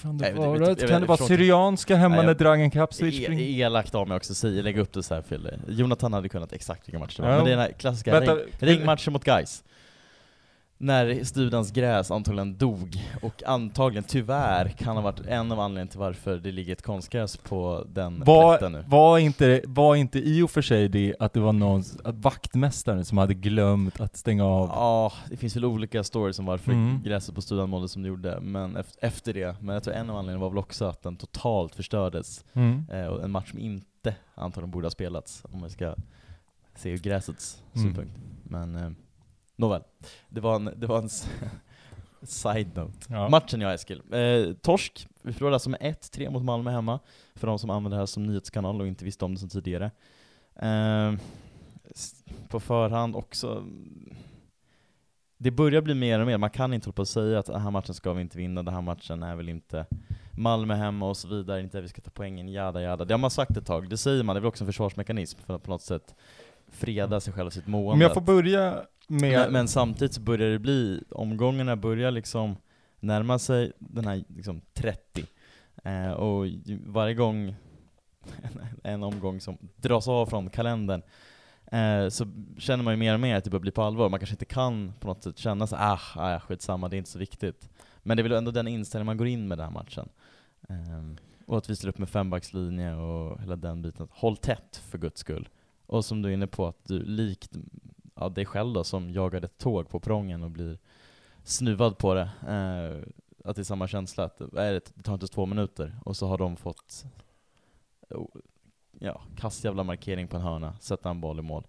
kan 0.00 0.16
Nej, 0.16 0.30
det 0.32 0.36
det- 0.40 0.46
vara? 0.46 0.58
vet- 0.58 0.80
jag 0.80 0.90
kan 0.90 1.00
det 1.00 1.06
vara. 1.06 1.18
Syrianska 1.18 1.96
hemma 1.96 2.14
Nej, 2.16 2.22
när 2.24 2.30
jag- 2.30 2.38
Dragan 2.38 2.70
Kapslic 2.70 3.14
E- 3.20 3.24
springer? 3.24 3.42
elakt 3.44 3.94
av 3.94 4.08
mig 4.08 4.16
också 4.16 4.34
säga, 4.34 4.62
lägga 4.62 4.80
upp 4.82 4.92
det 4.92 5.02
så 5.02 5.14
här 5.14 5.22
Fille. 5.22 5.58
Jonathan 5.68 6.12
hade 6.12 6.28
kunnat 6.28 6.52
exakt 6.52 6.88
vilken 6.88 7.00
match 7.00 7.16
det 7.16 7.22
var, 7.22 7.30
Ja. 7.30 7.36
men 7.36 7.44
det 7.44 7.50
är 7.50 7.56
den 7.56 7.64
här 7.66 7.72
klassiska 7.72 8.10
Vänta, 8.12 8.34
ring, 8.34 8.44
ringmatchen 8.58 9.12
mot 9.12 9.24
guys. 9.24 9.64
När 10.82 11.24
Studans 11.24 11.70
gräs 11.72 12.10
antagligen 12.10 12.56
dog, 12.56 13.04
och 13.22 13.42
antagligen 13.46 14.04
tyvärr 14.04 14.68
kan 14.68 14.96
ha 14.96 15.02
varit 15.02 15.20
en 15.26 15.52
av 15.52 15.60
anledningarna 15.60 15.90
till 15.90 15.98
varför 16.00 16.36
det 16.36 16.52
ligger 16.52 16.72
ett 16.72 16.82
konstgräs 16.82 17.36
på 17.36 17.84
den 17.88 18.14
plätten 18.14 18.24
Var, 18.26 18.68
nu. 18.70 18.84
var, 18.86 19.18
inte, 19.18 19.62
var 19.66 19.96
inte 19.96 20.18
i 20.18 20.42
och 20.42 20.50
för 20.50 20.62
sig 20.62 20.88
det 20.88 21.14
att 21.20 21.32
det 21.32 21.40
var 21.40 21.52
någon, 21.52 21.82
att 22.04 22.14
vaktmästaren 22.14 23.04
som 23.04 23.18
hade 23.18 23.34
glömt 23.34 24.00
att 24.00 24.16
stänga 24.16 24.44
av? 24.44 24.68
Ja, 24.68 25.12
det 25.30 25.36
finns 25.36 25.56
väl 25.56 25.64
olika 25.64 26.04
stories 26.04 26.38
om 26.38 26.46
varför 26.46 26.72
Mm. 26.72 27.02
gräset 27.02 27.34
på 27.34 27.40
Studan 27.42 27.70
mådde 27.70 27.88
som 27.88 28.02
det 28.02 28.08
gjorde, 28.08 28.40
men 28.40 28.76
ef- 28.76 28.96
efter 29.00 29.34
det, 29.34 29.56
men 29.60 29.74
jag 29.74 29.82
tror 29.84 29.94
en 29.94 30.10
av 30.10 30.16
anledningarna 30.16 30.42
var 30.42 30.50
väl 30.50 30.58
också 30.58 30.84
att 30.84 31.02
den 31.02 31.16
totalt 31.16 31.74
förstördes, 31.74 32.44
Mm. 32.52 32.86
eh, 32.92 33.06
och 33.06 33.24
en 33.24 33.30
match 33.30 33.50
som 33.50 33.58
inte 33.58 34.14
antagligen 34.34 34.70
borde 34.70 34.86
ha 34.86 34.90
spelats, 34.90 35.42
om 35.52 35.60
man 35.60 35.70
ska 35.70 35.94
se 36.76 36.90
ur 36.90 36.98
gräsets 36.98 37.62
Mm. 37.74 37.86
synpunkt. 37.86 38.16
Men 38.44 38.76
eh, 38.76 38.90
nåväl, 39.60 39.82
det 40.28 40.40
var 40.40 40.56
en, 40.56 40.70
det 40.76 40.86
var 40.86 40.98
en 40.98 41.08
side-note. 42.22 43.06
Ja. 43.08 43.28
Matchen 43.28 43.60
ja 43.60 43.74
Eskil. 43.74 44.02
Eh, 44.12 44.54
torsk, 44.54 45.08
vi 45.22 45.32
förlorade 45.32 45.56
alltså 45.56 45.70
med 45.70 45.80
1-3 45.80 46.30
mot 46.30 46.44
Malmö 46.44 46.70
hemma, 46.70 46.98
för 47.34 47.46
de 47.46 47.58
som 47.58 47.70
använder 47.70 47.96
det 47.96 48.02
här 48.02 48.06
som 48.06 48.26
nyhetskanal 48.26 48.80
och 48.80 48.86
inte 48.86 49.04
visste 49.04 49.24
om 49.24 49.34
det 49.34 49.40
sedan 49.40 49.48
tidigare. 49.48 49.90
Eh, 50.56 51.12
på 52.48 52.60
förhand 52.60 53.16
också, 53.16 53.64
det 55.38 55.50
börjar 55.50 55.82
bli 55.82 55.94
mer 55.94 56.20
och 56.20 56.26
mer, 56.26 56.38
man 56.38 56.50
kan 56.50 56.74
inte 56.74 56.86
hålla 56.86 56.94
på 56.94 57.02
och 57.02 57.08
säga 57.08 57.38
att 57.38 57.46
den 57.46 57.60
här 57.60 57.70
matchen 57.70 57.94
ska 57.94 58.12
vi 58.12 58.20
inte 58.20 58.38
vinna, 58.38 58.62
den 58.62 58.74
här 58.74 58.82
matchen 58.82 59.22
är 59.22 59.36
väl 59.36 59.48
inte 59.48 59.86
Malmö 60.32 60.74
hemma 60.74 61.08
och 61.08 61.16
så 61.16 61.28
vidare, 61.28 61.60
inte 61.60 61.78
att 61.78 61.84
vi 61.84 61.88
ska 61.88 62.00
ta 62.00 62.10
poängen, 62.10 62.48
jada 62.48 62.82
jada. 62.82 63.04
Det 63.04 63.14
har 63.14 63.18
man 63.18 63.30
sagt 63.30 63.56
ett 63.56 63.66
tag, 63.66 63.88
det 63.88 63.96
säger 63.96 64.22
man, 64.22 64.34
det 64.34 64.38
är 64.38 64.40
väl 64.40 64.48
också 64.48 64.64
en 64.64 64.68
försvarsmekanism 64.68 65.38
för 65.46 65.56
att 65.56 65.62
på 65.62 65.70
något 65.70 65.82
sätt 65.82 66.14
freda 66.68 67.20
sig 67.20 67.32
själv 67.32 67.46
och 67.46 67.52
sitt 67.52 67.66
mående. 67.66 67.92
Om 67.92 68.00
jag 68.00 68.14
får 68.14 68.20
börja 68.20 68.82
med... 69.10 69.40
Men, 69.40 69.52
men 69.52 69.68
samtidigt 69.68 70.14
så 70.14 70.20
börjar 70.20 70.50
det 70.50 70.58
bli, 70.58 71.04
omgångarna 71.10 71.76
börjar 71.76 72.10
liksom 72.10 72.56
närma 73.00 73.38
sig 73.38 73.72
den 73.78 74.04
här 74.04 74.24
liksom 74.28 74.60
30. 74.74 75.26
Eh, 75.84 76.10
och 76.10 76.46
varje 76.86 77.14
gång 77.14 77.54
en, 78.42 78.60
en 78.82 79.02
omgång 79.02 79.40
som 79.40 79.58
dras 79.76 80.08
av 80.08 80.26
från 80.26 80.50
kalendern 80.50 81.02
eh, 81.66 82.08
så 82.08 82.26
känner 82.58 82.84
man 82.84 82.92
ju 82.92 82.98
mer 82.98 83.14
och 83.14 83.20
mer 83.20 83.36
att 83.36 83.44
det 83.44 83.50
börjar 83.50 83.60
bli 83.60 83.70
på 83.70 83.82
allvar. 83.82 84.08
Man 84.08 84.20
kanske 84.20 84.34
inte 84.34 84.44
kan 84.44 84.92
på 85.00 85.06
något 85.06 85.22
sätt 85.22 85.38
känna 85.38 85.66
så 85.66 85.76
ah, 85.76 86.00
ah 86.14 86.40
skitsamma, 86.40 86.88
det 86.88 86.96
är 86.96 86.98
inte 86.98 87.10
så 87.10 87.18
viktigt. 87.18 87.70
Men 88.02 88.16
det 88.16 88.20
är 88.20 88.24
väl 88.24 88.32
ändå 88.32 88.50
den 88.50 88.68
inställningen 88.68 89.06
man 89.06 89.16
går 89.16 89.26
in 89.26 89.48
med 89.48 89.58
den 89.58 89.64
här 89.64 89.72
matchen. 89.72 90.08
Eh, 90.68 91.24
och 91.46 91.58
att 91.58 91.70
vi 91.70 91.76
ställer 91.76 91.92
upp 91.92 91.98
med 91.98 92.08
fembackslinje 92.08 92.94
och 92.94 93.40
hela 93.40 93.56
den 93.56 93.82
biten. 93.82 94.08
Håll 94.10 94.36
tätt 94.36 94.82
för 94.90 94.98
guds 94.98 95.20
skull. 95.20 95.48
Och 95.86 96.04
som 96.04 96.22
du 96.22 96.28
är 96.28 96.32
inne 96.32 96.46
på, 96.46 96.66
att 96.66 96.84
du 96.84 97.02
likt 97.02 97.56
ja, 98.20 98.28
dig 98.28 98.46
själv 98.46 98.72
då, 98.72 98.84
som 98.84 99.10
jagade 99.10 99.44
ett 99.44 99.58
tåg 99.58 99.88
på 99.88 100.00
prången 100.00 100.42
och 100.42 100.50
blir 100.50 100.78
snuvad 101.44 101.98
på 101.98 102.14
det, 102.14 102.30
eh, 102.48 103.12
att 103.44 103.56
det 103.56 103.62
är 103.62 103.64
samma 103.64 103.88
känsla, 103.88 104.24
att 104.24 104.40
är 104.40 104.72
det, 104.72 104.92
det 104.94 105.02
tar 105.02 105.14
inte 105.14 105.26
två 105.26 105.46
minuter, 105.46 105.98
och 106.04 106.16
så 106.16 106.26
har 106.26 106.38
de 106.38 106.56
fått 106.56 107.04
oh, 108.10 108.26
ja, 108.98 109.22
kass 109.36 109.64
jävla 109.64 109.84
markering 109.84 110.28
på 110.28 110.36
en 110.36 110.42
hörna, 110.42 110.76
sätta 110.80 111.10
en 111.10 111.20
boll 111.20 111.38
i 111.38 111.42
mål. 111.42 111.66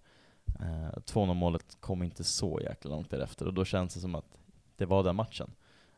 Eh, 0.60 0.98
2-0 0.98 1.34
målet 1.34 1.76
kom 1.80 2.02
inte 2.02 2.24
så 2.24 2.60
jäkla 2.60 2.90
långt 2.90 3.10
därefter, 3.10 3.46
och 3.46 3.54
då 3.54 3.64
känns 3.64 3.94
det 3.94 4.00
som 4.00 4.14
att 4.14 4.38
det 4.76 4.86
var 4.86 5.02
den 5.02 5.16
matchen. 5.16 5.50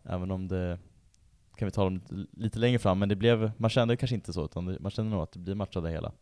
Även 0.02 0.30
om 0.30 0.48
det 0.48 0.78
kan 1.56 1.66
vi 1.66 1.72
tala 1.72 1.86
om 1.86 2.26
lite, 2.32 2.58
längre 2.58 2.78
fram, 2.78 2.98
men 2.98 3.08
det 3.08 3.16
blev, 3.16 3.52
man 3.56 3.70
kände 3.70 3.96
kanske 3.96 4.14
inte 4.14 4.32
så, 4.32 4.44
utan 4.44 4.66
det, 4.66 4.80
man 4.80 4.90
kände 4.90 5.10
nog 5.10 5.22
att 5.22 5.32
det 5.32 5.38
blir 5.38 5.54
match 5.54 5.76
av 5.76 5.82
det 5.82 5.90
hela. 5.90 6.12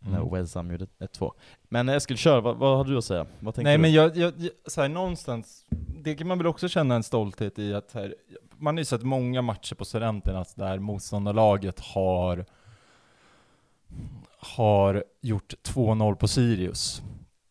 När 0.00 0.18
Mm. 0.18 0.32
West 0.32 0.54
Ham 0.54 0.70
gjorde 0.70 0.86
1-2. 0.98 1.32
Men 1.62 1.88
Eskil, 1.88 2.16
kör, 2.16 2.40
vad, 2.40 2.56
vad 2.56 2.76
har 2.76 2.84
du 2.84 2.98
att 2.98 3.04
säga? 3.04 3.26
Vad 3.40 3.54
tänker 3.54 3.64
Nej 3.64 3.76
du? 3.76 3.82
men 3.82 3.92
jag, 3.92 4.16
jag, 4.16 4.32
jag 4.36 4.50
så 4.66 4.80
här, 4.80 4.88
någonstans, 4.88 5.66
det 6.02 6.14
kan 6.14 6.26
man 6.28 6.38
väl 6.38 6.46
också 6.46 6.68
känna 6.68 6.94
en 6.94 7.02
stolthet 7.02 7.58
i 7.58 7.74
att 7.74 7.92
här, 7.92 8.14
man 8.56 8.74
har 8.74 8.78
ju 8.80 8.84
sett 8.84 9.02
många 9.02 9.42
matcher 9.42 9.74
på 9.74 9.84
Studenterna 9.84 10.44
där 10.54 10.78
motståndarlaget 10.78 11.80
har 11.80 12.44
har 14.40 15.04
gjort 15.20 15.54
2-0 15.64 16.14
på 16.14 16.28
Sirius. 16.28 17.02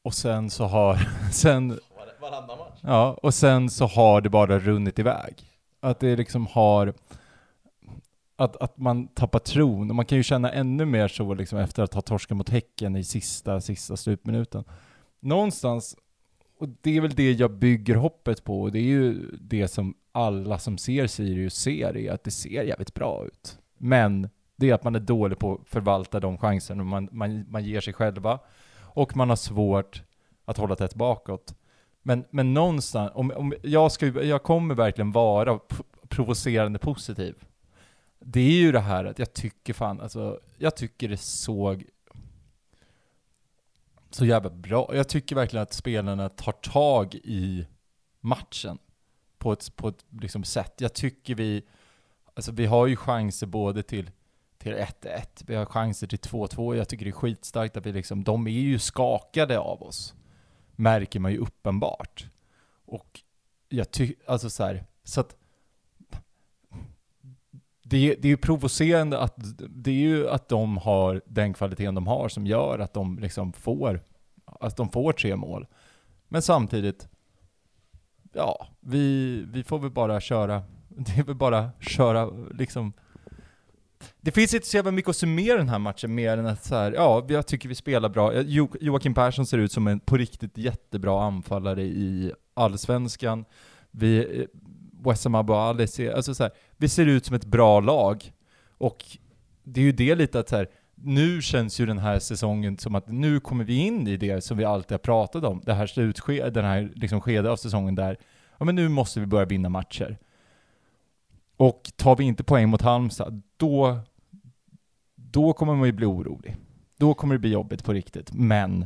Och 0.02 0.14
sen 0.14 0.50
så 0.50 0.66
har, 0.66 0.96
sen, 1.34 1.80
Varannan 2.22 2.58
match? 2.58 2.80
ja, 2.82 3.18
och 3.24 3.34
sen 3.34 3.70
så 3.70 3.86
har 3.86 4.22
det 4.22 4.30
bara 4.30 4.60
runnit 4.60 5.00
iväg. 5.00 5.44
Att 5.80 6.00
det 6.00 6.16
liksom 6.16 6.48
har, 6.48 6.94
att, 8.38 8.56
att 8.56 8.78
man 8.78 9.08
tappar 9.08 9.40
tron. 9.40 9.90
Och 9.90 9.96
man 9.96 10.06
kan 10.06 10.18
ju 10.18 10.24
känna 10.24 10.52
ännu 10.52 10.86
mer 10.86 11.08
så 11.08 11.34
liksom 11.34 11.60
efter 11.60 11.84
att 11.84 11.94
ha 11.94 12.02
torskat 12.02 12.38
mot 12.38 12.50
Häcken 12.50 12.96
i 12.96 13.04
sista, 13.04 13.62
sista 13.62 13.98
slutminuten. 13.98 14.64
Någonstans, 15.20 15.96
och 16.60 16.70
det 16.82 16.98
är 16.98 17.02
väl 17.02 17.16
det 17.16 17.32
jag 17.32 17.52
bygger 17.52 17.96
hoppet 17.96 18.44
på, 18.44 18.62
och 18.62 18.72
det 18.72 18.80
är 18.80 18.84
ju 18.84 19.38
det 19.42 19.68
som 19.68 19.94
alla 20.12 20.60
som 20.60 20.78
ser 20.78 21.08
Sirius 21.08 21.56
ser, 21.56 21.98
är 21.98 22.12
att 22.12 22.24
det 22.24 22.32
ser 22.32 22.64
jävligt 22.64 22.94
bra 22.94 23.26
ut. 23.26 23.60
Men 23.78 24.30
det 24.56 24.70
är 24.70 24.74
att 24.74 24.84
man 24.84 24.96
är 24.96 25.00
dålig 25.00 25.40
på 25.40 25.54
att 25.54 25.70
förvalta 25.70 26.20
de 26.20 26.38
chanserna 26.38 26.84
man, 26.84 27.10
man, 27.12 27.46
man 27.50 27.66
ger 27.66 27.82
sig 27.82 27.94
själva, 27.94 28.40
och 28.80 29.16
man 29.16 29.30
har 29.30 29.36
svårt 29.36 30.04
att 30.46 30.58
hålla 30.58 30.76
tätt 30.76 30.96
bakåt. 30.96 31.56
Men, 32.04 32.26
men 32.30 32.54
någonstans, 32.54 33.12
om, 33.16 33.32
om 33.36 33.54
jag, 33.64 33.92
ska, 33.92 34.24
jag 34.24 34.44
kommer 34.44 34.76
verkligen 34.76 35.12
vara 35.12 35.60
provocerande 36.08 36.80
positiv. 36.80 37.36
Det 38.30 38.40
är 38.40 38.52
ju 38.52 38.72
det 38.72 38.80
här 38.80 39.06
att 39.06 39.20
jag 39.20 39.34
tycker 39.34 39.74
fan, 39.74 40.02
alltså, 40.02 40.40
jag 40.58 40.76
tycker 40.76 41.10
det 41.10 41.18
såg 41.18 41.86
så 44.10 44.26
jävla 44.26 44.50
bra. 44.50 44.96
Jag 44.96 45.10
tycker 45.10 45.36
verkligen 45.36 45.64
att 45.64 45.74
spelarna 45.74 46.30
tar 46.30 46.52
tag 46.52 47.16
i 47.16 47.68
matchen 48.20 48.78
på 49.38 49.54
ett, 49.54 49.76
på 49.76 49.88
ett 49.88 50.06
liksom 50.22 50.44
sätt. 50.44 50.74
Jag 50.78 50.94
tycker 50.94 51.36
vi, 51.36 51.64
alltså 52.34 52.52
vi 52.52 52.66
har 52.66 52.88
ju 52.88 52.96
chanser 52.96 53.48
både 53.48 53.84
till 53.84 54.12
till 54.58 54.74
1-1, 54.74 55.44
vi 55.46 55.56
har 55.56 55.66
chanser 55.66 56.08
till 56.08 56.20
2-2. 56.20 56.76
Jag 56.76 56.90
tycker 56.90 57.06
det 57.06 57.12
är 57.12 57.14
skitstarkt 57.14 57.78
att 57.78 57.86
vi 57.86 57.92
liksom, 57.92 58.24
de 58.24 58.48
är 58.48 58.52
ju 58.52 58.80
skakade 58.80 59.60
av 59.60 59.84
oss. 59.84 60.14
Märker 60.76 61.20
man 61.20 61.32
ju 61.32 61.38
uppenbart. 61.38 62.28
Och 62.86 63.22
jag 63.70 63.92
tycker, 63.92 64.32
alltså 64.32 64.50
så 64.50 64.64
här, 64.64 64.86
så 65.04 65.22
att 65.22 65.36
det, 67.90 68.16
det 68.20 68.28
är 68.28 68.30
ju 68.30 68.38
provocerande 68.38 69.20
att, 69.20 69.36
det 69.70 69.92
är 69.92 69.96
ju 69.96 70.30
att 70.30 70.50
de 70.50 70.78
har 70.78 71.22
den 71.26 71.54
kvaliteten 71.54 71.96
de 71.96 72.08
har 72.08 72.30
som 72.30 72.48
gör 72.48 72.80
att 72.80 72.94
de 72.94 73.20
liksom 73.20 73.54
får, 73.54 74.02
att 74.46 74.78
de 74.78 74.90
får 74.90 75.14
tre 75.14 75.36
mål. 75.36 75.68
Men 76.28 76.42
samtidigt, 76.42 77.08
ja, 78.34 78.68
vi, 78.80 79.44
vi 79.48 79.64
får 79.64 79.80
väl 79.80 79.92
bara 79.92 80.22
köra, 80.22 80.64
det 80.90 81.18
är 81.18 81.24
väl 81.24 81.36
bara 81.36 81.70
köra 81.80 82.30
liksom 82.52 82.94
det 84.22 84.32
finns 84.32 84.54
inte 84.54 84.68
så 84.68 84.78
jävla 84.78 84.92
mycket 84.92 85.10
att 85.10 85.16
summera 85.16 85.58
den 85.58 85.70
här 85.70 85.80
matchen 85.80 86.16
mer 86.16 86.38
än 86.38 86.46
att 86.46 86.66
så 86.66 86.76
här, 86.76 86.92
ja, 86.92 87.26
jag 87.30 87.48
tycker 87.48 87.70
vi 87.70 87.76
spelar 87.76 88.10
bra. 88.10 88.34
Eh, 88.34 88.44
jo, 88.48 88.70
Joakim 88.82 89.14
Persson 89.14 89.46
ser 89.46 89.58
ut 89.58 89.72
som 89.72 89.88
en 89.88 90.00
på 90.00 90.18
riktigt 90.18 90.58
jättebra 90.58 91.24
anfallare 91.24 91.84
i 91.84 92.32
Allsvenskan. 92.54 93.46
Vi, 93.92 94.40
eh, 94.40 94.46
Wessam 95.06 95.36
Abu 95.36 95.54
Ali 95.54 95.88
ser, 95.88 96.14
alltså 96.14 96.36
så 96.36 96.44
här, 96.44 96.52
vi 96.78 96.90
ser 96.90 97.06
ut 97.06 97.26
som 97.26 97.36
ett 97.36 97.46
bra 97.46 97.80
lag. 97.80 98.32
Och 98.78 99.06
det 99.64 99.82
är 99.82 99.86
ju 99.86 99.92
det 99.92 100.16
lite 100.16 100.40
att 100.40 100.50
så 100.50 100.56
här, 100.56 100.70
nu 100.96 101.42
känns 101.42 101.80
ju 101.80 101.86
den 101.86 101.98
här 101.98 102.20
säsongen 102.20 102.78
som 102.78 102.96
att 102.96 103.08
nu 103.08 103.40
kommer 103.40 103.64
vi 103.64 103.76
in 103.76 104.08
i 104.08 104.18
det 104.18 104.42
som 104.44 104.58
vi 104.58 104.66
alltid 104.66 104.92
har 104.92 105.00
pratat 105.00 105.44
om, 105.44 105.62
det 105.66 105.74
här 105.74 105.88
slutskedet, 105.88 106.54
den 106.54 106.66
här 106.66 106.92
liksom 106.96 107.22
skedet 107.22 107.52
av 107.52 107.56
säsongen 107.56 107.96
där, 107.96 108.18
ja 108.58 108.66
men 108.66 108.76
nu 108.76 108.90
måste 108.90 109.20
vi 109.20 109.26
börja 109.26 109.46
vinna 109.46 109.70
matcher. 109.70 110.18
Och 111.58 111.92
tar 111.96 112.16
vi 112.16 112.24
inte 112.24 112.44
poäng 112.44 112.70
mot 112.70 112.82
Halmstad, 112.82 113.42
då, 113.58 114.00
då 115.16 115.54
kommer 115.54 115.76
man 115.76 115.86
ju 115.86 115.92
bli 115.92 116.06
orolig. 116.06 116.56
Då 116.98 117.14
kommer 117.14 117.36
det 117.36 117.40
bli 117.40 117.52
jobbigt 117.52 117.84
på 117.84 117.94
riktigt, 117.94 118.34
men 118.34 118.86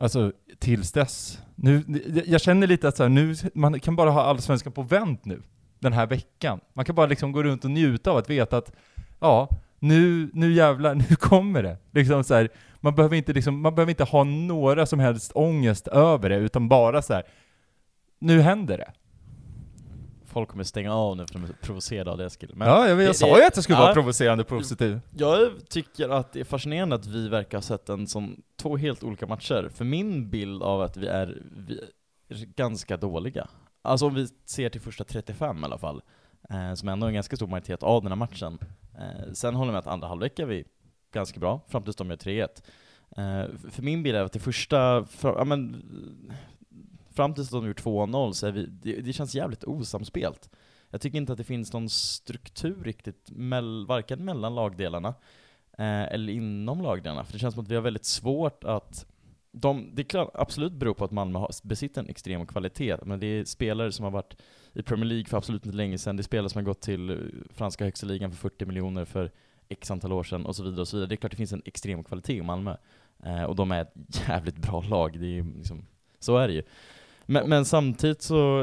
Alltså, 0.00 0.32
tills 0.58 0.92
dess. 0.92 1.38
Nu, 1.54 1.84
jag 2.26 2.40
känner 2.40 2.66
lite 2.66 2.88
att 2.88 2.96
så 2.96 3.02
här, 3.02 3.10
nu, 3.10 3.34
man 3.54 3.80
kan 3.80 3.96
bara 3.96 4.10
ha 4.10 4.22
allsvenskan 4.22 4.72
på 4.72 4.82
vänt 4.82 5.24
nu, 5.24 5.42
den 5.80 5.92
här 5.92 6.06
veckan. 6.06 6.60
Man 6.72 6.84
kan 6.84 6.94
bara 6.94 7.06
liksom 7.06 7.32
gå 7.32 7.42
runt 7.42 7.64
och 7.64 7.70
njuta 7.70 8.10
av 8.10 8.16
att 8.16 8.30
veta 8.30 8.56
att, 8.56 8.72
ja, 9.20 9.48
nu, 9.78 10.30
nu 10.32 10.52
jävlar, 10.52 10.94
nu 11.10 11.16
kommer 11.16 11.62
det. 11.62 11.76
Liksom 11.90 12.24
så 12.24 12.34
här, 12.34 12.48
man, 12.80 12.94
behöver 12.94 13.16
inte 13.16 13.32
liksom, 13.32 13.60
man 13.60 13.74
behöver 13.74 13.90
inte 13.90 14.04
ha 14.04 14.24
några 14.24 14.86
som 14.86 15.00
helst 15.00 15.32
ångest 15.34 15.88
över 15.88 16.28
det, 16.28 16.36
utan 16.36 16.68
bara 16.68 17.02
så 17.02 17.14
här, 17.14 17.22
nu 18.18 18.40
händer 18.40 18.78
det. 18.78 18.92
Folk 20.26 20.48
kommer 20.48 20.64
stänga 20.64 20.94
av 20.94 21.16
nu 21.16 21.26
för 21.26 21.34
de 21.34 21.44
är 21.44 21.48
provocerade 21.60 22.10
av 22.10 22.18
det 22.18 22.24
Eskil. 22.24 22.52
Men 22.54 22.68
ja, 22.68 22.88
jag, 22.88 23.02
jag 23.02 23.10
det, 23.10 23.14
sa 23.14 23.38
ju 23.38 23.44
att 23.44 23.54
det 23.54 23.62
skulle 23.62 23.78
ja, 23.78 23.82
vara 23.82 23.94
provocerande 23.94 24.44
positiv. 24.44 25.00
Jag 25.16 25.50
tycker 25.68 26.08
att 26.08 26.32
det 26.32 26.40
är 26.40 26.44
fascinerande 26.44 26.94
att 26.94 27.06
vi 27.06 27.28
verkar 27.28 27.58
ha 27.58 27.62
sett 27.62 27.88
en 27.88 28.06
som 28.06 28.42
två 28.56 28.76
helt 28.76 29.02
olika 29.02 29.26
matcher. 29.26 29.70
För 29.74 29.84
min 29.84 30.30
bild 30.30 30.62
av 30.62 30.82
att 30.82 30.96
vi 30.96 31.06
är, 31.06 31.42
vi 31.56 31.80
är 32.28 32.46
ganska 32.56 32.96
dåliga, 32.96 33.48
alltså 33.82 34.06
om 34.06 34.14
vi 34.14 34.28
ser 34.44 34.68
till 34.68 34.80
första 34.80 35.04
35 35.04 35.62
i 35.62 35.64
alla 35.64 35.78
fall, 35.78 36.02
eh, 36.50 36.74
som 36.74 36.88
ändå 36.88 37.06
är 37.06 37.08
en 37.08 37.14
ganska 37.14 37.36
stor 37.36 37.46
majoritet 37.46 37.82
av 37.82 38.02
den 38.02 38.12
här 38.12 38.16
matchen. 38.16 38.58
Eh, 38.98 39.32
sen 39.32 39.54
håller 39.54 39.68
jag 39.68 39.72
med 39.72 39.78
att 39.78 39.86
andra 39.86 40.08
halvlek 40.08 40.38
är 40.38 40.46
vi 40.46 40.64
ganska 41.12 41.40
bra, 41.40 41.60
fram 41.68 41.82
tills 41.82 41.96
de 41.96 42.10
gör 42.10 42.16
3-1. 42.16 42.62
Eh, 43.10 43.70
för 43.70 43.82
min 43.82 44.02
bild 44.02 44.16
är 44.16 44.24
att 44.24 44.32
det 44.32 44.38
första, 44.38 45.04
för, 45.04 45.38
ja, 45.38 45.44
men, 45.44 45.84
fram 47.10 47.34
tills 47.34 47.50
de 47.50 47.66
gör 47.66 47.74
2-0 47.74 48.32
så 48.32 48.46
är 48.46 48.52
vi, 48.52 48.66
det, 48.66 49.00
det, 49.00 49.12
känns 49.12 49.34
jävligt 49.34 49.64
osamspelt. 49.64 50.50
Jag 50.90 51.00
tycker 51.00 51.18
inte 51.18 51.32
att 51.32 51.38
det 51.38 51.44
finns 51.44 51.72
någon 51.72 51.88
struktur 51.88 52.84
riktigt, 52.84 53.30
mell, 53.30 53.86
varken 53.86 54.24
mellan 54.24 54.54
lagdelarna 54.54 55.08
eh, 55.78 56.02
eller 56.02 56.32
inom 56.32 56.82
lagdelarna. 56.82 57.24
För 57.24 57.32
det 57.32 57.38
känns 57.38 57.54
som 57.54 57.62
att 57.62 57.70
vi 57.70 57.74
har 57.74 57.82
väldigt 57.82 58.04
svårt 58.04 58.64
att 58.64 59.06
de, 59.52 59.90
det 59.94 60.04
klart, 60.04 60.30
absolut 60.34 60.72
beror 60.72 60.94
på 60.94 61.04
att 61.04 61.10
Malmö 61.10 61.38
har, 61.38 61.50
besitter 61.62 62.00
en 62.00 62.08
extrem 62.08 62.46
kvalitet, 62.46 62.96
men 63.02 63.20
det 63.20 63.26
är 63.26 63.44
spelare 63.44 63.92
som 63.92 64.04
har 64.04 64.10
varit 64.10 64.36
i 64.72 64.82
Premier 64.82 65.06
League 65.06 65.24
för 65.24 65.36
absolut 65.36 65.66
inte 65.66 65.76
länge 65.76 65.98
sedan, 65.98 66.16
det 66.16 66.20
är 66.20 66.24
spelare 66.24 66.48
som 66.50 66.58
har 66.58 66.64
gått 66.64 66.80
till 66.80 67.10
eh, 67.10 67.16
franska 67.54 67.84
högsta 67.84 68.06
ligan 68.06 68.30
för 68.30 68.38
40 68.38 68.64
miljoner 68.66 69.04
för 69.04 69.30
x 69.68 69.90
antal 69.90 70.12
år 70.12 70.24
sedan, 70.24 70.46
och 70.46 70.56
så 70.56 70.62
vidare 70.62 70.80
och 70.80 70.88
så 70.88 70.96
vidare. 70.96 71.08
Det 71.08 71.14
är 71.14 71.16
klart 71.16 71.30
det 71.30 71.36
finns 71.36 71.52
en 71.52 71.62
extrem 71.64 72.04
kvalitet 72.04 72.36
i 72.36 72.42
Malmö, 72.42 72.76
eh, 73.24 73.42
och 73.42 73.56
de 73.56 73.72
är 73.72 73.82
ett 73.82 73.94
jävligt 74.28 74.56
bra 74.56 74.82
lag, 74.82 75.20
det 75.20 75.38
är 75.38 75.44
liksom, 75.58 75.86
så 76.18 76.36
är 76.36 76.48
det 76.48 76.54
ju. 76.54 76.62
Men, 77.26 77.48
men 77.48 77.64
samtidigt 77.64 78.22
så, 78.22 78.62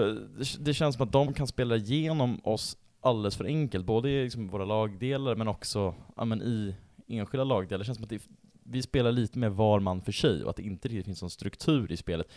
det 0.59 0.73
känns 0.73 0.95
som 0.95 1.05
att 1.05 1.11
de 1.11 1.33
kan 1.33 1.47
spela 1.47 1.75
igenom 1.75 2.41
oss 2.43 2.77
alldeles 3.01 3.37
för 3.37 3.45
enkelt, 3.45 3.85
både 3.85 4.09
i 4.09 4.23
liksom 4.23 4.47
våra 4.47 4.65
lagdelar 4.65 5.35
men 5.35 5.47
också 5.47 5.95
ja, 6.15 6.25
men 6.25 6.41
i 6.41 6.75
enskilda 7.07 7.43
lagdelar. 7.43 7.79
Det 7.79 7.85
känns 7.85 7.97
som 7.97 8.03
att 8.03 8.09
det, 8.09 8.21
vi 8.69 8.81
spelar 8.81 9.11
lite 9.11 9.39
mer 9.39 9.49
var 9.49 9.79
man 9.79 10.01
för 10.01 10.11
sig 10.11 10.43
och 10.43 10.49
att 10.49 10.55
det 10.55 10.63
inte 10.63 10.87
riktigt 10.87 11.05
finns 11.05 11.21
någon 11.21 11.29
struktur 11.29 11.91
i 11.91 11.97
spelet. 11.97 12.27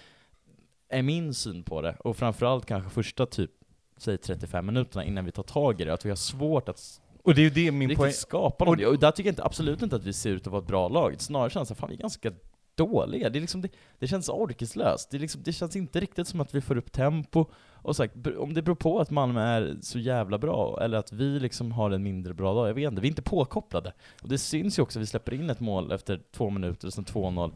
Är 0.88 1.02
min 1.02 1.34
syn 1.34 1.62
på 1.62 1.82
det, 1.82 1.96
och 2.00 2.16
framförallt 2.16 2.66
kanske 2.66 2.90
första 2.90 3.26
typ, 3.26 3.50
säg 3.96 4.18
35 4.18 4.66
minuterna 4.66 5.04
innan 5.04 5.24
vi 5.24 5.32
tar 5.32 5.42
tag 5.42 5.80
i 5.80 5.84
det, 5.84 5.94
att 5.94 6.04
vi 6.04 6.08
har 6.08 6.16
svårt 6.16 6.68
att 6.68 7.00
och 7.22 7.34
det 7.34 7.40
är 7.40 7.44
ju 7.44 7.50
det 7.50 7.70
min 7.70 7.96
poäng... 7.96 8.12
skapa 8.12 8.64
någonting. 8.64 8.86
Och 8.86 8.98
där 8.98 9.10
tycker 9.10 9.28
jag 9.28 9.32
inte, 9.32 9.44
absolut 9.44 9.82
inte 9.82 9.96
att 9.96 10.04
vi 10.04 10.12
ser 10.12 10.30
ut 10.30 10.46
att 10.46 10.52
vara 10.52 10.62
ett 10.62 10.68
bra 10.68 10.88
lag. 10.88 11.14
Snarare 11.18 11.50
känns 11.50 11.68
det 11.68 11.74
att 11.82 11.90
vi 11.90 11.94
är 11.94 11.98
ganska 11.98 12.32
dåliga. 12.74 13.30
Det, 13.30 13.38
är 13.38 13.40
liksom, 13.40 13.60
det, 13.60 13.68
det 13.98 14.06
känns 14.06 14.28
orkeslöst. 14.28 15.10
Det, 15.10 15.18
liksom, 15.18 15.42
det 15.44 15.52
känns 15.52 15.76
inte 15.76 16.00
riktigt 16.00 16.28
som 16.28 16.40
att 16.40 16.54
vi 16.54 16.60
får 16.60 16.76
upp 16.76 16.92
tempo. 16.92 17.46
Och 17.82 17.96
sagt, 17.96 18.14
om 18.38 18.54
det 18.54 18.62
beror 18.62 18.76
på 18.76 19.00
att 19.00 19.10
Malmö 19.10 19.42
är 19.42 19.76
så 19.80 19.98
jävla 19.98 20.38
bra, 20.38 20.78
eller 20.82 20.98
att 20.98 21.12
vi 21.12 21.40
liksom 21.40 21.72
har 21.72 21.90
en 21.90 22.02
mindre 22.02 22.34
bra 22.34 22.54
dag, 22.54 22.68
jag 22.68 22.74
vet 22.74 22.90
inte. 22.90 23.02
Vi 23.02 23.08
är 23.08 23.10
inte 23.10 23.22
påkopplade. 23.22 23.92
Och 24.22 24.28
det 24.28 24.38
syns 24.38 24.78
ju 24.78 24.82
också, 24.82 24.98
vi 24.98 25.06
släpper 25.06 25.34
in 25.34 25.50
ett 25.50 25.60
mål 25.60 25.92
efter 25.92 26.22
två 26.32 26.50
minuter, 26.50 26.86
och 26.86 26.92
sen 26.92 27.04
2-0. 27.04 27.52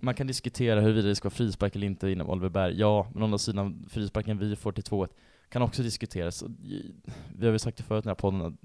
Man 0.00 0.14
kan 0.14 0.26
diskutera 0.26 0.80
huruvida 0.80 1.08
det 1.08 1.16
ska 1.16 1.26
vara 1.26 1.34
frispark 1.34 1.76
eller 1.76 1.86
inte 1.86 2.10
inom 2.10 2.30
Oliver 2.30 2.48
Berg. 2.48 2.80
Ja, 2.80 3.06
men 3.12 3.22
å 3.22 3.24
andra 3.24 3.38
sidan, 3.38 3.86
frisparken 3.90 4.38
vi 4.38 4.56
får 4.56 4.72
till 4.72 4.84
2-1 4.84 5.08
kan 5.48 5.62
också 5.62 5.82
diskuteras. 5.82 6.44
Vi 7.36 7.44
har 7.46 7.50
väl 7.50 7.58
sagt 7.58 7.76
det 7.76 7.82
förut 7.82 8.04
i 8.04 8.06
den 8.06 8.10
här 8.10 8.14
podden, 8.14 8.58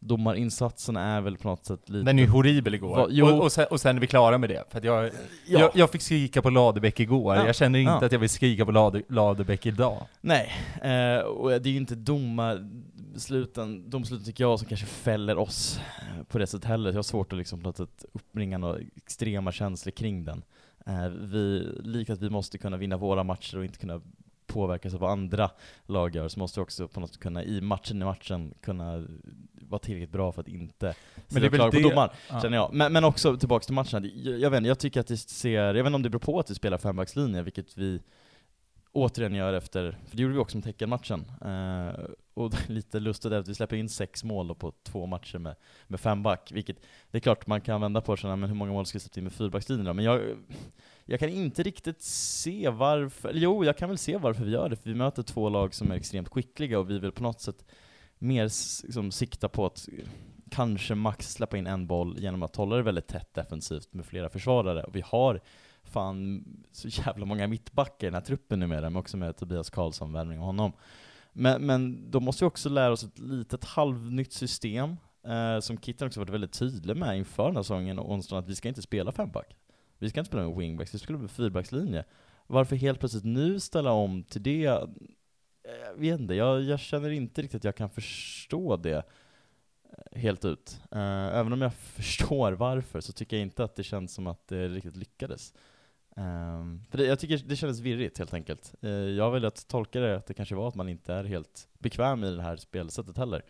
domarinsatsen 0.00 0.96
är 0.96 1.20
väl 1.20 1.36
på 1.36 1.48
något 1.48 1.66
sätt 1.66 1.88
lite... 1.88 2.04
Den 2.04 2.18
är 2.18 2.22
ju 2.22 2.28
horribel 2.28 2.74
igår. 2.74 2.96
Va, 2.96 3.32
och, 3.32 3.42
och, 3.42 3.52
sen, 3.52 3.66
och 3.70 3.80
sen 3.80 3.96
är 3.96 4.00
vi 4.00 4.06
klara 4.06 4.38
med 4.38 4.50
det. 4.50 4.64
För 4.70 4.78
att 4.78 4.84
jag, 4.84 5.04
ja. 5.04 5.10
jag, 5.46 5.70
jag, 5.74 5.90
fick 5.90 6.02
skrika 6.02 6.42
på 6.42 6.50
Ladebäck 6.50 7.00
igår, 7.00 7.36
ja. 7.36 7.46
jag 7.46 7.54
känner 7.54 7.78
inte 7.78 7.90
ja. 7.90 8.04
att 8.06 8.12
jag 8.12 8.18
vill 8.18 8.28
skrika 8.28 8.64
på 8.64 8.72
Lade, 8.72 9.02
Ladebäck 9.08 9.66
idag. 9.66 10.06
Nej, 10.20 10.52
eh, 10.82 11.20
och 11.20 11.48
det 11.50 11.68
är 11.68 11.72
ju 11.72 11.76
inte 11.76 11.94
domarsluten, 11.94 13.90
domsluten 13.90 14.24
tycker 14.26 14.44
jag, 14.44 14.58
som 14.58 14.68
kanske 14.68 14.86
fäller 14.86 15.38
oss 15.38 15.80
eh, 16.00 16.22
på 16.22 16.38
det 16.38 16.46
sättet 16.46 16.68
heller. 16.68 16.90
Jag 16.90 16.98
har 16.98 17.02
svårt 17.02 17.32
att 17.32 17.38
liksom 17.38 17.60
på 17.60 17.68
något 17.68 17.76
sätt 17.76 18.04
uppbringa 18.12 18.58
några 18.58 18.78
extrema 18.96 19.52
känslor 19.52 19.92
kring 19.92 20.24
den. 20.24 20.42
Eh, 20.86 21.08
vi, 21.08 21.72
likt 21.82 22.10
att 22.10 22.22
vi 22.22 22.30
måste 22.30 22.58
kunna 22.58 22.76
vinna 22.76 22.96
våra 22.96 23.24
matcher 23.24 23.58
och 23.58 23.64
inte 23.64 23.78
kunna 23.78 24.00
påverkas 24.48 24.94
av 24.94 25.00
vad 25.00 25.10
andra 25.10 25.50
lag 25.86 26.16
gör, 26.16 26.28
så 26.28 26.38
måste 26.38 26.60
vi 26.60 26.64
också 26.64 26.88
på 26.88 27.00
något 27.00 27.10
sätt 27.10 27.20
kunna, 27.20 27.44
i 27.44 27.60
matchen 27.60 28.02
i 28.02 28.04
matchen, 28.04 28.54
kunna 28.60 29.06
vara 29.52 29.78
tillräckligt 29.78 30.12
bra 30.12 30.32
för 30.32 30.40
att 30.40 30.48
inte 30.48 30.94
men 31.28 31.42
det 31.42 31.48
är 31.48 31.50
det, 31.50 31.82
på 31.82 31.88
domaren, 31.88 32.10
ja. 32.30 32.40
känner 32.40 32.56
jag. 32.56 32.72
Men, 32.72 32.92
men 32.92 33.04
också 33.04 33.36
tillbaks 33.36 33.66
till 33.66 33.74
matchen, 33.74 34.10
jag, 34.14 34.38
jag 34.38 34.50
vet 34.50 34.66
jag 34.66 34.78
tycker 34.78 35.00
att 35.00 35.06
det 35.06 35.16
ser, 35.16 35.62
jag 35.62 35.74
vet 35.74 35.86
inte 35.86 35.94
om 35.94 36.02
det 36.02 36.10
beror 36.10 36.20
på 36.20 36.38
att 36.38 36.50
vi 36.50 36.54
spelar 36.54 36.78
fembackslinje, 36.78 37.42
vilket 37.42 37.78
vi 37.78 38.00
återigen 38.92 39.34
gör 39.34 39.52
efter, 39.52 39.98
för 40.06 40.16
det 40.16 40.22
gjorde 40.22 40.34
vi 40.34 40.40
också 40.40 40.56
med 40.56 40.64
Teckenmatchen. 40.64 41.32
eh, 41.44 42.10
och 42.34 42.54
lite 42.70 43.00
lustigt 43.00 43.32
är 43.32 43.36
att 43.36 43.48
vi 43.48 43.54
släpper 43.54 43.76
in 43.76 43.88
sex 43.88 44.24
mål 44.24 44.54
på 44.54 44.72
två 44.82 45.06
matcher 45.06 45.38
med, 45.38 45.56
med 45.86 46.00
femback, 46.00 46.52
vilket, 46.52 46.76
det 47.10 47.18
är 47.18 47.20
klart 47.20 47.46
man 47.46 47.60
kan 47.60 47.80
vända 47.80 48.00
på 48.00 48.12
och 48.12 48.18
säga, 48.18 48.36
men 48.36 48.48
hur 48.48 48.56
många 48.56 48.72
mål 48.72 48.86
ska 48.86 48.98
vi 48.98 49.00
släppa 49.00 49.20
in 49.20 49.24
med 49.24 49.32
fyrbackslinjen 49.32 49.86
då? 49.86 49.92
Men 49.92 50.04
jag, 50.04 50.20
jag 51.04 51.20
kan 51.20 51.28
inte 51.28 51.62
riktigt 51.62 52.02
se 52.02 52.68
varför, 52.68 53.28
eller 53.28 53.40
jo, 53.40 53.64
jag 53.64 53.76
kan 53.76 53.88
väl 53.88 53.98
se 53.98 54.16
varför 54.16 54.44
vi 54.44 54.50
gör 54.50 54.68
det, 54.68 54.76
för 54.76 54.90
vi 54.90 54.96
möter 54.96 55.22
två 55.22 55.48
lag 55.48 55.74
som 55.74 55.90
är 55.90 55.96
extremt 55.96 56.28
skickliga 56.28 56.78
och 56.78 56.90
vi 56.90 56.98
vill 56.98 57.12
på 57.12 57.22
något 57.22 57.40
sätt 57.40 57.64
mer 58.18 58.44
liksom, 58.84 59.10
sikta 59.10 59.48
på 59.48 59.66
att 59.66 59.88
kanske 60.50 60.94
max 60.94 61.32
släppa 61.32 61.56
in 61.56 61.66
en 61.66 61.86
boll 61.86 62.16
genom 62.18 62.42
att 62.42 62.56
hålla 62.56 62.76
det 62.76 62.82
väldigt 62.82 63.06
tätt 63.06 63.34
defensivt 63.34 63.94
med 63.94 64.06
flera 64.06 64.28
försvarare. 64.28 64.82
Och 64.82 64.96
vi 64.96 65.02
har 65.06 65.40
fan 65.88 66.44
så 66.72 66.88
jävla 66.88 67.26
många 67.26 67.46
mittbackar 67.46 68.06
i 68.06 68.10
den 68.10 68.14
här 68.14 68.20
truppen 68.20 68.60
numera, 68.60 68.90
men 68.90 68.96
också 68.96 69.16
med 69.16 69.36
Tobias 69.36 69.70
Karlsson, 69.70 70.12
värvning 70.12 70.38
av 70.38 70.44
honom. 70.44 70.72
Men, 71.32 71.66
men 71.66 72.10
då 72.10 72.20
måste 72.20 72.44
vi 72.44 72.48
också 72.48 72.68
lära 72.68 72.92
oss 72.92 73.04
ett 73.04 73.18
litet 73.18 73.64
halvnytt 73.64 74.32
system, 74.32 74.96
eh, 75.26 75.60
som 75.60 75.78
Kitten 75.78 76.06
också 76.06 76.20
varit 76.20 76.30
väldigt 76.30 76.52
tydlig 76.52 76.96
med 76.96 77.18
inför 77.18 77.46
den 77.46 77.56
här 77.56 77.62
säsongen 77.62 77.98
och 77.98 78.12
onsdagen, 78.12 78.44
att 78.44 78.50
vi 78.50 78.54
ska 78.54 78.68
inte 78.68 78.82
spela 78.82 79.12
femback. 79.12 79.56
Vi 79.98 80.10
ska 80.10 80.20
inte 80.20 80.28
spela 80.28 80.48
med 80.48 80.56
wingbacks, 80.56 80.94
vi 80.94 80.98
ska 80.98 81.04
spela 81.04 81.18
med 81.18 81.30
fyrbackslinje. 81.30 82.04
Varför 82.46 82.76
helt 82.76 83.00
plötsligt 83.00 83.24
nu 83.24 83.60
ställa 83.60 83.92
om 83.92 84.22
till 84.22 84.42
det? 84.42 84.66
Eh, 84.66 85.74
jag 85.86 85.94
vet 85.94 86.20
inte, 86.20 86.34
jag, 86.34 86.62
jag 86.62 86.80
känner 86.80 87.10
inte 87.10 87.42
riktigt 87.42 87.58
att 87.58 87.64
jag 87.64 87.76
kan 87.76 87.90
förstå 87.90 88.76
det 88.76 88.96
eh, 89.92 90.20
helt 90.20 90.44
ut. 90.44 90.80
Uh, 90.94 91.36
även 91.36 91.52
om 91.52 91.62
jag 91.62 91.74
förstår 91.94 92.52
varför 92.52 93.00
så 93.00 93.12
tycker 93.12 93.36
jag 93.36 93.42
inte 93.42 93.64
att 93.64 93.76
det 93.76 93.82
känns 93.82 94.14
som 94.14 94.26
att 94.26 94.48
det 94.48 94.68
riktigt 94.68 94.96
lyckades. 94.96 95.54
Um, 96.18 96.84
för 96.90 96.98
det, 96.98 97.04
jag 97.04 97.18
tycker 97.18 97.38
det 97.38 97.56
kändes 97.56 97.80
virrigt 97.80 98.18
helt 98.18 98.34
enkelt. 98.34 98.74
Uh, 98.84 98.90
jag 98.90 99.30
vill 99.30 99.44
att 99.44 99.68
tolka 99.68 100.00
det 100.00 100.16
att 100.16 100.26
det 100.26 100.34
kanske 100.34 100.54
var 100.54 100.68
att 100.68 100.74
man 100.74 100.88
inte 100.88 101.14
är 101.14 101.24
helt 101.24 101.68
bekväm 101.78 102.24
i 102.24 102.36
det 102.36 102.42
här 102.42 102.56
spelsättet 102.56 103.16
heller. 103.16 103.42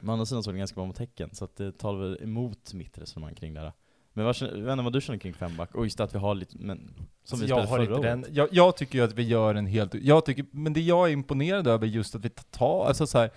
Men 0.00 0.10
å 0.10 0.12
andra 0.12 0.26
sidan 0.26 0.42
såg 0.42 0.54
det 0.54 0.58
ganska 0.58 0.74
bra 0.74 0.86
mot 0.86 0.96
tecken, 0.96 1.30
så 1.32 1.44
att 1.44 1.56
det 1.56 1.78
talar 1.78 2.00
väl 2.00 2.22
emot 2.22 2.74
mitt 2.74 2.98
resonemang 2.98 3.34
kring 3.34 3.54
det 3.54 3.60
här. 3.60 3.72
Men 4.12 4.24
vad, 4.24 4.36
jag 4.40 4.48
vet 4.48 4.72
inte 4.72 4.84
vad 4.84 4.92
du 4.92 5.00
känner 5.00 5.18
kring 5.18 5.34
femback, 5.34 5.74
och 5.74 5.84
just 5.84 6.00
att 6.00 6.14
vi 6.14 6.18
har 6.18 6.34
lite, 6.34 6.56
men, 6.58 6.94
som 7.24 7.38
vi 7.38 7.52
alltså, 7.52 7.56
jag 7.56 7.66
har 7.66 7.94
inte 7.96 8.08
den, 8.08 8.24
jag, 8.30 8.48
jag, 8.52 8.76
tycker 8.76 8.98
ju 8.98 9.04
att 9.04 9.14
vi 9.14 9.22
gör 9.22 9.54
en 9.54 9.66
helt, 9.66 9.94
jag 9.94 10.24
tycker, 10.24 10.46
men 10.50 10.72
det 10.72 10.80
jag 10.80 11.08
är 11.08 11.12
imponerad 11.12 11.66
över 11.66 11.86
just 11.86 12.14
att 12.14 12.24
vi 12.24 12.28
tar, 12.30 12.86
alltså 12.86 13.06
så 13.06 13.18
här, 13.18 13.30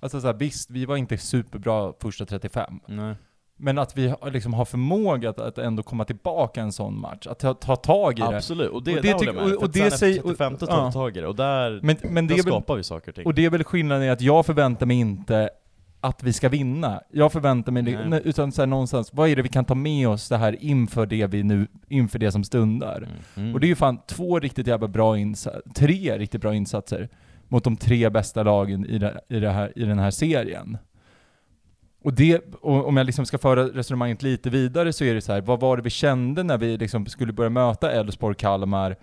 alltså 0.00 0.20
så 0.20 0.26
här, 0.26 0.34
visst, 0.34 0.70
vi 0.70 0.84
var 0.84 0.96
inte 0.96 1.18
superbra 1.18 1.92
första 2.00 2.26
35. 2.26 2.80
Nej. 2.86 3.14
Men 3.60 3.78
att 3.78 3.96
vi 3.96 4.14
liksom 4.32 4.54
har 4.54 4.64
förmåga 4.64 5.30
att, 5.30 5.38
att 5.38 5.58
ändå 5.58 5.82
komma 5.82 6.04
tillbaka 6.04 6.60
en 6.60 6.72
sån 6.72 7.00
match, 7.00 7.26
att 7.26 7.38
ta, 7.38 7.54
ta 7.54 7.76
tag 7.76 8.18
i 8.18 8.22
det. 8.22 8.36
Absolut, 8.36 8.70
och 8.70 8.82
det, 8.82 8.96
och 8.96 9.02
det 9.02 9.12
håller 9.12 9.26
jag 9.26 9.34
med. 9.34 9.44
Och, 9.44 9.62
och 9.62 9.70
det 9.70 9.90
sen 9.90 10.10
efter 10.10 10.22
35 10.22 10.56
tar 10.56 10.66
ja. 10.66 10.92
tag 10.92 11.16
i 11.16 11.20
det, 11.20 11.26
och 11.26 11.36
där, 11.36 11.80
men, 11.82 11.96
men 12.02 12.26
där 12.26 12.36
skapar 12.36 12.76
vi 12.76 12.82
saker 12.82 13.08
och 13.08 13.14
ting. 13.14 13.26
Och 13.26 13.34
det 13.34 13.44
är 13.44 13.50
väl 13.50 13.64
skillnaden 13.64 14.04
i 14.04 14.10
att 14.10 14.20
jag 14.20 14.46
förväntar 14.46 14.86
mig 14.86 14.96
inte 14.96 15.50
att 16.00 16.22
vi 16.22 16.32
ska 16.32 16.48
vinna. 16.48 17.00
Jag 17.10 17.32
förväntar 17.32 17.72
mig, 17.72 17.82
Nej. 17.82 18.22
utan 18.24 18.52
så 18.52 18.62
här, 18.62 18.66
någonstans, 18.66 19.10
vad 19.12 19.28
är 19.28 19.36
det 19.36 19.42
vi 19.42 19.48
kan 19.48 19.64
ta 19.64 19.74
med 19.74 20.08
oss 20.08 20.28
det 20.28 20.36
här 20.36 20.64
inför 20.64 21.06
det 21.06 21.26
vi 21.26 21.42
nu, 21.42 21.66
inför 21.88 22.18
det 22.18 22.32
som 22.32 22.44
stundar? 22.44 22.96
Mm. 22.96 23.10
Mm. 23.36 23.54
Och 23.54 23.60
det 23.60 23.66
är 23.66 23.68
ju 23.68 23.76
fan 23.76 23.98
två 24.06 24.40
riktigt 24.40 24.66
jävla 24.66 24.88
bra 24.88 25.18
insatser, 25.18 25.62
tre 25.74 26.18
riktigt 26.18 26.40
bra 26.40 26.54
insatser 26.54 27.08
mot 27.48 27.64
de 27.64 27.76
tre 27.76 28.10
bästa 28.10 28.42
lagen 28.42 28.86
i, 28.86 28.98
det, 28.98 29.20
i, 29.28 29.40
det 29.40 29.50
här, 29.50 29.72
i 29.76 29.84
den 29.84 29.98
här 29.98 30.10
serien. 30.10 30.78
Och 32.08 32.14
det, 32.14 32.54
och 32.60 32.88
om 32.88 32.96
jag 32.96 33.06
liksom 33.06 33.26
ska 33.26 33.38
föra 33.38 33.64
resonemanget 33.64 34.22
lite 34.22 34.50
vidare 34.50 34.92
så 34.92 35.04
är 35.04 35.14
det 35.14 35.20
så 35.20 35.32
här, 35.32 35.40
vad 35.40 35.60
var 35.60 35.76
det 35.76 35.82
vi 35.82 35.90
kände 35.90 36.42
när 36.42 36.58
vi 36.58 36.76
liksom 36.76 37.06
skulle 37.06 37.32
börja 37.32 37.50
möta 37.50 37.92
Elfsborg, 37.92 38.34
Kalmar, 38.34 38.96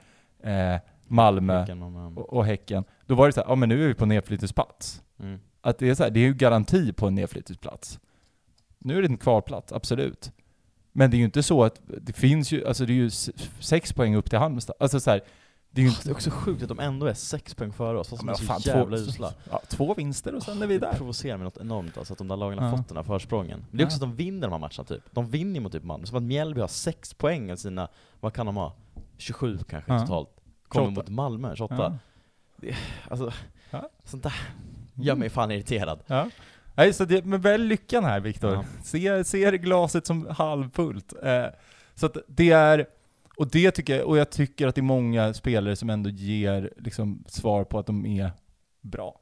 eh, 0.44 0.76
Malmö 1.08 1.60
Häcken 1.60 1.82
och 1.84 1.91
Malmö. 1.91 2.22
och, 2.22 2.34
och 2.34 2.46
Häcken? 2.46 2.84
Då 3.06 3.15
var 3.15 3.28
det 3.28 3.34
så 3.34 3.41
här, 3.41 3.48
ja 3.48 3.56
men 3.56 3.70
nu 3.70 3.84
är 3.84 3.88
vi 3.88 3.94
på 3.94 4.06
nedflyttningsplats. 4.06 5.02
Mm. 5.20 5.39
Att 5.62 5.78
det 5.78 5.89
är 5.89 5.96
så 5.96 6.04
här, 6.04 6.10
det 6.10 6.20
är 6.20 6.24
ju 6.24 6.34
garanti 6.34 6.94
på 6.94 7.08
en 7.08 7.15
nedflyttningsplats. 7.15 8.00
Nu 8.80 8.98
är 8.98 9.02
det 9.02 9.08
en 9.08 9.18
kvalplats, 9.18 9.74
absolut. 9.74 10.32
Men 10.91 11.12
det 11.12 11.18
är 11.18 11.20
ju 11.20 11.26
inte 11.26 11.44
så 11.44 11.63
att, 11.63 11.82
det 12.02 12.13
finns 12.13 12.52
ju, 12.52 12.68
alltså 12.68 12.86
det 12.86 12.94
är 12.94 12.96
ju 12.96 13.10
sex 13.60 13.94
poäng 13.94 14.15
upp 14.15 14.30
till 14.30 14.39
Halmstad. 14.39 14.76
Alltså 14.80 15.00
så 15.00 15.12
här, 15.12 15.22
det 15.75 15.81
är 15.81 15.83
ju 15.83 15.89
Det 15.89 15.95
inte... 15.97 16.09
är 16.09 16.13
också 16.13 16.29
sjukt 16.29 16.61
att 16.63 16.69
de 16.69 16.79
ändå 16.79 17.05
är 17.05 17.13
sex 17.13 17.55
poäng 17.55 17.73
före 17.73 17.97
oss, 17.99 18.09
fast 18.09 18.21
de 18.21 18.29
är 18.29 18.33
så 18.33 18.43
fan, 18.43 18.61
jävla 18.63 18.97
två, 18.97 19.03
usla. 19.03 19.33
ja, 19.51 19.61
två 19.67 19.93
vinster 19.93 20.35
och 20.35 20.43
sen 20.43 20.61
är 20.61 20.67
vi 20.67 20.77
Det 20.77 20.85
där. 20.85 20.93
provocerar 20.93 21.38
mig 21.38 21.43
något 21.43 21.57
enormt 21.57 21.97
alltså, 21.97 22.13
att 22.13 22.17
de 22.17 22.27
där 22.27 22.38
lagen 22.38 22.59
har 22.59 22.69
Ja. 22.69 22.77
fått 22.77 22.88
den 22.88 22.97
här 22.97 23.03
försprången. 23.03 23.65
Men 23.69 23.77
det 23.77 23.83
är 23.83 23.85
också 23.85 23.97
Ja. 23.99 24.05
att 24.05 24.17
de 24.17 24.23
vinner 24.23 24.41
de 24.47 24.51
här 24.51 24.59
matcherna 24.59 24.83
typ. 24.83 25.03
De 25.11 25.29
vinner 25.29 25.59
mot 25.59 25.71
typ 25.71 25.83
Malmö. 25.83 26.05
Som 26.05 26.17
att 26.17 26.23
Mjällby 26.23 26.61
har 26.61 26.67
sex 26.67 27.13
poäng 27.13 27.51
av 27.51 27.55
sina, 27.55 27.88
vad 28.19 28.33
kan 28.33 28.45
de 28.45 28.55
ha? 28.55 28.73
27 29.17 29.57
kanske 29.69 29.93
Ja. 29.93 29.99
totalt. 29.99 30.29
Kommer 30.67 30.85
28. 30.88 31.01
mot 31.01 31.09
Malmö, 31.09 31.55
28. 31.55 31.99
Ja. 32.61 32.75
Alltså, 33.09 33.31
Ja. 33.69 33.89
sånt 34.03 34.23
där 34.23 34.33
gör 34.93 35.15
mig 35.15 35.29
fan 35.29 35.51
irriterad. 35.51 35.99
Ja. 36.07 36.29
Nej, 36.75 36.93
så 36.93 37.05
det, 37.05 37.25
men 37.25 37.41
väl 37.41 37.61
lyckan 37.63 38.03
här 38.03 38.19
Viktor. 38.19 38.53
Ja. 38.53 38.63
Se, 38.83 39.23
ser 39.23 39.53
glaset 39.53 40.07
som 40.07 40.27
halvfullt. 40.29 41.13
Eh, 41.23 41.45
så 41.95 42.05
att 42.05 42.17
det 42.27 42.51
är, 42.51 42.85
och 43.38 43.48
det 43.52 43.71
tycker 43.71 43.95
jag, 43.98 44.08
och 44.08 44.17
jag 44.17 44.30
tycker 44.30 44.67
att 44.67 44.76
det 44.76 44.82
är 44.82 44.84
många 44.84 45.34
spelare 45.34 45.76
som 45.76 45.89
ändå 45.89 46.10
ger 46.10 46.74
liksom 46.78 47.24
svar 47.28 47.63
på 47.63 47.80
att 47.80 47.86
de 47.86 48.06
är 48.06 48.32
bra. 48.82 49.19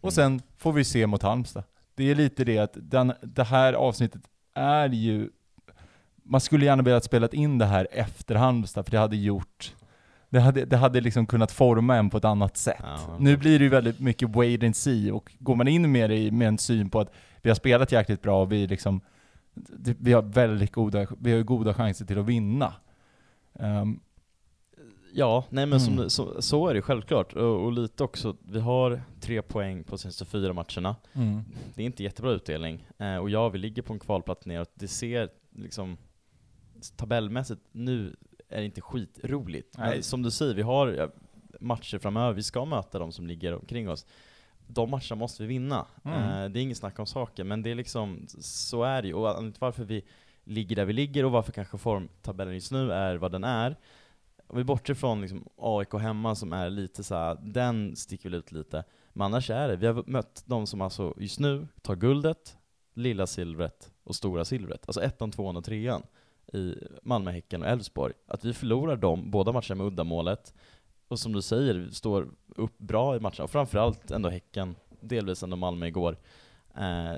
Och 0.00 0.04
Mm. 0.04 0.10
sen 0.12 0.42
får 0.56 0.72
vi 0.72 0.84
se 0.84 1.06
mot 1.06 1.22
Halmstad. 1.22 1.64
Det 1.94 2.10
är 2.10 2.14
lite 2.14 2.44
det 2.44 2.58
att 2.58 2.72
den, 2.74 3.12
det 3.22 3.44
här 3.44 3.72
avsnittet 3.72 4.22
är 4.54 4.88
ju, 4.88 5.30
man 6.22 6.40
skulle 6.40 6.64
gärna 6.64 6.82
velat 6.82 7.04
spela 7.04 7.28
in 7.32 7.58
det 7.58 7.66
här 7.66 7.88
efter 7.92 8.34
Halmstad, 8.34 8.84
för 8.84 8.90
det 8.92 8.98
hade 8.98 9.16
gjort, 9.16 9.74
det 10.30 10.40
hade, 10.40 10.64
det 10.64 10.76
hade 10.76 11.00
liksom 11.00 11.26
kunnat 11.26 11.52
forma 11.52 11.96
en 11.96 12.10
på 12.10 12.16
ett 12.16 12.24
annat 12.24 12.56
sätt. 12.56 12.76
Ja. 12.82 13.16
Nu 13.20 13.36
blir 13.36 13.58
det 13.58 13.64
ju 13.64 13.70
väldigt 13.70 14.00
mycket 14.00 14.28
wait 14.28 14.62
and 14.62 14.76
see, 14.76 15.10
och 15.10 15.32
går 15.38 15.54
man 15.56 15.68
in 15.68 15.92
med 15.92 16.10
det 16.10 16.30
med 16.30 16.48
en 16.48 16.58
syn 16.58 16.90
på 16.90 17.00
att 17.00 17.12
vi 17.42 17.50
har 17.50 17.54
spelat 17.54 17.92
jäkligt 17.92 18.22
bra 18.22 18.42
och 18.42 18.52
vi 18.52 18.66
liksom, 18.66 19.00
vi 19.98 20.12
har 20.12 20.22
väldigt 20.22 20.72
goda, 20.72 21.06
vi 21.20 21.32
har 21.32 21.42
goda 21.42 21.74
chanser 21.74 22.04
till 22.04 22.18
att 22.18 22.26
vinna. 22.26 22.72
Ehm, 23.58 24.00
Ja, 25.12 25.44
nej 25.50 25.66
men 25.66 25.80
som, 25.80 25.94
Mm. 25.94 26.10
så, 26.10 26.42
så 26.42 26.68
är 26.68 26.74
det 26.74 26.82
självklart. 26.82 27.32
Och, 27.32 27.64
och 27.64 27.72
lite 27.72 28.04
också, 28.04 28.36
vi 28.42 28.60
har 28.60 29.02
tre 29.20 29.42
poäng 29.42 29.84
på 29.84 29.90
de 29.90 29.98
senaste 29.98 30.24
fyra 30.24 30.52
matcherna. 30.52 30.96
Det 31.74 31.82
är 31.82 31.86
inte 31.86 32.02
jättebra 32.02 32.30
utdelning. 32.32 32.86
Eh, 32.98 33.16
och 33.16 33.30
ja, 33.30 33.48
vi 33.48 33.58
ligger 33.58 33.82
på 33.82 33.92
en 33.92 33.98
kvalplats 33.98 34.46
neråt. 34.46 34.70
Det 34.74 34.88
ser 34.88 35.28
liksom 35.56 35.96
tabellmässigt, 36.96 37.60
nu 37.72 38.16
är 38.48 38.58
det 38.58 38.64
inte 38.64 38.80
skitroligt. 38.80 39.78
Men 39.78 39.88
Nej. 39.90 40.02
som 40.02 40.22
du 40.22 40.30
säger, 40.30 40.54
vi 40.54 40.62
har 40.62 41.10
matcher 41.60 41.98
framöver, 41.98 42.32
vi 42.32 42.42
ska 42.42 42.64
möta 42.64 42.98
de 42.98 43.12
som 43.12 43.26
ligger 43.26 43.54
omkring 43.54 43.88
oss. 43.90 44.06
De 44.66 44.90
matcherna 44.90 45.16
måste 45.16 45.42
vi 45.42 45.48
vinna. 45.48 45.86
Mm. 46.04 46.18
Eh, 46.22 46.48
det 46.50 46.60
är 46.60 46.62
inget 46.62 46.78
snack 46.78 46.98
om 46.98 47.06
saken, 47.06 47.48
men 47.48 47.62
det 47.62 47.70
är 47.70 47.74
liksom, 47.74 48.26
så 48.40 48.82
är 48.82 49.02
det 49.02 49.08
ju. 49.08 49.14
Och 49.14 49.52
varför 49.58 49.84
vi 49.84 50.04
ligger 50.48 50.76
där 50.76 50.84
vi 50.84 50.92
ligger 50.92 51.24
och 51.24 51.32
varför 51.32 51.52
kanske 51.52 51.78
formtabellen 51.78 52.54
just 52.54 52.72
nu 52.72 52.92
är 52.92 53.16
vad 53.16 53.32
den 53.32 53.44
är, 53.44 53.76
om 54.48 54.58
vi 54.58 54.64
bortser 54.64 54.94
från 54.94 55.20
liksom 55.20 55.48
AIK 55.56 55.94
hemma 55.94 56.34
som 56.34 56.52
är 56.52 56.70
lite 56.70 57.04
så 57.04 57.14
här, 57.14 57.38
den 57.42 57.96
sticker 57.96 58.30
väl 58.30 58.38
ut 58.38 58.52
lite. 58.52 58.84
Men 59.12 59.24
annars 59.24 59.50
är 59.50 59.68
det, 59.68 59.76
vi 59.76 59.86
har 59.86 60.04
mött 60.06 60.42
de 60.46 60.66
som 60.66 60.80
alltså 60.80 61.14
just 61.16 61.40
nu 61.40 61.68
tar 61.82 61.96
guldet, 61.96 62.56
lilla 62.94 63.26
silvret 63.26 63.92
och 64.04 64.14
stora 64.14 64.44
silvret. 64.44 64.82
Alltså 64.86 65.02
ettan, 65.02 65.30
tvåan 65.30 65.56
och 65.56 65.64
trean 65.64 66.02
i 66.52 66.74
Malmö, 67.02 67.30
Häcken 67.30 67.62
och 67.62 67.68
Elfsborg. 67.68 68.14
Att 68.26 68.44
vi 68.44 68.54
förlorar 68.54 68.96
dem, 68.96 69.30
båda 69.30 69.52
matcherna 69.52 69.74
med 69.74 69.86
uddamålet, 69.86 70.54
och 71.08 71.18
som 71.18 71.32
du 71.32 71.42
säger, 71.42 71.74
vi 71.74 71.94
står 71.94 72.28
upp 72.56 72.78
bra 72.78 73.16
i 73.16 73.20
matcherna, 73.20 73.44
och 73.44 73.50
framförallt 73.50 74.10
ändå 74.10 74.28
Häcken, 74.28 74.76
delvis 75.00 75.42
ändå 75.42 75.56
Malmö 75.56 75.86
igår. 75.86 76.16
Eh, 76.76 77.16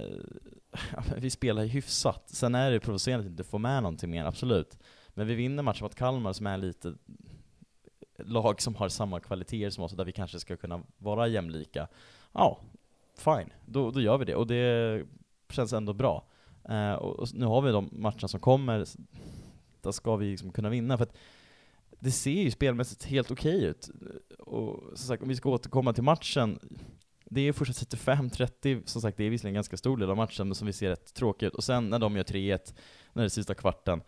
ja, 0.93 1.03
vi 1.17 1.31
spelar 1.31 1.63
ju 1.63 1.69
hyfsat. 1.69 2.31
Sen 2.31 2.55
är 2.55 2.71
det 2.71 2.81
provocerande 2.81 3.27
att 3.27 3.31
inte 3.31 3.45
få 3.45 3.59
med 3.59 3.83
någonting 3.83 4.11
mer, 4.11 4.25
absolut. 4.25 4.79
Men 5.09 5.27
vi 5.27 5.35
vinner 5.35 5.63
matchen 5.63 5.85
mot 5.85 5.95
Kalmar 5.95 6.33
som 6.33 6.47
är 6.47 6.59
lite 6.59 6.95
lag 8.19 8.63
som 8.63 8.75
har 8.75 8.89
samma 8.89 9.21
kvaliteter 9.21 9.71
som 9.71 9.85
oss, 9.85 9.93
där 9.93 10.05
vi 10.05 10.13
kanske 10.13 10.41
ska 10.41 10.57
kunna 10.57 10.83
vara 10.99 11.29
jämlika. 11.29 11.89
Ja, 12.33 12.61
fine. 13.19 13.53
Då, 13.67 13.91
då 13.91 14.01
gör 14.01 14.19
vi 14.19 14.25
det. 14.25 14.35
Och 14.35 14.47
det 14.47 15.05
känns 15.51 15.73
ändå 15.73 15.93
bra. 15.93 16.27
Uh, 16.71 16.93
och, 16.93 17.19
och 17.19 17.29
nu 17.35 17.47
har 17.47 17.63
vi 17.63 17.73
de 17.73 17.89
matcherna 17.93 18.29
som 18.29 18.41
kommer, 18.41 18.87
där 19.81 19.93
ska 19.93 20.17
vi 20.17 20.31
liksom 20.31 20.53
kunna 20.53 20.69
vinna. 20.69 20.97
För 20.97 21.05
att 21.05 21.17
det 22.01 22.11
ser 22.11 22.43
ju 22.43 22.51
spelmässigt 22.51 23.05
helt 23.05 23.31
okej 23.31 23.65
ut. 23.65 23.91
Och 24.39 24.83
som 24.89 25.09
sagt, 25.09 25.23
om 25.23 25.29
vi 25.29 25.37
ska 25.37 25.51
återkomma 25.51 25.93
till 25.93 26.03
matchen, 26.03 26.59
det 27.33 27.41
är 27.41 27.53
första 27.53 27.97
35-30, 27.97 28.83
som 28.85 29.03
sagt 29.03 29.17
det 29.17 29.25
är 29.25 29.31
visserligen 29.31 29.53
en 29.53 29.55
ganska 29.55 29.77
stor 29.77 29.97
del 29.97 30.11
av 30.11 30.17
matchen, 30.17 30.49
men 30.49 30.55
som 30.55 30.67
vi 30.67 30.73
ser 30.73 30.91
rätt 30.91 31.15
tråkigt 31.15 31.47
ut. 31.47 31.55
Och 31.55 31.65
sen 31.65 31.91
när 31.91 31.99
de 31.99 32.17
gör 32.17 32.25
3-1, 32.25 32.75
när 33.13 33.23
det 33.23 33.27
är 33.27 33.29
sista 33.29 33.55
kvarten, 33.55 34.03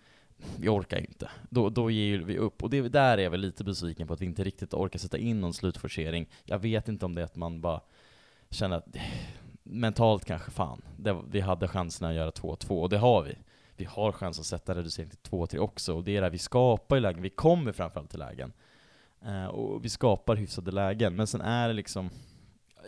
vi 0.57 0.69
orkar 0.69 0.99
inte. 0.99 1.31
Då, 1.51 1.71
då 1.71 1.91
ger 1.91 2.19
vi 2.19 2.39
upp. 2.39 2.63
Och 2.63 2.71
det, 2.71 2.89
där 2.89 3.19
är 3.19 3.23
jag 3.23 3.31
väl 3.31 3.41
lite 3.41 3.65
besviken 3.65 4.07
på 4.07 4.15
att 4.15 4.21
vi 4.21 4.27
inte 4.27 4.45
riktigt 4.45 4.75
orkar 4.75 4.99
sätta 4.99 5.19
in 5.19 5.41
någon 5.41 5.55
slutforcering. 5.55 6.29
Jag 6.45 6.59
vet 6.59 6.89
inte 6.89 7.05
om 7.05 7.15
det 7.15 7.21
är 7.21 7.25
att 7.25 7.37
man 7.37 7.61
bara 7.61 7.81
känner 8.51 8.77
att 8.77 8.97
mentalt 9.63 10.25
kanske 10.25 10.51
fan, 10.51 10.83
det, 10.97 11.17
vi 11.31 11.41
hade 11.41 11.69
chansen 11.69 12.09
att 12.09 12.15
göra 12.15 12.31
2-2, 12.31 12.81
och 12.81 12.89
det 12.89 12.99
har 12.99 13.23
vi. 13.23 13.39
Vi 13.77 13.85
har 13.85 14.13
chans 14.13 14.41
att 14.41 14.47
sätta 14.47 14.75
reducering 14.75 15.11
till 15.11 15.31
2-3 15.31 15.59
också, 15.59 15.95
och 15.95 16.05
det 16.05 16.17
är 16.17 16.23
där 16.23 16.31
vi 16.31 16.39
skapar 16.39 16.97
ju 16.97 17.03
lägen. 17.03 17.23
Vi 17.23 17.31
kommer 17.31 17.73
framförallt 17.73 18.11
till 18.11 18.19
lägen. 18.19 18.53
Eh, 19.25 19.47
och 19.47 19.85
vi 19.85 19.89
skapar 19.89 20.37
hyfsade 20.37 20.71
lägen, 20.71 21.17
men 21.17 21.27
sen 21.27 21.41
är 21.41 21.69
det 21.69 21.75
liksom 21.75 22.11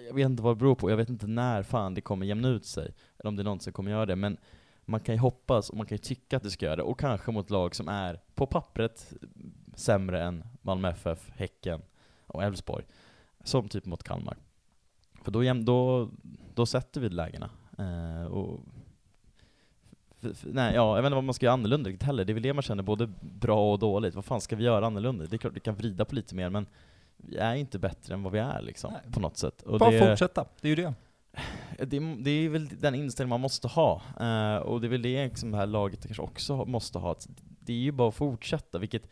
jag 0.07 0.15
vet 0.15 0.27
inte 0.27 0.43
vad 0.43 0.57
det 0.57 0.59
beror 0.59 0.75
på, 0.75 0.91
jag 0.91 0.97
vet 0.97 1.09
inte 1.09 1.27
när 1.27 1.63
fan 1.63 1.95
det 1.95 2.01
kommer 2.01 2.27
jämna 2.27 2.49
ut 2.49 2.67
sig, 2.67 2.95
eller 3.19 3.29
om 3.29 3.37
det 3.37 3.43
någonsin 3.43 3.73
kommer 3.73 3.91
göra 3.91 4.07
det, 4.07 4.17
men 4.17 4.37
man 4.85 5.01
kan 5.01 5.15
ju 5.15 5.21
hoppas 5.21 5.71
och 5.71 5.77
man 5.77 5.87
kan 5.87 5.95
ju 5.95 6.03
tycka 6.03 6.37
att 6.37 6.43
det 6.43 6.51
ska 6.51 6.67
göra 6.67 6.77
det, 6.77 6.83
och 6.83 7.01
kanske 7.01 7.33
mot 7.33 7.51
lag 7.51 7.75
som 7.75 7.89
är 7.89 8.21
på 8.35 8.47
pappret 8.47 9.13
sämre 9.75 10.23
än 10.23 10.45
Malmö 10.63 10.89
FF, 10.89 11.31
Häcken 11.35 11.83
och 12.27 12.43
Elfsborg. 12.43 12.85
Som 13.45 13.69
typ 13.69 13.87
mot 13.87 14.03
Kalmar. 14.03 14.37
För 15.23 15.31
då, 15.33 15.55
då, 15.55 16.11
då 16.55 16.67
sätter 16.67 17.01
vi 17.01 17.09
lägena. 17.09 17.51
Eh, 17.79 18.27
och 18.27 18.61
nej, 20.43 20.75
ja, 20.75 20.97
jag 20.97 21.03
vet 21.03 21.07
inte 21.07 21.15
vad 21.15 21.25
man 21.25 21.35
ska 21.35 21.47
göra 21.47 21.53
annorlunda 21.55 21.91
riktigt 21.91 22.07
heller. 22.07 22.25
Det 22.25 22.33
är 22.33 22.35
väl 22.35 22.43
det 22.43 22.53
man 22.53 22.63
känner, 22.63 22.83
både 22.83 23.13
bra 23.21 23.73
och 23.73 23.79
dåligt. 23.79 24.15
Vad 24.15 24.25
fan 24.25 24.41
ska 24.41 24.57
vi 24.57 24.65
göra 24.65 24.87
annorlunda? 24.87 25.27
Det 25.27 25.37
är 25.37 25.39
klart 25.39 25.57
vi 25.57 25.61
kan 25.61 25.75
vrida 25.75 26.05
på 26.05 26.15
lite 26.15 26.35
mer, 26.35 26.51
men 26.51 26.67
vi 27.29 27.37
är 27.37 27.55
inte 27.55 27.79
bättre 27.79 28.15
än 28.15 28.23
vad 28.23 28.33
vi 28.33 28.39
är 28.39 28.63
liksom, 28.63 28.93
Nej. 28.93 29.13
på 29.13 29.21
något 29.21 29.37
sätt. 29.37 29.63
Och 29.63 29.79
Bara 29.79 29.91
det, 29.91 30.09
fortsätta, 30.09 30.45
det 30.61 30.69
är 30.69 30.77
ju 30.77 30.83
det. 30.83 30.95
det, 31.85 32.17
det 32.25 32.31
är 32.31 32.49
väl 32.49 32.69
den 32.69 32.95
inställning 32.95 33.29
man 33.31 33.41
måste 33.41 33.69
ha, 33.69 34.03
eh, 34.21 34.57
och 34.57 34.81
det 34.81 34.87
är 34.87 34.89
väl 34.89 35.03
det 35.03 35.39
som 35.39 35.51
det 35.51 35.57
här 35.57 35.67
laget 35.67 36.07
kanske 36.07 36.23
också 36.23 36.65
måste 36.65 36.99
ha. 36.99 37.17
Det 37.61 37.73
är 37.73 37.77
ju 37.77 37.93
bara 37.93 38.09
att 38.09 38.15
fortsätta, 38.15 38.79
vilket 38.79 39.09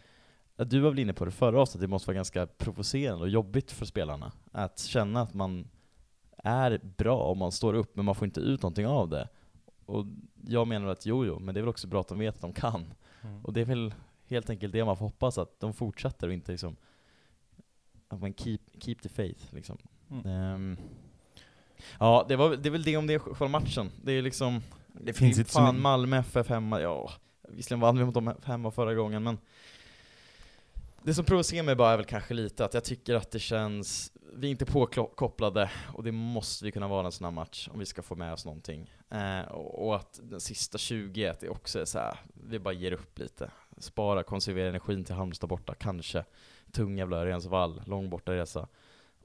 du 0.57 0.81
var 0.81 0.90
väl 0.90 0.98
inne 0.98 1.12
på 1.12 1.25
det 1.25 1.31
förra 1.31 1.61
avsnittet, 1.61 1.81
det 1.81 1.88
måste 1.88 2.09
vara 2.09 2.14
ganska 2.14 2.46
provocerande 2.46 3.22
och 3.22 3.31
jobbigt 3.31 3.72
för 3.72 3.87
spelarna. 3.87 4.33
Att 4.53 4.79
känna 4.79 5.22
att 5.22 5.35
man 5.35 5.68
är 6.37 6.81
bra 6.96 7.18
om 7.18 7.38
man 7.38 7.53
står 7.53 7.75
upp, 7.75 7.96
men 7.96 8.05
man 8.05 8.14
får 8.14 8.25
inte 8.25 8.40
ut 8.40 8.62
någonting 8.62 8.87
av 8.87 9.09
det. 9.09 9.29
Och 9.87 10.07
jag 10.46 10.68
menar 10.68 10.88
att 10.88 11.07
jo, 11.07 11.25
jo, 11.25 11.38
men 11.38 11.55
det 11.55 11.61
är 11.61 11.62
väl 11.62 11.68
också 11.68 11.87
bra 11.87 12.01
att 12.01 12.09
de 12.09 12.18
vet 12.18 12.35
att 12.35 12.40
de 12.40 12.53
kan. 12.53 12.94
Och 13.42 13.53
det 13.53 13.61
är 13.61 13.64
väl 13.64 13.94
helt 14.29 14.51
enkelt 14.51 14.72
det 14.72 14.85
man 14.85 14.96
får 14.96 15.05
hoppas, 15.05 15.38
att 15.38 15.61
de 15.61 15.75
fortsätter 15.75 16.27
och 16.27 16.33
inte 16.33 16.53
liksom 16.53 16.77
att 18.12 18.20
man 18.20 18.35
keep, 18.35 18.59
keep 18.81 18.96
the 19.03 19.09
faith 19.09 19.55
liksom. 19.55 19.79
Mm. 20.11 20.27
Ehm, 20.27 20.77
ja, 22.01 22.25
det, 22.29 22.37
var, 22.37 22.57
det 22.57 22.68
är 22.68 22.70
väl 22.70 22.83
det 22.83 22.96
om 22.96 23.07
det 23.07 23.18
själva 23.18 23.48
matchen. 23.61 23.90
Det 24.05 24.12
är 24.12 24.22
liksom, 24.22 24.62
Det 24.92 25.12
finns 25.12 25.37
det 25.37 25.44
fan 25.44 25.75
mycket- 25.75 25.83
Malmö 25.83 26.16
FF 26.18 26.48
hemma, 26.48 26.81
ja, 26.81 27.11
visserligen 27.48 27.81
vann 27.81 27.98
vi 27.98 28.05
mot 28.05 28.14
dem 28.14 28.35
hemma 28.44 28.70
förra 28.70 28.94
gången, 28.94 29.22
men 29.22 29.38
det 31.03 31.14
som 31.14 31.25
provocerar 31.25 31.62
mig 31.64 31.75
bara 31.77 31.92
är 31.92 31.96
väl 31.96 32.07
kanske 32.07 32.35
lite 32.35 32.64
att 32.64 32.75
jag 32.75 32.85
tycker 32.85 33.14
att 33.14 33.31
det 33.31 33.38
känns, 33.38 34.12
vi 34.35 34.46
är 34.46 34.51
inte 34.51 34.64
påkopplade, 34.66 35.70
och 35.94 36.03
det 36.05 36.12
måste 36.12 36.64
vi 36.64 36.72
kunna 36.72 36.88
vara 36.88 37.07
en 37.07 37.12
sån 37.12 37.25
här 37.25 37.31
match 37.33 37.68
om 37.72 37.79
vi 37.79 37.87
ska 37.87 38.03
få 38.03 38.14
med 38.14 38.33
oss 38.33 38.44
någonting. 38.44 38.90
Eh, 39.11 39.40
och, 39.40 39.87
och 39.87 39.96
att 39.96 40.20
den 40.22 40.40
sista 40.40 40.79
20 40.79 41.27
att 41.27 41.40
det 41.40 41.48
också 41.48 41.81
är 41.81 41.85
så 41.85 41.98
här, 41.98 42.16
vi 42.48 42.59
bara 42.59 42.75
ger 42.75 42.92
upp 42.92 43.18
lite. 43.18 43.51
Spara, 43.79 44.22
konservera 44.22 44.68
energin 44.68 45.05
till 45.05 45.14
Halmstad 45.14 45.48
borta, 45.48 45.75
kanske. 45.75 46.25
Tung 46.73 46.99
jävla 46.99 47.17
Örjansvall, 47.17 47.83
lång 47.87 48.11
borta 48.11 48.33
resa. 48.33 48.69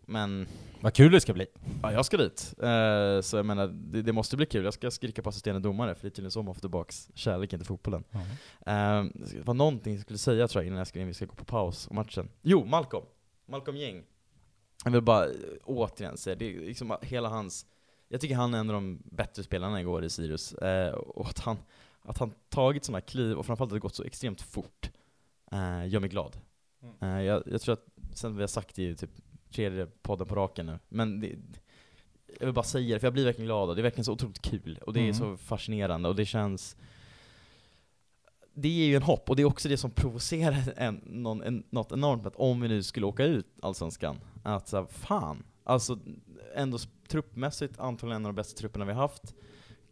Men 0.10 0.48
Vad 0.82 0.94
kul 0.94 1.12
det 1.12 1.22
ska 1.22 1.34
bli. 1.34 1.48
Ja, 1.84 1.92
jag 1.92 2.06
ska 2.06 2.18
dit. 2.18 2.54
Eh, 2.60 3.22
så 3.22 3.38
jag 3.38 3.46
menar, 3.46 3.68
det, 3.68 4.02
det 4.02 4.14
måste 4.14 4.38
bli 4.38 4.46
kul. 4.46 4.66
Jag 4.66 4.74
ska 4.74 4.92
skrika 4.92 5.22
på 5.22 5.30
assisterande 5.30 5.70
domare, 5.70 5.96
för 5.96 6.02
det 6.02 6.08
är 6.08 6.10
tydligen 6.10 6.32
så 6.32 6.44
man 6.44 6.56
får 6.56 6.62
tillbaks 6.62 7.10
kärleken 7.14 7.60
till 7.60 7.68
fotbollen. 7.68 8.04
Eh, 8.66 9.04
det 9.14 9.46
var 9.46 9.54
någonting 9.54 9.94
jag 9.94 10.02
skulle 10.02 10.20
säga 10.20 10.48
tror 10.48 10.64
jag 10.64 10.68
innan 10.68 10.78
jag 10.78 10.88
ska, 10.88 11.00
innan 11.00 11.08
vi 11.08 11.14
ska 11.14 11.26
gå 11.26 11.36
på 11.36 11.46
paus 11.46 11.88
om 11.88 11.96
matchen. 11.96 12.30
Jo, 12.42 12.66
Malcolm! 12.66 13.06
Malcolm 13.46 13.78
Gäng. 13.78 14.04
Jag 14.84 14.92
vill 14.92 15.02
bara 15.02 15.26
eh, 15.26 15.32
återigen 15.66 16.18
säga, 16.18 16.36
det 16.36 16.56
är 16.56 16.60
liksom 16.60 16.98
hela 17.02 17.30
hans 17.30 17.66
jag 18.10 18.22
tycker 18.22 18.36
han 18.36 18.54
är 18.54 18.60
en 18.60 18.70
av 18.70 18.74
de 18.74 19.02
bättre 19.06 19.44
spelarna 19.44 19.82
igår 19.82 20.04
i 20.04 20.10
Sirius, 20.10 20.54
och 20.98 21.28
att 21.30 21.40
han, 21.40 21.58
att 22.02 22.18
han 22.18 22.34
tagit 22.50 22.84
sådana 22.86 23.02
kliv, 23.02 23.38
och 23.38 23.46
framförallt 23.46 23.72
att 23.72 23.76
det 23.76 23.80
gått 23.80 23.96
så 23.96 24.04
extremt 24.04 24.42
fort, 24.42 24.92
gör 25.88 26.00
mig 26.00 26.10
glad. 26.10 26.38
Eh, 27.02 27.22
jag, 27.22 27.44
jag 27.46 27.62
tror 27.62 27.74
att, 27.74 27.86
sen 28.14 28.36
vi 28.36 28.42
har 28.44 28.48
sagt 28.48 28.76
det 28.76 28.84
i 28.84 28.96
typ 28.96 29.10
tredje 29.52 29.86
podden 30.02 30.28
på 30.28 30.36
raken 30.36 30.66
nu, 30.66 30.80
men 30.90 31.20
det, 31.20 31.36
jag 32.40 32.46
vill 32.46 32.54
bara 32.56 32.64
säga 32.66 32.94
det, 32.96 33.00
för 33.00 33.08
jag 33.08 33.14
blir 33.14 33.26
verkligen 33.26 33.46
glad 33.46 33.70
och 33.70 33.76
det 33.76 33.82
är 33.82 33.84
verkligen 33.84 34.06
så 34.06 34.14
otroligt 34.14 34.42
kul, 34.42 34.80
och 34.86 34.94
det 34.94 35.00
Mm. 35.00 35.10
är 35.10 35.14
så 35.14 35.38
fascinerande, 35.38 36.10
och 36.10 36.16
det 36.16 36.26
känns 36.26 36.78
det 38.54 38.68
är 38.68 38.86
ju 38.88 38.96
en 38.96 39.04
hopp, 39.04 39.30
och 39.30 39.36
det 39.36 39.42
är 39.42 39.46
också 39.46 39.70
det 39.70 39.78
som 39.78 39.92
provocerar 39.92 40.74
en, 40.78 40.96
någon, 41.06 41.42
en, 41.44 41.64
något 41.70 41.92
enormt, 41.92 42.26
att 42.26 42.36
om 42.36 42.62
vi 42.62 42.68
nu 42.68 42.84
skulle 42.84 43.06
åka 43.06 43.24
ut 43.26 43.48
Allsvenskan, 43.62 44.20
att 44.44 44.68
så 44.68 44.78
här, 44.78 44.86
fan, 44.86 45.44
alltså 45.64 46.00
ändå 46.56 46.78
truppmässigt 47.08 47.80
antagligen 47.80 48.22
en 48.22 48.26
av 48.26 48.34
de 48.34 48.36
bästa 48.36 48.60
trupperna 48.60 48.86
vi 48.86 48.94
har 48.94 49.02
haft, 49.02 49.36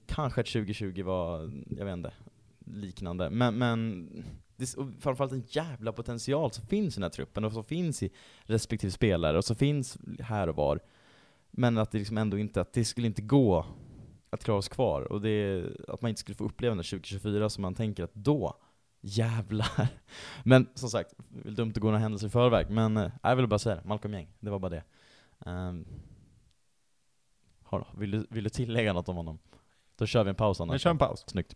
kanske 0.06 0.42
att 0.42 0.48
2020 0.48 1.04
var, 1.04 1.52
jag 1.78 1.86
vet 1.86 1.94
inte, 1.94 2.14
liknande, 2.66 3.30
men, 3.30 3.58
men 3.58 4.10
det, 4.56 4.76
och 4.76 4.88
framförallt 5.00 5.32
en 5.32 5.44
jävla 5.48 5.92
potential 5.92 6.52
som 6.52 6.68
finns 6.68 6.94
i 6.94 6.96
den 6.96 7.04
här 7.04 7.10
truppen, 7.10 7.44
och 7.44 7.54
som 7.54 7.64
finns 7.64 8.04
i 8.04 8.12
respektive 8.44 8.92
spelare, 8.92 9.38
och 9.38 9.46
som 9.46 9.56
finns 9.56 9.98
här 10.20 10.50
och 10.50 10.56
var, 10.56 10.80
men 11.52 11.78
att 11.78 11.92
det 11.92 11.98
liksom 11.98 12.18
ändå 12.18 12.38
inte, 12.38 12.62
att 12.62 12.74
det 12.74 12.86
skulle 12.86 13.08
inte 13.08 13.22
gå 13.22 13.66
att 14.30 14.44
klara 14.44 14.58
oss 14.58 14.70
kvar, 14.70 15.02
och 15.02 15.22
det, 15.22 15.66
att 15.88 16.02
man 16.02 16.10
inte 16.10 16.20
skulle 16.20 16.36
få 16.36 16.44
uppleva 16.44 16.76
den 16.76 16.84
2024 16.84 17.50
som 17.50 17.62
man 17.62 17.76
tänker 17.76 18.04
att 18.04 18.14
då, 18.14 18.58
jävlar. 19.02 19.88
Men 20.44 20.68
som 20.74 20.90
sagt, 20.90 21.14
det 21.44 21.50
är 21.50 21.54
dumt 21.54 21.72
att 21.76 21.82
gå 21.82 21.88
några 21.88 22.00
händelser 22.00 22.28
i 22.28 22.30
förväg, 22.30 22.70
men 22.70 22.98
eh, 22.98 23.12
jag 23.24 23.36
vill 23.36 23.48
bara 23.48 23.60
säga 23.60 23.76
det, 23.76 23.82
Malcolm 23.86 24.14
Gäng, 24.14 24.28
det 24.40 24.50
var 24.50 24.60
bara 24.60 24.70
det. 24.70 24.84
Um, 25.40 25.86
har, 27.64 27.88
vill, 27.98 28.12
du, 28.12 28.28
vill 28.30 28.44
du 28.44 28.50
tillägga 28.50 28.94
något 28.94 29.10
om 29.10 29.16
honom? 29.16 29.40
Då 29.96 30.06
kör 30.06 30.24
vi 30.24 30.30
en 30.30 30.36
paus 30.36 30.60
Vi 30.60 30.64
annars. 30.64 30.82
kör 30.82 30.90
en 30.90 30.98
paus. 30.98 31.24
Snyggt. 31.28 31.56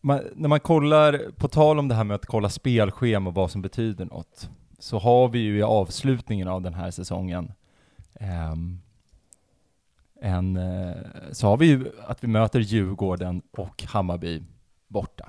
Man, 0.00 0.20
när 0.34 0.48
man 0.48 0.60
kollar, 0.60 1.30
på 1.36 1.48
tal 1.48 1.78
om 1.78 1.88
det 1.88 1.94
här 1.94 2.04
med 2.04 2.14
att 2.14 2.26
kolla 2.26 2.48
spelschema 2.48 3.30
och 3.30 3.34
vad 3.34 3.50
som 3.50 3.62
betyder 3.62 4.04
något, 4.04 4.50
så 4.78 4.98
har 4.98 5.28
vi 5.28 5.38
ju 5.38 5.58
i 5.58 5.62
avslutningen 5.62 6.48
av 6.48 6.62
den 6.62 6.74
här 6.74 6.90
säsongen 6.90 7.52
ehm, 8.14 8.80
en, 10.20 10.56
eh, 10.56 10.96
så 11.32 11.46
har 11.46 11.56
vi 11.56 11.66
ju 11.66 11.92
att 12.06 12.24
vi 12.24 12.28
möter 12.28 12.60
Djurgården 12.60 13.42
och 13.50 13.82
Hammarby 13.82 14.42
borta. 14.88 15.28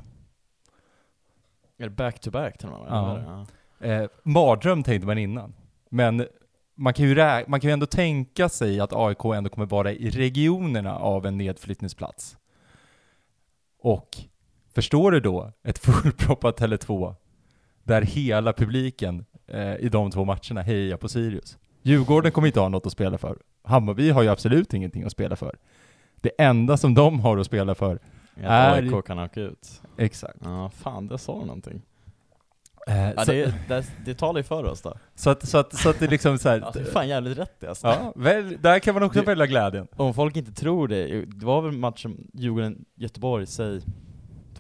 Är 1.78 1.84
det 1.84 1.90
back-to-back 1.90 2.58
till 2.58 2.70
och 2.70 2.80
med? 2.80 2.90
Ja. 2.90 3.46
Eh, 3.88 4.10
mardröm 4.24 4.84
tänkte 4.84 5.08
man 5.08 5.18
innan, 5.18 5.54
men 5.90 6.28
man 6.76 6.94
kan, 6.94 7.06
ju 7.06 7.16
rä- 7.16 7.46
man 7.48 7.60
kan 7.60 7.70
ju 7.70 7.74
ändå 7.74 7.86
tänka 7.86 8.50
sig 8.50 8.80
att 8.80 8.94
AIK 8.94 9.26
ändå 9.26 9.50
kommer 9.50 9.68
vara 9.68 9.92
i 9.92 10.10
regionerna 10.10 10.98
av 10.98 11.26
en 11.26 11.38
nedflyttningsplats. 11.38 12.38
Och 13.80 14.18
förstår 14.76 15.12
du 15.12 15.20
då 15.20 15.52
ett 15.64 15.78
fullproppat 15.86 16.60
Tele2 16.60 17.16
där 17.84 18.02
hela 18.02 18.54
publiken 18.54 19.26
eh, 19.48 19.76
i 19.76 19.90
de 19.90 20.12
två 20.12 20.26
matcherna 20.26 20.62
hejar 20.62 20.98
på 20.98 21.10
Sirius. 21.10 21.58
Djurgården 21.84 22.32
kommer 22.32 22.48
inte 22.48 22.60
ha 22.60 22.70
något 22.70 22.86
att 22.86 22.92
spela 22.92 23.18
för. 23.18 23.38
Hammarby 23.64 24.10
har 24.10 24.22
ju 24.24 24.30
absolut 24.30 24.74
ingenting 24.74 25.04
att 25.04 25.12
spela 25.12 25.36
för. 25.36 25.56
Det 26.22 26.32
enda 26.42 26.78
som 26.78 26.94
de 26.94 27.20
har 27.20 27.38
att 27.38 27.46
spela 27.46 27.76
för, 27.76 27.96
Att 27.96 28.44
Är- 28.44 28.74
AIK 28.74 29.06
kan 29.06 29.20
åka 29.20 29.42
ut. 29.42 29.82
exakt. 29.98 30.38
Ja, 30.44 30.70
fan 30.70 31.08
det 31.08 31.18
sa 31.18 31.40
du 31.40 31.46
någonting. 31.46 31.82
Eh, 32.88 33.10
Ja, 33.12 33.26
så, 33.26 33.32
det, 33.32 33.54
det, 33.68 33.86
det 34.06 34.14
talar 34.14 34.40
ju 34.40 34.44
för 34.44 34.64
oss 34.64 34.82
då. 34.82 34.98
så, 35.16 35.30
att, 35.30 35.48
så, 35.48 35.58
att, 35.58 35.74
så 35.80 35.90
att 35.90 36.00
det 36.00 36.08
liksom 36.08 36.38
så 36.38 36.50
här, 36.50 36.60
Ja, 36.60 36.72
det 36.74 36.80
är 36.80 36.84
fan 36.86 37.08
jävligt 37.08 37.38
rätt 37.38 37.60
det 37.60 37.68
alltså. 37.68 37.88
ja, 37.88 38.14
väl, 38.16 38.58
där 38.62 38.80
kan 38.80 38.94
man 38.94 39.04
också 39.04 39.20
Det- 39.20 39.26
välja 39.26 39.46
glädjen. 39.46 39.88
Om 39.96 40.14
folk 40.14 40.36
inte 40.38 40.52
tror 40.52 40.88
det, 40.88 41.26
det 41.26 41.46
var 41.46 41.62
väl 41.62 41.72
matchen 41.72 42.28
Djurgården-Göteborg, 42.34 43.46
säg 43.48 43.82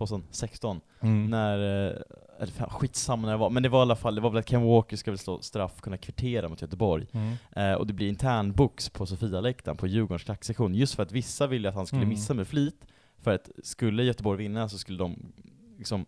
2016, 0.08 0.82
Mm. 1.02 1.26
när, 1.30 1.58
eh, 1.88 1.96
eller 2.40 2.52
fan, 2.52 2.70
skitsamma 2.70 3.26
när 3.26 3.32
det 3.32 3.38
var, 3.38 3.50
men 3.50 3.64
det 3.64 3.70
var 3.70 3.80
i 3.80 3.82
alla 3.82 3.96
fall, 3.96 4.16
det 4.16 4.22
var 4.22 4.30
väl 4.30 4.40
att 4.40 4.48
Ken 4.50 4.64
Walker 4.64 4.98
ska 4.98 5.12
väl 5.12 5.18
slå 5.18 5.42
straff, 5.42 5.82
kunna 5.82 5.98
kvittera 5.98 6.50
mot 6.50 6.62
Göteborg, 6.62 7.08
Mm. 7.12 7.34
eh, 7.52 7.74
och 7.78 7.88
det 7.88 7.94
blir 7.94 8.08
intern 8.10 8.52
box 8.52 8.90
på 8.90 9.06
Sofialäktaren 9.06 9.78
på 9.78 9.88
Djurgårdens 9.88 10.24
klacksektion, 10.24 10.76
just 10.76 10.96
för 10.96 11.04
att 11.04 11.12
vissa 11.12 11.48
ville 11.48 11.70
att 11.70 11.76
han 11.76 11.88
skulle 11.88 12.02
Mm. 12.02 12.10
missa 12.10 12.34
med 12.34 12.48
flit, 12.48 12.86
för 13.20 13.32
att 13.36 13.50
skulle 13.64 14.04
Göteborg 14.04 14.38
vinna 14.38 14.70
så 14.70 14.78
skulle 14.78 14.98
de 14.98 15.32
liksom 15.78 16.06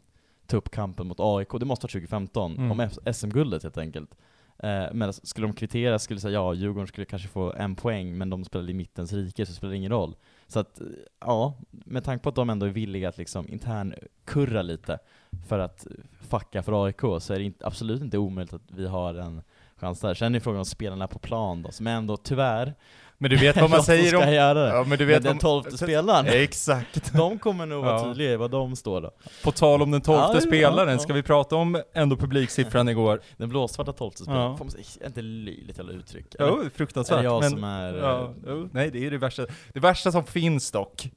ta 0.47 0.57
upp 0.57 0.69
kampen 0.71 1.07
mot 1.07 1.19
AIK, 1.19 1.49
det 1.59 1.65
måste 1.65 1.83
vara 1.83 1.91
2015, 1.91 2.57
Mm. 2.57 2.71
om 2.71 2.89
SM-guldet 3.13 3.63
helt 3.63 3.77
enkelt. 3.77 4.15
Eh, 4.59 4.85
men 4.93 5.13
skulle 5.13 5.47
de 5.47 5.53
kvittera 5.53 5.99
skulle 5.99 6.19
säga 6.19 6.33
ja, 6.33 6.53
Djurgården 6.53 6.87
skulle 6.87 7.05
kanske 7.05 7.27
få 7.27 7.53
en 7.53 7.75
poäng, 7.75 8.17
men 8.17 8.29
de 8.29 8.45
spelade 8.45 8.71
i 8.71 8.73
mittens 8.73 9.13
rike 9.13 9.45
så 9.45 9.53
spelar 9.53 9.71
det 9.71 9.77
ingen 9.77 9.91
roll. 9.91 10.15
Så 10.47 10.59
att, 10.59 10.81
ja, 11.19 11.53
med 11.69 12.03
tanke 12.03 12.23
på 12.23 12.29
att 12.29 12.35
de 12.35 12.49
ändå 12.49 12.65
är 12.65 12.69
villiga 12.69 13.09
att 13.09 13.17
liksom 13.17 13.49
intern 13.49 13.93
kurra 14.25 14.61
lite 14.61 14.99
för 15.47 15.59
att 15.59 15.87
fucka 16.21 16.63
för 16.63 16.85
AIK 16.85 17.01
så 17.19 17.33
är 17.33 17.39
det 17.39 17.43
inte, 17.43 17.67
absolut 17.67 18.01
inte 18.01 18.17
omöjligt 18.17 18.53
att 18.53 18.71
vi 18.71 18.87
har 18.87 19.13
en 19.13 19.41
chans 19.75 19.99
där. 19.99 20.13
Sen 20.13 20.35
är 20.35 20.39
frågan 20.39 20.59
om 20.59 20.65
spelarna 20.65 21.07
på 21.07 21.19
plan 21.19 21.61
då, 21.61 21.71
som 21.71 21.87
ändå 21.87 22.17
tyvärr 22.17 22.73
men 23.17 23.29
du 23.29 23.35
vet 23.37 23.61
vad 23.61 23.69
man 23.69 23.83
säger 23.83 24.15
om... 24.15 24.33
Ja, 24.33 24.53
men 24.87 24.97
du 24.97 25.05
Men 25.05 25.07
vet 25.07 25.23
den 25.23 25.33
vad- 25.33 25.39
tolfte 25.39 25.77
spelaren, 25.77 26.25
Exakt. 26.27 27.13
de 27.17 27.39
kommer 27.39 27.65
nog 27.65 27.83
vara 27.85 27.97
Ja. 27.99 28.03
tydliga 28.03 28.31
i 28.31 28.35
vad 28.35 28.51
de 28.51 28.75
står 28.75 29.01
då. 29.01 29.11
På 29.43 29.51
tal 29.51 29.81
om 29.81 29.91
den 29.91 30.01
tolfte 30.01 30.37
Ja, 30.37 30.41
spelaren, 30.41 30.93
ja. 30.93 30.99
ska 30.99 31.13
vi 31.13 31.23
prata 31.23 31.55
om 31.55 31.81
ändå 31.93 32.15
publiksiffran 32.15 32.89
igår? 32.89 33.21
Den 33.37 33.49
blåsvarta 33.49 33.93
tolfte 33.93 34.23
spelaren, 34.23 34.51
Ja. 34.51 34.57
får 34.57 34.65
man 34.65 34.71
säga, 34.71 34.83
är 35.01 35.07
inte 35.07 35.21
löjligt 35.21 35.77
jävla 35.77 35.93
uttryck? 35.93 36.25
Jo, 36.39 36.45
Är 36.45 36.69
fruktansvärt. 36.69 37.17
det 37.19 37.23
jag 37.23 37.41
men, 37.41 37.49
som 37.49 37.63
är... 37.63 37.93
ja, 37.93 38.33
jo, 38.47 38.69
nej, 38.71 38.89
det 38.91 39.05
är 39.05 39.11
det 39.11 39.17
värsta. 39.17 39.45
Det 39.73 39.79
värsta 39.79 40.11
som 40.11 40.23
finns 40.25 40.71
dock, 40.71 41.09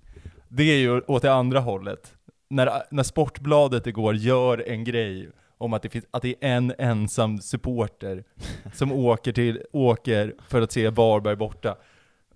det 0.48 0.62
är 0.62 0.76
ju 0.78 1.00
åt 1.00 1.22
det 1.22 1.32
andra 1.32 1.60
hållet. 1.60 2.12
När, 2.50 2.82
när 2.90 3.02
Sportbladet 3.02 3.86
igår 3.86 4.14
gör 4.16 4.64
en 4.68 4.84
grej 4.84 5.28
om 5.58 5.72
att 5.72 5.82
det, 5.82 5.88
finns, 5.88 6.04
att 6.10 6.22
det 6.22 6.28
är 6.40 6.56
en 6.56 6.74
ensam 6.78 7.38
supporter 7.38 8.24
som 8.74 8.92
åker, 8.92 9.32
till, 9.32 9.62
åker 9.72 10.34
för 10.48 10.62
att 10.62 10.72
se 10.72 10.90
Varberg 10.90 11.36
borta. 11.36 11.76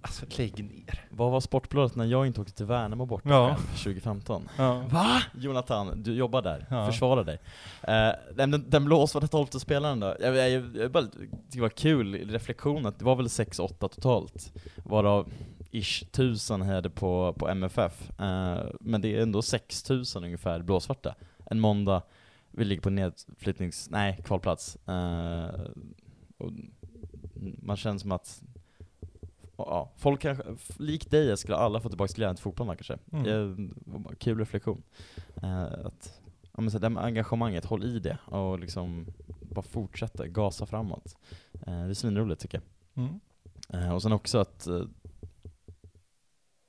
Alltså 0.02 0.26
lägg 0.38 0.64
ner. 0.64 1.04
Vad 1.11 1.30
var 1.30 1.40
Sportbladet 1.40 1.96
när 1.96 2.04
jag 2.04 2.26
inte 2.26 2.40
åkte 2.40 2.52
till 2.52 2.66
Värnamo 2.66 3.06
borta 3.06 3.28
Ja. 3.28 3.48
själv 3.48 3.66
2015? 3.76 4.48
Ja. 4.59 4.83
Va? 4.90 5.22
Jonathan, 5.35 6.02
du 6.02 6.14
jobbar 6.14 6.42
där, 6.42 6.66
Ja. 6.70 6.87
försvara 6.87 7.22
dig. 7.24 7.38
Eh, 7.83 8.11
den, 8.35 8.64
den 8.70 8.85
blåsvarta 8.85 9.26
tolfte 9.26 9.61
spelaren 9.61 10.00
då? 10.00 10.16
Jag, 10.20 10.37
jag, 10.37 10.76
jag, 10.76 10.90
bara 10.90 11.04
tycker 11.06 11.28
det 11.52 11.61
var 11.61 11.68
kul 11.68 12.14
i 12.14 12.24
reflektion 12.24 12.87
att 12.87 12.98
det 12.98 13.04
var 13.04 13.16
väl 13.16 13.26
6-8 13.26 13.68
totalt, 13.88 14.52
varav 14.85 15.28
ish 15.70 16.02
1000 16.02 16.62
hade 16.62 16.90
på, 16.90 17.35
på 17.38 17.48
MFF. 17.48 18.11
Eh, 18.20 18.59
men 18.80 19.00
det 19.00 19.16
är 19.16 19.22
ändå 19.22 19.42
6000 19.42 20.24
ungefär 20.24 20.62
blåsvarta. 20.62 21.14
En 21.46 21.61
måndag, 21.61 22.02
vi 22.51 22.65
ligger 22.65 22.83
på 22.83 22.91
nedflyttnings, 22.91 23.91
nej 23.91 24.21
kvalplats. 24.25 24.79
Och 26.39 26.53
man 27.63 27.77
känner 27.77 27.99
som 27.99 28.13
att 28.13 28.43
Ja, 29.57 29.93
folk 29.97 30.21
kanske, 30.21 30.45
likt 30.79 31.11
dig 31.11 31.37
skulle 31.37 31.57
alla 31.57 31.81
få 31.81 31.89
tillbaka 31.89 32.13
glädjen 32.17 32.37
till 32.37 32.43
fotbollen 32.43 32.77
kanske. 32.77 32.99
Mm. 33.13 33.73
Eh, 33.95 34.13
kul 34.19 34.39
reflektion. 34.39 34.83
Eh, 35.43 35.63
att, 35.63 36.21
ja, 36.43 36.61
men 36.61 36.71
så 36.71 36.79
det 36.79 36.85
här 36.85 36.91
med 36.91 37.05
engagemanget, 37.05 37.65
håll 37.65 37.85
i 37.85 37.99
det 37.99 38.19
och 38.25 38.59
liksom 38.59 39.07
bara 39.41 39.63
fortsätta, 39.63 40.27
gasa 40.27 40.67
framåt. 40.67 41.17
Eh, 41.53 41.61
det 41.85 41.91
är 41.91 41.95
svinroligt 41.95 42.41
tycker 42.41 42.61
jag. 42.95 43.05
Mm. 43.05 43.21
Eh, 43.69 43.95
och 43.95 44.03
sen 44.03 44.13
också 44.13 44.39
att, 44.39 44.69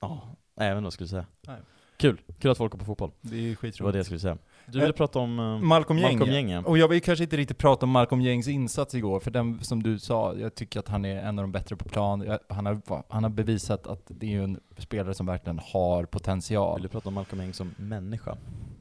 ja, 0.01 0.35
även 0.55 0.83
vad 0.83 0.93
skulle 0.93 1.05
jag 1.05 1.09
säga. 1.09 1.25
Nej. 1.47 1.59
Kul, 1.97 2.21
kul 2.39 2.51
att 2.51 2.57
folk 2.57 2.71
går 2.71 2.79
på 2.79 2.85
fotboll. 2.85 3.11
Det 3.21 3.35
är 3.35 3.41
Det 3.41 3.49
var 3.49 3.55
skitroligt. 3.55 3.93
det 3.93 3.99
jag 3.99 4.05
skulle 4.05 4.19
säga. 4.19 4.37
Du 4.65 4.79
ville 4.79 4.93
prata 4.93 5.19
om 5.19 5.59
Malcolm 5.63 5.99
Gäng. 5.99 6.17
Malcolm 6.17 6.31
Gäng 6.33 6.49
ja. 6.49 6.61
Och 6.65 6.77
jag 6.77 6.87
vill 6.87 7.01
kanske 7.01 7.23
inte 7.23 7.37
riktigt 7.37 7.57
prata 7.57 7.85
om 7.85 7.89
Malcolm 7.89 8.21
Gängs 8.21 8.47
insats 8.47 8.95
igår, 8.95 9.19
för 9.19 9.31
den 9.31 9.59
som 9.63 9.83
du 9.83 9.99
sa, 9.99 10.35
jag 10.35 10.55
tycker 10.55 10.79
att 10.79 10.87
han 10.87 11.05
är 11.05 11.23
en 11.23 11.39
av 11.39 11.43
de 11.43 11.51
bättre 11.51 11.75
på 11.75 11.89
plan. 11.89 12.21
Jag, 12.21 12.39
han, 12.49 12.65
har, 12.65 12.81
han 13.09 13.23
har 13.23 13.29
bevisat 13.29 13.87
att 13.87 14.01
det 14.07 14.33
är 14.35 14.41
en 14.41 14.59
spelare 14.77 15.13
som 15.13 15.25
verkligen 15.25 15.59
har 15.73 16.05
potential. 16.05 16.75
Vill 16.75 16.83
du 16.83 16.89
prata 16.89 17.07
om 17.09 17.13
Malcolm 17.13 17.41
Gäng 17.41 17.53
som 17.53 17.73
människa? 17.77 18.37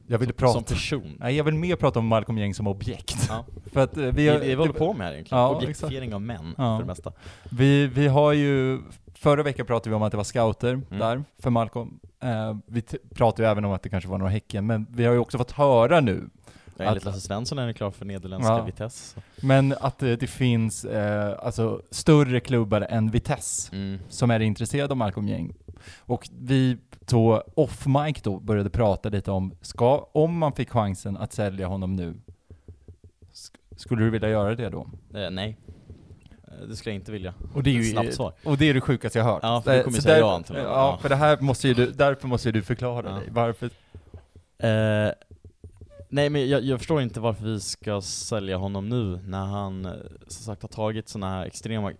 Jag 0.07 0.19
ville 0.19 0.33
som, 0.33 0.37
prata... 0.37 0.53
Som 0.53 0.63
person? 0.63 1.17
Nej, 1.19 1.35
jag 1.35 1.43
vill 1.43 1.55
mer 1.55 1.75
prata 1.75 1.99
om 1.99 2.07
Malcolm 2.07 2.37
Gäng 2.37 2.53
som 2.53 2.67
objekt. 2.67 3.25
Ja. 3.29 3.45
För 3.73 3.79
att 3.79 3.97
eh, 3.97 4.03
vi, 4.03 4.11
Det 4.11 4.29
har, 4.29 4.35
är 4.35 4.39
det 4.39 4.45
vi 4.47 4.55
håller 4.55 4.73
på 4.73 4.93
med 4.93 5.07
här 5.07 5.13
egentligen. 5.13 5.43
Ja, 5.43 5.55
Objektifiering 5.55 6.13
av 6.13 6.21
män, 6.21 6.53
Ja. 6.57 6.77
för 6.77 6.83
det 6.83 6.87
mesta. 6.87 7.13
vi, 7.49 7.87
vi 7.87 8.07
har 8.07 8.33
ju, 8.33 8.79
förra 9.13 9.43
veckan 9.43 9.65
pratade 9.65 9.89
vi 9.89 9.95
om 9.95 10.03
att 10.03 10.11
det 10.11 10.17
var 10.17 10.23
scouter 10.23 10.73
Mm. 10.73 10.85
där 10.99 11.23
för 11.39 11.49
Malcolm. 11.49 11.99
Eh, 12.23 12.57
vi 12.65 12.81
pratade 13.15 13.43
ju 13.43 13.51
även 13.51 13.65
om 13.65 13.71
att 13.71 13.83
det 13.83 13.89
kanske 13.89 14.09
var 14.09 14.17
några 14.17 14.31
Häcken, 14.31 14.65
men 14.67 14.87
vi 14.91 15.05
har 15.05 15.13
ju 15.13 15.19
också 15.19 15.37
fått 15.37 15.51
höra 15.51 15.99
nu 15.99 16.29
Ja, 16.77 16.85
enligt 16.87 17.05
Lasse 17.05 17.19
Svensson 17.21 17.57
är 17.59 17.63
han 17.63 17.73
klar 17.73 17.91
för 17.91 18.05
nederländska 18.05 18.53
Ja. 18.53 18.63
Vitesse. 18.63 19.21
Men 19.41 19.75
att 19.81 20.03
eh, 20.03 20.11
det 20.11 20.27
finns 20.27 20.85
eh, 20.85 21.35
alltså 21.45 21.81
större 21.91 22.39
klubbar 22.39 22.81
än 22.81 23.11
Vitesse 23.11 23.75
Mm. 23.75 23.99
som 24.09 24.31
är 24.31 24.39
intresserade 24.39 24.93
av 24.93 24.97
Malcolm 24.97 25.27
Gäng. 25.27 25.53
Och 25.99 26.29
vi 26.39 26.77
då 26.99 27.43
off 27.55 27.85
mic 27.87 28.21
då 28.21 28.39
började 28.39 28.69
prata 28.69 29.09
lite 29.09 29.31
om, 29.31 29.53
ska, 29.61 30.09
om 30.11 30.37
man 30.37 30.53
fick 30.53 30.69
chansen 30.69 31.17
att 31.17 31.33
sälja 31.33 31.67
honom 31.67 31.95
nu, 31.95 32.13
sk- 33.33 33.77
skulle 33.77 34.03
du 34.03 34.09
vilja 34.09 34.29
göra 34.29 34.55
det 34.55 34.69
då? 34.69 34.87
Eh, 35.13 35.29
nej. 35.31 35.57
Det 36.69 36.75
skulle 36.75 36.93
jag 36.95 37.01
inte 37.01 37.11
vilja. 37.11 37.33
Och 37.53 37.63
det 37.63 37.69
är 37.69 37.73
ju 37.73 37.83
Snabbt 37.83 38.13
svar. 38.13 38.33
Och 38.43 38.57
det 38.57 38.69
är 38.69 38.73
det 38.73 38.81
sjukaste 38.81 39.17
jag 39.19 39.25
hört. 39.25 39.39
Ja, 39.43 39.61
för 39.61 39.77
du 39.77 39.83
kommer 39.83 39.95
Så 39.97 40.01
säga 40.01 40.13
där- 40.15 40.21
ja 40.21 40.35
antagligen. 40.35 40.69
Ja, 40.69 40.73
Ja. 40.75 40.97
för 41.01 41.09
det 41.09 41.15
här 41.15 41.37
måste 41.41 41.67
ju 41.67 41.73
du, 41.73 41.91
därför 41.91 42.27
måste 42.27 42.47
ju 42.47 42.51
du 42.51 42.61
förklara 42.61 43.09
Ja. 43.09 43.15
dig. 43.15 43.27
Varför? 43.31 43.69
Eh, 44.57 45.11
nej 46.09 46.29
men 46.29 46.49
jag, 46.49 46.61
jag 46.63 46.79
förstår 46.79 47.01
inte 47.01 47.19
varför 47.19 47.43
vi 47.45 47.59
ska 47.59 48.01
sälja 48.01 48.57
honom 48.57 48.89
nu 48.89 49.19
när 49.25 49.45
han 49.45 49.85
eh, 49.85 49.91
som 50.27 50.43
sagt 50.45 50.61
har 50.61 50.69
tagit 50.69 51.09
sådana 51.09 51.29
här 51.33 51.45
extrema 51.45 51.91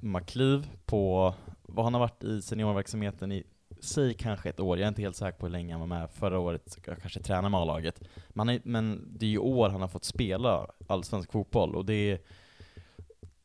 ma- 0.00 0.24
kliv 0.24 0.66
på 0.86 1.34
vad 1.62 1.84
han 1.86 1.94
har 1.94 2.00
varit 2.00 2.24
i 2.24 2.42
seniorverksamheten 2.42 3.32
i, 3.32 3.44
säg 3.80 4.14
kanske 4.14 4.48
ett 4.48 4.60
år, 4.60 4.78
jag 4.78 4.84
är 4.84 4.88
inte 4.88 5.02
helt 5.02 5.16
säker 5.16 5.38
på 5.38 5.46
hur 5.46 5.52
länge 5.52 5.72
han 5.72 5.80
var 5.80 5.86
med 5.86 6.10
förra 6.10 6.38
året, 6.38 6.78
jag 6.86 7.00
kanske 7.00 7.20
tränar 7.20 7.48
med 7.48 7.60
A-laget. 7.60 8.00
Men, 8.28 8.60
men 8.64 9.08
det 9.18 9.26
är 9.26 9.30
ju 9.30 9.38
år 9.38 9.68
han 9.68 9.80
har 9.80 9.88
fått 9.88 10.04
spela 10.04 10.66
allsvensk 10.86 11.32
fotboll 11.32 11.74
och 11.76 11.84
det 11.84 11.94
är 11.94 12.18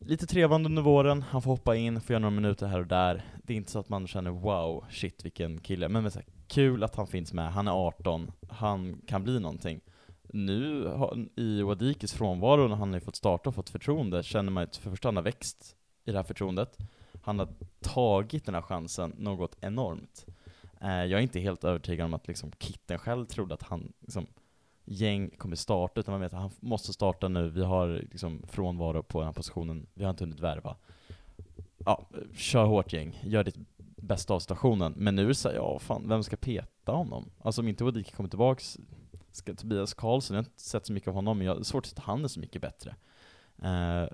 lite 0.05 0.25
trevande 0.25 0.69
under 0.69 0.81
våren, 0.81 1.21
han 1.21 1.41
får 1.41 1.51
hoppa 1.51 1.75
in, 1.75 2.01
får 2.01 2.13
göra 2.13 2.19
några 2.19 2.35
minuter 2.35 2.67
här 2.67 2.79
och 2.79 2.87
där. 2.87 3.25
Det 3.43 3.53
är 3.53 3.57
inte 3.57 3.71
så 3.71 3.79
att 3.79 3.89
man 3.89 4.07
känner 4.07 4.31
wow, 4.31 4.85
shit 4.89 5.25
vilken 5.25 5.59
kille, 5.59 5.89
men, 5.89 6.03
men 6.03 6.11
så 6.11 6.19
här, 6.19 6.27
kul 6.47 6.83
att 6.83 6.95
han 6.95 7.07
finns 7.07 7.33
med, 7.33 7.53
han 7.53 7.67
är 7.67 7.71
18, 7.71 8.31
han 8.49 9.01
kan 9.07 9.23
bli 9.23 9.39
någonting. 9.39 9.81
Nu 10.33 10.91
i 11.35 11.61
Wadikis 11.61 12.13
frånvaro 12.13 12.67
när 12.67 12.75
han 12.75 12.93
har 12.93 12.99
fått 12.99 13.15
starta 13.15 13.49
och 13.49 13.55
fått 13.55 13.69
förtroende 13.69 14.23
känner 14.23 14.51
man 14.51 14.63
att 14.63 14.75
för 14.75 14.89
första 14.89 15.07
han 15.07 15.15
har 15.15 15.23
växt 15.23 15.75
i 16.05 16.11
det 16.11 16.17
här 16.17 16.23
förtroendet. 16.23 16.77
Han 17.23 17.39
har 17.39 17.49
tagit 17.79 18.45
den 18.45 18.55
här 18.55 18.61
chansen 18.61 19.13
något 19.17 19.57
enormt. 19.61 20.25
Eh, 20.81 20.89
jag 20.89 21.11
är 21.11 21.19
inte 21.19 21.39
helt 21.39 21.63
övertygad 21.63 22.05
om 22.05 22.13
att 22.13 22.27
liksom 22.27 22.51
Kitten 22.59 22.99
själv 22.99 23.25
trodde 23.25 23.53
att 23.53 23.63
han 23.63 23.93
liksom, 23.99 24.27
gäng 24.85 25.29
kommer 25.29 25.55
starta, 25.55 25.99
utan 25.99 26.11
man 26.11 26.21
vet 26.21 26.33
att 26.33 26.39
han 26.39 26.51
måste 26.59 26.93
starta 26.93 27.27
nu, 27.27 27.49
vi 27.49 27.63
har 27.63 27.87
liksom 27.87 28.43
frånvaro 28.47 29.03
på 29.03 29.19
den 29.19 29.25
här 29.25 29.33
positionen, 29.33 29.87
vi 29.93 30.03
har 30.03 30.11
inte 30.11 30.23
hunnit 30.23 30.39
värva. 30.39 30.75
Ja, 31.85 32.09
kör 32.35 32.65
hårt 32.65 32.93
gäng, 32.93 33.19
gör 33.23 33.43
ditt 33.43 33.57
bästa 33.95 34.33
av 34.33 34.39
situationen. 34.39 34.93
Men 34.97 35.15
nu 35.15 35.29
är 35.29 35.49
det 35.49 35.55
ja 35.55 35.79
fan, 35.79 36.07
vem 36.07 36.23
ska 36.23 36.35
peta 36.35 36.91
honom? 36.91 37.31
Alltså 37.41 37.61
om 37.61 37.67
inte 37.67 37.83
Wadiki 37.83 38.11
kommer 38.11 38.29
tillbaks, 38.29 38.77
ska 39.31 39.53
Tobias 39.53 39.93
Karlsson, 39.93 40.35
jag 40.35 40.43
har 40.43 40.47
inte 40.47 40.61
sett 40.61 40.85
så 40.85 40.93
mycket 40.93 41.07
av 41.07 41.13
honom, 41.13 41.37
men 41.37 41.47
jag 41.47 41.55
har 41.55 41.63
svårt 41.63 41.83
att 41.83 41.89
se 41.89 41.95
att 41.97 42.03
han 42.03 42.23
är 42.23 42.27
så 42.27 42.39
mycket 42.39 42.61
bättre. 42.61 42.95
Uh, 43.63 44.07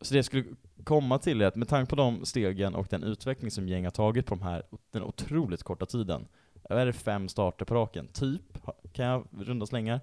så 0.00 0.14
det 0.14 0.18
jag 0.18 0.24
skulle 0.24 0.44
komma 0.84 1.18
till 1.18 1.40
är 1.40 1.46
att 1.46 1.56
med 1.56 1.68
tanke 1.68 1.90
på 1.90 1.96
de 1.96 2.24
stegen 2.24 2.74
och 2.74 2.86
den 2.90 3.02
utveckling 3.02 3.50
som 3.50 3.68
gäng 3.68 3.84
har 3.84 3.90
tagit 3.90 4.26
på 4.26 4.34
de 4.34 4.42
här, 4.42 4.62
den 4.90 5.02
otroligt 5.02 5.62
korta 5.62 5.86
tiden, 5.86 6.28
vad 6.74 6.82
är 6.82 6.86
det 6.86 6.92
fem 6.92 7.28
starter 7.28 7.64
på 7.64 7.74
raken? 7.74 8.08
Typ, 8.12 8.58
kan 8.92 9.06
jag 9.06 9.24
runda 9.38 9.66
slängar. 9.66 10.00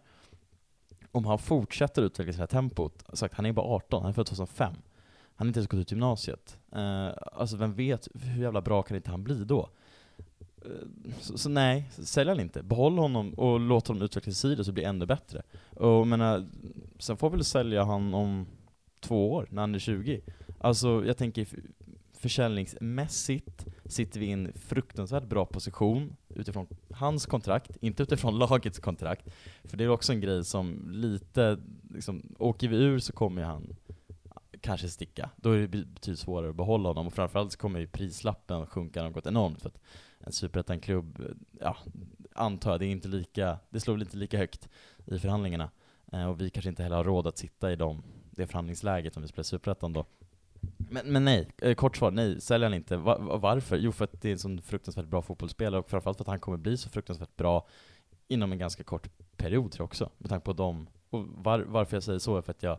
Om 1.12 1.26
han 1.26 1.40
fortsätter 1.40 2.02
utveckla 2.02 2.32
det 2.32 2.40
här 2.40 2.48
tempot, 2.48 3.04
sagt, 3.14 3.34
han 3.36 3.46
är 3.46 3.54
bara 3.54 3.66
18, 3.66 4.02
han 4.02 4.10
är 4.10 4.14
född 4.14 4.26
2005. 4.26 4.74
Han 5.36 5.46
har 5.46 5.48
inte 5.48 5.60
ens 5.60 5.70
gått 5.70 5.80
ut 5.80 5.92
gymnasiet. 5.92 6.58
Eh, 6.72 7.10
alltså 7.32 7.58
vem 7.58 7.74
vet, 7.74 8.08
hur 8.14 8.42
jävla 8.42 8.62
bra 8.62 8.82
kan 8.84 8.98
inte 8.98 9.12
han 9.12 9.24
bli 9.24 9.44
då? 9.44 9.70
Eh, 10.66 10.72
så, 11.20 11.38
så 11.38 11.50
nej, 11.50 11.90
sälj 11.92 12.30
han 12.30 12.40
inte. 12.40 12.64
Behåll 12.64 12.98
honom 12.98 13.34
och 13.34 13.60
låt 13.60 13.88
honom 13.88 14.04
utveckla 14.04 14.34
sidor 14.34 14.64
så 14.64 14.72
blir 14.72 14.84
det 14.84 14.90
ännu 14.90 15.06
bättre. 15.06 15.42
Och 15.70 15.88
jag 15.88 16.08
menar, 16.08 16.46
sen 17.00 17.18
får 17.18 17.30
vi 17.30 17.36
väl 17.36 17.46
sälja 17.46 17.84
han 17.84 18.14
om 18.14 18.48
två 19.00 19.34
år, 19.34 19.48
när 19.50 19.62
han 19.62 19.76
är 19.76 19.80
20. 19.80 20.22
Alltså 20.60 21.06
jag 21.06 21.18
tänker 21.18 21.48
försäljningsmässigt 22.20 23.66
sitter 23.86 24.20
vi 24.20 24.26
i 24.26 24.32
en 24.32 24.54
fruktansvärt 24.56 25.24
bra 25.24 25.46
position 25.46 26.16
utifrån 26.30 26.68
hans 26.92 27.26
kontrakt, 27.26 27.78
inte 27.82 28.04
utifrån 28.04 28.40
lagets 28.40 28.80
kontrakt. 28.80 29.30
För 29.64 29.78
det 29.78 29.84
är 29.84 29.90
också 29.90 30.14
en 30.14 30.22
grej 30.22 30.46
som 30.46 30.92
lite, 30.92 31.58
liksom, 31.94 32.36
åker 32.40 32.68
vi 32.68 32.78
ur 32.78 33.00
så 33.00 33.14
kommer 33.14 33.42
ju 33.42 33.48
han 33.48 33.76
kanske 34.62 34.90
sticka. 34.90 35.30
Då 35.36 35.52
är 35.52 35.60
det 35.60 35.68
betydligt 35.68 36.20
svårare 36.20 36.50
att 36.50 36.56
behålla 36.56 36.90
honom 36.90 37.08
och 37.08 37.14
framförallt 37.14 37.52
så 37.52 37.58
kommer 37.58 37.80
ju 37.80 37.88
prislappen 37.88 38.68
sjunka 38.68 39.04
något 39.04 39.26
enormt 39.26 39.62
för 39.62 39.70
att 39.70 39.80
en 40.20 40.32
superettan-klubb, 40.32 41.38
ja, 41.60 41.78
antar 42.36 42.72
jag, 42.72 42.80
det 42.80 42.86
är 42.86 42.92
inte 42.92 43.08
lika, 43.08 43.60
det 43.70 43.80
slår 43.80 43.94
väl 43.94 44.02
inte 44.02 44.18
lika 44.18 44.38
högt 44.38 44.70
i 45.06 45.20
förhandlingarna. 45.20 45.70
Eh, 46.12 46.26
och 46.26 46.42
vi 46.42 46.50
kanske 46.50 46.70
inte 46.70 46.84
heller 46.84 46.96
har 46.96 47.04
råd 47.04 47.28
att 47.28 47.38
sitta 47.38 47.72
i 47.72 47.76
dem, 47.76 48.04
det 48.32 48.48
förhandlingsläget 48.48 49.18
om 49.18 49.22
vi 49.22 49.28
spelar 49.28 49.44
superettan 49.44 49.94
då. 49.94 50.06
Men, 50.90 51.12
men 51.14 51.26
nej, 51.26 51.48
eh, 51.62 51.76
kort 51.76 51.98
svar, 51.98 52.12
nej, 52.12 52.42
säljer 52.42 52.70
han 52.70 52.74
inte. 52.74 52.98
Va, 52.98 53.18
va- 53.18 53.38
varför? 53.38 53.78
Jo, 53.78 53.92
för 53.92 54.04
att 54.06 54.22
det 54.22 54.28
är 54.30 54.32
en 54.34 54.40
sån 54.40 54.62
fruktansvärt 54.62 55.06
bra 55.08 55.22
fotbollsspelare 55.22 55.80
och 55.80 55.90
framförallt 55.90 56.18
för 56.18 56.24
att 56.24 56.28
han 56.28 56.40
kommer 56.40 56.58
bli 56.58 56.78
så 56.78 56.90
fruktansvärt 56.90 57.36
bra 57.38 57.68
inom 58.28 58.52
en 58.52 58.58
ganska 58.58 58.84
kort 58.84 59.08
period 59.38 59.72
tror 59.72 59.84
jag 59.84 59.86
också, 59.88 60.10
med 60.18 60.30
tanke 60.30 60.46
på 60.46 60.54
dem. 60.54 60.88
Och 61.10 61.26
var, 61.28 61.60
varför 61.60 61.96
jag 61.96 62.04
säger 62.04 62.20
så 62.20 62.38
är 62.38 62.42
för 62.42 62.52
att 62.52 62.64
jag, 62.64 62.78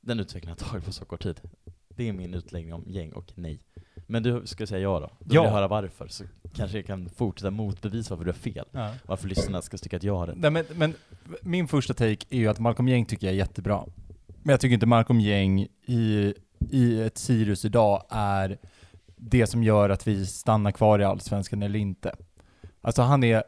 den 0.00 0.20
utvecklingen 0.20 0.56
har 0.60 0.68
tagit 0.68 0.84
på 0.84 0.92
så 0.92 1.04
kort 1.04 1.22
tid. 1.22 1.40
Det 1.88 2.08
är 2.08 2.12
min 2.12 2.34
utläggning 2.34 2.74
om 2.74 2.84
gäng 2.86 3.12
och 3.12 3.32
nej. 3.34 3.60
Men 4.06 4.22
du 4.22 4.42
ska 4.46 4.66
säga 4.66 4.80
ja 4.80 5.00
då? 5.00 5.06
Då 5.06 5.14
vill 5.18 5.34
Ja. 5.34 5.44
jag 5.44 5.50
höra 5.50 5.68
varför, 5.68 6.08
så 6.08 6.24
kanske 6.54 6.78
jag 6.78 6.86
kan 6.86 7.08
fortsätta 7.08 7.50
motbevisa 7.50 8.14
varför 8.14 8.24
du 8.24 8.30
har 8.30 8.38
fel. 8.38 8.64
Ja. 8.72 8.94
Varför 9.06 9.28
lyssnarna 9.28 9.62
ska 9.62 9.76
tycka 9.78 9.96
att 9.96 10.02
jag 10.02 10.16
har 10.16 10.26
rätt. 10.26 10.36
Nej, 10.38 10.50
men, 10.50 10.64
men 10.74 10.94
min 11.42 11.68
första 11.68 11.94
take 11.94 12.26
är 12.30 12.38
ju 12.38 12.48
att 12.48 12.58
Malcolm 12.58 12.88
Gäng 12.88 13.06
tycker 13.06 13.26
jag 13.26 13.34
är 13.34 13.38
jättebra. 13.38 13.84
Men 14.42 14.52
jag 14.52 14.60
tycker 14.60 14.74
inte 14.74 14.86
Malcolm 14.86 15.20
Gäng 15.20 15.66
i, 15.86 16.34
i 16.70 17.02
ett 17.02 17.18
Sirius 17.18 17.64
idag 17.64 18.04
är 18.10 18.58
det 19.16 19.46
som 19.46 19.62
gör 19.62 19.90
att 19.90 20.06
vi 20.06 20.26
stannar 20.26 20.72
kvar 20.72 20.98
i 20.98 21.04
Allsvenskan 21.04 21.62
eller 21.62 21.78
inte. 21.78 22.14
Alltså 22.80 23.02
han 23.02 23.24
är, 23.24 23.42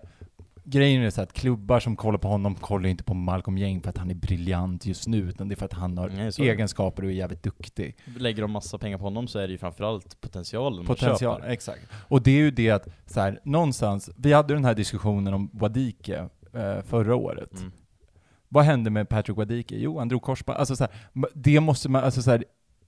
grejen 0.65 1.03
är 1.03 1.11
så 1.11 1.23
att 1.23 1.33
klubbar 1.33 1.81
som 1.81 1.97
kollar 1.97 2.19
på 2.19 2.29
honom 2.29 2.55
kollar 2.55 2.89
inte 2.89 3.05
på 3.05 3.15
Malcolm 3.15 3.59
Gäng 3.59 3.83
för 3.83 3.91
att 3.91 3.99
han 3.99 4.11
är 4.11 4.15
briljant 4.15 4.87
just 4.87 5.07
nu, 5.07 5.19
utan 5.19 5.49
det 5.49 5.55
är 5.55 5.57
för 5.57 5.67
att 5.67 5.73
han 5.73 5.99
har 5.99 6.09
Nej, 6.09 6.51
egenskaper 6.51 7.03
och 7.03 7.09
är 7.09 7.15
jävligt 7.15 7.43
duktig. 7.43 7.97
Lägger 8.19 8.43
de 8.43 8.51
massa 8.51 8.79
pengar 8.79 8.99
på 8.99 9.05
honom 9.05 9.29
så 9.29 9.39
är 9.39 9.47
det 9.47 9.53
ju 9.53 9.59
framförallt 9.59 10.21
potentialen 10.21 10.87
Potential, 10.87 11.43
exakt. 11.47 11.83
Och 11.93 12.23
det 12.23 12.31
är 12.31 12.39
ju 12.39 12.51
det 12.51 12.71
att, 12.71 12.89
så 13.07 13.21
här, 13.21 13.41
någonstans, 13.45 14.11
vi 14.17 14.33
hade 14.33 14.55
den 14.55 14.65
här 14.65 14.75
diskussionen 14.75 15.35
om 15.35 15.51
Wadike 15.53 16.29
eh, 16.53 16.83
förra 16.83 17.17
året. 17.17 17.61
Mm. 17.61 17.73
Vad 18.49 18.65
hände 18.65 18.91
med 18.91 19.09
Patrick 19.09 19.37
Wadike? 19.37 19.77
Jo, 19.77 19.99
han 19.99 20.09
drog 20.09 20.23
korsband. 20.23 20.59
Alltså 20.59 20.77
så 20.77 20.85
här, 20.85 20.93
det 21.35 21.61
måste 21.61 21.89
man, 21.89 22.05
alltså 22.05 22.23
så 22.23 22.31
här, 22.31 22.45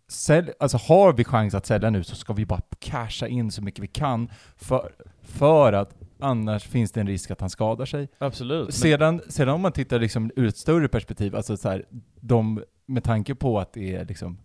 sälj, 0.09 0.50
alltså 0.59 0.78
har 0.78 1.12
vi 1.12 1.24
chans 1.24 1.54
att 1.54 1.66
sälja 1.66 1.90
nu 1.90 2.04
så 2.04 2.16
ska 2.16 2.32
vi 2.32 2.46
bara 2.46 2.61
casha 2.78 3.26
in 3.26 3.50
så 3.50 3.62
mycket 3.62 3.82
vi 3.82 3.86
kan 3.86 4.30
för, 4.56 4.92
för 5.22 5.72
att 5.72 5.94
annars 6.18 6.64
finns 6.64 6.92
det 6.92 7.00
en 7.00 7.06
risk 7.06 7.30
att 7.30 7.40
han 7.40 7.50
skadar 7.50 7.84
sig. 7.84 8.09
Absolut. 8.18 8.74
Sedan, 8.74 9.20
sedan 9.28 9.48
om 9.48 9.61
man 9.61 9.72
tittar 9.72 9.98
liksom 9.98 10.30
ur 10.36 10.46
ett 10.46 10.56
större 10.56 10.88
perspektiv, 10.88 11.36
alltså 11.36 11.56
så 11.56 11.68
här, 11.68 11.84
de, 12.20 12.62
med 12.86 13.04
tanke 13.04 13.34
på 13.34 13.59
att 13.59 13.72
det 13.72 13.94
är 13.94 14.04
liksom, 14.04 14.38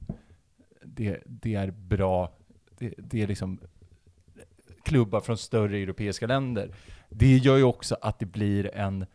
det, 0.84 1.20
det 1.26 1.56
är 1.56 1.72
bra, 1.72 2.32
det, 2.78 2.94
det 2.98 3.24
är 3.24 3.28
liksom 3.28 3.60
klubbar 4.84 5.22
från 5.22 5.38
större 5.38 5.78
europeiska 5.78 6.28
länder. 6.28 6.70
Det 7.10 7.38
gör 7.38 7.58
ju 7.58 7.64
också 7.64 7.98
att 8.02 8.20
det 8.20 8.26
blir 8.26 8.76
en, 8.76 9.06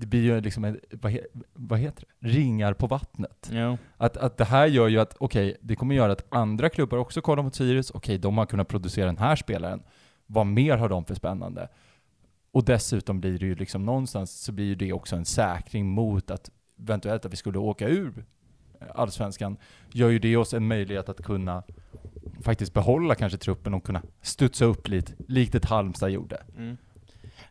det 0.00 0.06
blir 0.06 0.22
ju 0.22 0.40
liksom 0.40 0.64
en, 0.64 0.80
vad, 0.90 1.12
he, 1.12 1.20
vad 1.52 1.78
heter 1.78 2.04
det? 2.20 2.28
Ringar 2.28 2.74
på 2.74 2.86
vattnet. 2.86 3.50
ja. 3.52 3.76
Att, 3.96 4.16
att 4.16 4.36
det 4.36 4.44
här 4.44 4.66
gör 4.66 4.88
ju 4.88 5.00
att, 5.00 5.16
okej, 5.18 5.56
det 5.60 5.76
kommer 5.76 5.94
göra 5.94 6.12
att 6.12 6.26
andra 6.28 6.68
klubbar 6.68 6.98
också 6.98 7.20
kollar 7.20 7.42
mot 7.42 7.54
Sirius, 7.54 7.90
okej, 7.90 8.18
de 8.18 8.38
har 8.38 8.46
kunnat 8.46 8.68
producera 8.68 9.06
den 9.06 9.18
här 9.18 9.36
spelaren. 9.36 9.82
Vad 10.26 10.46
mer 10.46 10.76
har 10.76 10.88
de 10.88 11.04
för 11.04 11.14
spännande? 11.14 11.68
Och 12.52 12.64
dessutom 12.64 13.20
blir 13.20 13.38
det 13.38 13.46
ju 13.46 13.54
liksom 13.54 13.86
någonstans 13.86 14.40
så 14.40 14.52
blir 14.52 14.76
det 14.76 14.92
också 14.92 15.16
en 15.16 15.24
säkring 15.24 15.86
mot 15.86 16.30
att 16.30 16.50
eventuellt 16.78 17.24
att 17.24 17.32
vi 17.32 17.36
skulle 17.36 17.58
åka 17.58 17.88
ur 17.88 18.24
Allsvenskan, 18.94 19.56
gör 19.92 20.08
ju 20.08 20.18
det 20.18 20.36
oss 20.36 20.54
en 20.54 20.66
möjlighet 20.66 21.08
att 21.08 21.22
kunna 21.22 21.62
faktiskt 22.42 22.74
behålla 22.74 23.14
kanske 23.14 23.38
truppen 23.38 23.74
och 23.74 23.84
kunna 23.84 24.02
studsa 24.22 24.64
upp 24.64 24.88
lite, 24.88 25.12
likt 25.28 25.54
ett 25.54 25.64
Halmstad 25.64 26.10
gjorde. 26.10 26.42
Mm. 26.56 26.76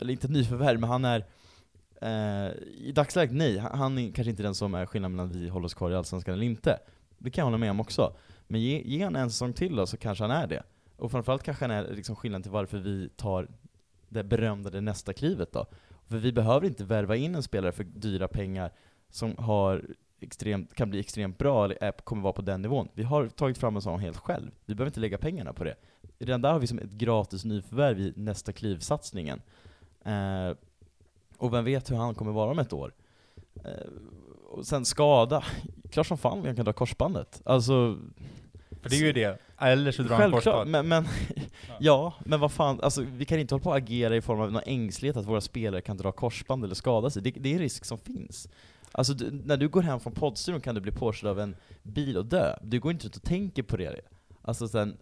eller 0.00 0.12
inte 0.12 0.26
ett 0.26 0.30
nyförvärv, 0.30 0.80
men 0.80 0.90
han 0.90 1.04
är 1.04 1.26
eh, 2.00 2.52
i 2.78 2.92
dagsläget 2.94 3.34
nej, 3.34 3.58
han 3.58 3.78
han 3.78 3.98
är 3.98 4.12
kanske 4.12 4.30
inte 4.30 4.42
den 4.42 4.54
som 4.54 4.74
är 4.74 4.86
skillnaden 4.86 5.16
mellan 5.16 5.32
vi 5.32 5.48
håller 5.48 5.66
oss 5.66 5.74
kvar 5.74 5.90
i 5.90 5.94
Allsvenskan 5.94 6.34
eller 6.34 6.46
inte. 6.46 6.78
Det 7.18 7.30
kan 7.30 7.42
jag 7.42 7.46
hålla 7.46 7.58
med 7.58 7.70
om 7.70 7.80
också. 7.80 8.16
Men 8.46 8.60
ge, 8.60 8.82
ge 8.84 9.04
han 9.04 9.16
en 9.16 9.30
säsong 9.30 9.52
till 9.52 9.76
då 9.76 9.86
så 9.86 9.96
kanske 9.96 10.24
han 10.24 10.30
är 10.30 10.46
det. 10.46 10.62
Och 10.96 11.10
framförallt 11.10 11.42
kanske 11.42 11.64
han 11.64 11.70
är 11.70 11.94
liksom 11.94 12.16
skillnaden 12.16 12.42
till 12.42 12.52
varför 12.52 12.78
vi 12.78 13.08
tar 13.08 13.48
det 14.08 14.24
berömda 14.24 14.70
det 14.70 14.80
nästa 14.80 15.12
klivet 15.12 15.52
då. 15.52 15.66
För 16.06 16.16
vi 16.16 16.32
behöver 16.32 16.66
inte 16.66 16.84
värva 16.84 17.16
in 17.16 17.34
en 17.34 17.42
spelare 17.42 17.72
för 17.72 17.84
dyra 17.84 18.28
pengar 18.28 18.72
som 19.10 19.36
har 19.38 19.84
extremt, 20.20 20.74
kan 20.74 20.90
bli 20.90 21.00
extremt 21.00 21.38
bra 21.38 21.64
eller 21.64 21.78
är, 21.80 21.92
kommer 21.92 22.22
vara 22.22 22.32
på 22.32 22.42
den 22.42 22.62
nivån. 22.62 22.88
Vi 22.94 23.02
har 23.02 23.28
tagit 23.28 23.58
fram 23.58 23.76
en 23.76 23.82
sån 23.82 24.00
helt 24.00 24.16
själv. 24.16 24.50
Vi 24.66 24.74
behöver 24.74 24.90
inte 24.90 25.00
lägga 25.00 25.18
pengarna 25.18 25.52
på 25.52 25.64
det. 25.64 25.74
Redan 26.18 26.42
där 26.42 26.52
har 26.52 26.58
vi 26.58 26.66
som 26.66 26.78
ett 26.78 26.90
gratis 26.90 27.44
nyförvärv 27.44 28.00
i 28.00 28.12
nästa 28.16 28.52
kliv-satsningen. 28.52 29.42
Eh, 30.04 30.56
och 31.36 31.54
vem 31.54 31.64
vet 31.64 31.90
hur 31.90 31.96
han 31.96 32.14
kommer 32.14 32.32
vara 32.32 32.50
om 32.50 32.58
ett 32.58 32.72
år. 32.72 32.94
Eh, 33.64 33.90
och 34.50 34.66
sen 34.66 34.84
skada, 34.84 35.44
klart 35.90 36.06
som 36.06 36.18
fan 36.18 36.44
han 36.44 36.56
kan 36.56 36.64
dra 36.64 36.72
korsbandet. 36.72 37.42
Alltså, 37.44 37.98
för 38.84 38.90
det 38.90 38.96
är 38.96 39.06
ju 39.06 39.12
det. 39.12 39.38
Eller 39.58 39.92
så 39.92 40.02
drar 40.02 40.16
han 40.16 40.30
Självklart, 40.30 40.68
men, 40.68 40.88
men 40.88 41.08
ja, 41.78 42.14
men 42.24 42.40
vad 42.40 42.52
fan, 42.52 42.80
alltså 42.80 43.02
vi 43.02 43.24
kan 43.24 43.38
inte 43.38 43.54
hålla 43.54 43.62
på 43.62 43.72
att 43.72 43.82
agera 43.82 44.16
i 44.16 44.20
form 44.20 44.40
av 44.40 44.52
någon 44.52 44.62
ängslighet 44.66 45.16
att 45.16 45.26
våra 45.26 45.40
spelare 45.40 45.80
kan 45.80 45.96
dra 45.96 46.12
korsband 46.12 46.64
eller 46.64 46.74
skada 46.74 47.10
sig. 47.10 47.22
Det, 47.22 47.30
det 47.30 47.48
är 47.48 47.52
en 47.52 47.58
risk 47.58 47.84
som 47.84 47.98
finns. 47.98 48.48
Alltså 48.92 49.14
du, 49.14 49.30
när 49.44 49.56
du 49.56 49.68
går 49.68 49.82
hem 49.82 50.00
från 50.00 50.12
poddstudion 50.12 50.60
kan 50.60 50.74
du 50.74 50.80
bli 50.80 50.92
påkörd 50.92 51.30
av 51.30 51.40
en 51.40 51.56
bil 51.82 52.16
och 52.16 52.26
dö. 52.26 52.56
Du 52.62 52.80
går 52.80 52.92
inte 52.92 53.06
ut 53.06 53.16
och 53.16 53.22
tänker 53.22 53.62
på 53.62 53.76
det. 53.76 54.00
Alltså 54.42 54.68
sen, 54.68 54.96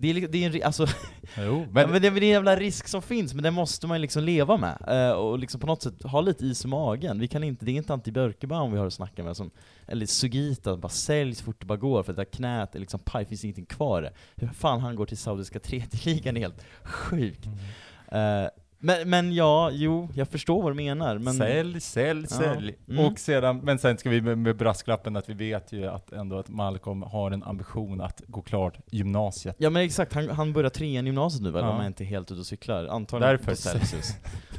det 0.00 0.10
är, 0.10 0.28
det 0.28 0.44
är 0.44 0.56
en, 0.56 0.62
alltså, 0.62 0.86
Jo, 1.38 1.66
men, 1.72 1.82
ja, 1.82 1.88
men 1.88 2.02
det, 2.02 2.08
är 2.08 2.22
en 2.22 2.28
jävla 2.28 2.56
risk 2.56 2.88
som 2.88 3.02
finns, 3.02 3.34
men 3.34 3.42
det 3.42 3.50
måste 3.50 3.86
man 3.86 4.00
liksom 4.00 4.24
leva 4.24 4.56
med. 4.56 4.84
Eh, 4.88 5.12
och 5.12 5.38
liksom 5.38 5.60
på 5.60 5.66
något 5.66 5.82
sätt 5.82 6.02
ha 6.02 6.20
lite 6.20 6.44
is 6.44 6.64
i 6.64 6.68
magen. 6.68 7.20
Vi 7.20 7.28
kan 7.28 7.44
inte, 7.44 7.64
det 7.64 7.72
är 7.72 7.76
inte 7.76 7.92
Antti 7.92 8.12
Björkebaum 8.12 8.72
vi 8.72 8.78
har 8.78 8.86
att 8.86 8.92
snacka 8.92 9.24
med, 9.24 9.36
som, 9.36 9.50
eller 9.86 10.06
Sugita, 10.06 10.76
bara 10.76 10.88
sälj 10.88 11.34
så 11.34 11.44
fort 11.44 11.60
det 11.60 11.66
bara 11.66 11.78
går, 11.78 12.02
för 12.02 12.12
det 12.12 12.16
där 12.16 12.24
knät 12.24 12.74
är 12.74 12.78
liksom 12.78 13.00
paj, 13.04 13.24
finns 13.24 13.44
ingenting 13.44 13.66
kvar. 13.66 14.10
Hur 14.36 14.48
fan 14.48 14.80
han 14.80 14.96
går 14.96 15.06
till 15.06 15.18
saudiska 15.18 15.60
tredje 15.60 16.00
ligan 16.04 16.36
är 16.36 16.40
helt 16.40 16.64
sjukt. 16.82 17.46
Mm. 17.46 18.44
Eh, 18.44 18.50
men, 18.80 19.10
men 19.10 19.34
ja, 19.34 19.70
jo, 19.72 20.08
jag 20.14 20.28
förstår 20.28 20.62
vad 20.62 20.72
du 20.72 20.76
menar, 20.76 21.18
men... 21.18 21.34
Sälj, 21.34 21.80
sälj, 21.80 22.26
Ja. 22.30 22.36
sälj. 22.36 22.74
Mm. 22.88 23.04
Och 23.04 23.18
sedan, 23.18 23.58
men 23.58 23.78
sen 23.78 23.98
ska 23.98 24.10
vi 24.10 24.20
med, 24.20 24.38
med 24.38 24.56
brasklappen 24.56 25.16
att 25.16 25.28
vi 25.28 25.34
vet 25.34 25.72
ju 25.72 25.86
att 25.86 26.12
ändå 26.12 26.38
att 26.38 26.48
Malcolm 26.48 27.02
har 27.02 27.30
en 27.30 27.42
ambition 27.42 28.00
att 28.00 28.22
gå 28.26 28.42
klart 28.42 28.78
gymnasiet. 28.90 29.56
Ja 29.58 29.70
men 29.70 29.82
exakt, 29.82 30.12
han, 30.12 30.28
han 30.28 30.52
börjar 30.52 30.70
trean 30.70 31.06
gymnasiet 31.06 31.42
nu 31.42 31.50
väl, 31.50 31.64
Ja. 31.64 31.70
om 31.70 31.76
jag 31.76 31.86
inte 31.86 32.04
är 32.04 32.06
helt 32.06 32.30
ute 32.30 32.40
och 32.40 32.46
cyklar. 32.46 32.86
Antagligen 32.86 33.36
Därför 33.36 33.50
på 33.50 33.56
Celsius. 33.56 34.12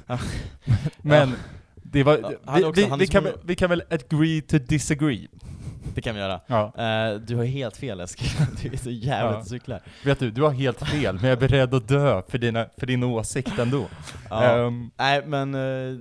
Men 1.01 1.34
det 1.76 2.03
var, 2.03 2.17
Ja, 2.17 2.32
han 2.45 2.63
är 2.63 2.97
vi, 2.97 3.07
kan, 3.07 3.28
vi 3.43 3.55
kan 3.55 3.69
väl 3.69 3.84
agree 3.89 4.41
to 4.41 4.57
disagree? 4.57 5.28
Det 5.95 6.01
kan 6.01 6.15
vi 6.15 6.21
göra. 6.21 6.39
Ja. 6.47 6.65
Eh, 6.77 7.15
du 7.19 7.35
har 7.35 7.43
helt 7.43 7.77
fel 7.77 7.99
Eskil, 7.99 8.27
du 8.61 8.73
är 8.73 8.77
så 8.77 8.89
jävla 8.91 9.37
Ja. 9.37 9.43
cyklar. 9.43 9.81
Vet 10.05 10.19
du, 10.19 10.31
du 10.31 10.41
har 10.41 10.51
helt 10.51 10.87
fel, 10.87 11.15
men 11.15 11.23
jag 11.23 11.31
är 11.43 11.47
beredd 11.47 11.73
att 11.73 11.87
dö 11.87 12.21
för, 12.27 12.37
dina, 12.37 12.65
för 12.77 12.85
din 12.87 13.03
åsikt 13.03 13.59
ändå. 13.59 13.85
Ja. 14.29 14.43
Ehm, 14.43 14.91
Nej 14.97 15.23
men, 15.25 15.55
eh, 15.55 15.99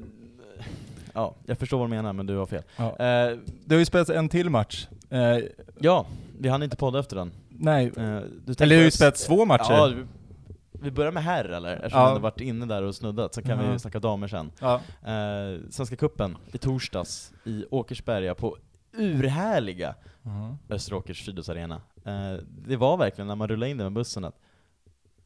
ja, 1.14 1.34
jag 1.46 1.58
förstår 1.58 1.78
vad 1.78 1.86
du 1.86 1.90
menar 1.90 2.12
men 2.12 2.26
du 2.26 2.36
har 2.36 2.46
fel. 2.46 2.62
ja. 2.76 2.84
Eh, 2.90 3.36
Det 3.64 3.74
har 3.74 3.78
ju 3.78 3.84
spelats 3.84 4.10
en 4.10 4.28
till 4.28 4.50
match. 4.50 4.86
Eh, 5.10 5.38
ja, 5.80 6.06
vi 6.38 6.48
hann 6.48 6.62
inte 6.62 6.76
podda 6.76 7.00
efter 7.00 7.16
den. 7.16 7.32
nej, 7.48 7.86
Eh, 7.86 7.92
du 7.94 8.02
eller 8.02 8.66
det 8.66 8.76
har 8.76 8.82
ju 8.84 8.90
spelats 8.90 9.26
två 9.26 9.44
matcher. 9.44 9.72
Ja, 9.72 9.92
vi- 10.72 10.90
börjar 10.90 11.12
med 11.12 11.22
herr 11.24 11.44
eller? 11.44 11.76
Eftersom 11.76 12.00
Ja. 12.00 12.14
vi 12.14 12.20
varit 12.20 12.40
inne 12.40 12.66
där 12.66 12.82
och 12.82 12.94
snuddat, 12.94 13.34
så 13.34 13.42
kan 13.42 13.64
Ja. 13.64 13.72
vi 13.72 13.78
snacka 13.78 13.98
damer 13.98 14.28
sen. 14.28 14.50
Ja. 14.60 14.74
Eh, 15.06 15.60
Svenska 15.70 15.96
Kuppen 15.96 16.36
i 16.52 16.58
torsdags 16.58 17.32
i 17.44 17.64
Åkersberga 17.70 18.34
på 18.34 18.56
urhärliga 18.92 19.94
Mhm. 20.22 20.58
Österåkers 20.68 21.24
friidrottsarena. 21.24 21.82
Eh, 22.04 22.32
det 22.48 22.76
var 22.76 22.96
verkligen 22.96 23.28
när 23.28 23.34
man 23.36 23.48
rullade 23.48 23.70
in 23.70 23.76
där 23.76 23.84
med 23.84 23.92
bussen 23.92 24.24
att, 24.24 24.40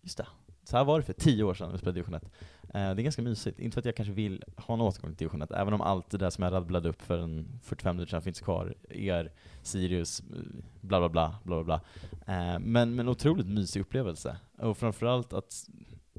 just 0.03 0.19
det, 0.19 0.27
så 0.65 0.77
här 0.77 0.85
var 0.85 0.99
det 0.99 1.05
för 1.05 1.13
tio 1.13 1.45
år 1.45 1.55
sedan 1.55 1.73
vi 1.73 1.79
spelade 1.79 1.97
division 1.99 2.15
1. 2.15 2.25
Eh, 2.25 2.31
det 2.71 2.79
är 2.79 2.95
ganska 2.95 3.23
mysigt, 3.23 3.59
inte 3.59 3.75
för 3.75 3.81
att 3.81 3.85
jag 3.85 3.97
kanske 3.97 4.13
vill 4.13 4.43
ha 4.57 4.75
en 4.75 4.81
återgång 4.81 5.11
till 5.11 5.17
division 5.19 5.43
1, 5.43 5.51
även 5.51 5.75
om 5.75 5.81
allt 5.81 6.11
det 6.11 6.19
där 6.19 6.31
som 6.31 6.45
jag 6.45 6.53
rabblade 6.53 6.89
upp 6.89 7.03
för 7.03 7.19
en 7.19 7.61
45 7.63 7.97
minuter 7.97 8.11
sedan 8.11 8.23
finns 8.23 8.41
kvar, 8.41 8.75
er, 8.91 9.33
Sirius, 9.63 10.23
bla 10.81 11.01
bla 11.01 11.09
bla, 11.09 11.39
bla 11.45 11.65
bla 11.65 11.65
bla. 11.65 11.81
Eh, 12.35 12.59
men, 12.59 12.95
men 12.95 13.09
otroligt 13.09 13.47
mysig 13.47 13.81
upplevelse. 13.81 14.37
Och 14.59 14.79
framförallt 14.79 15.33
att 15.33 15.53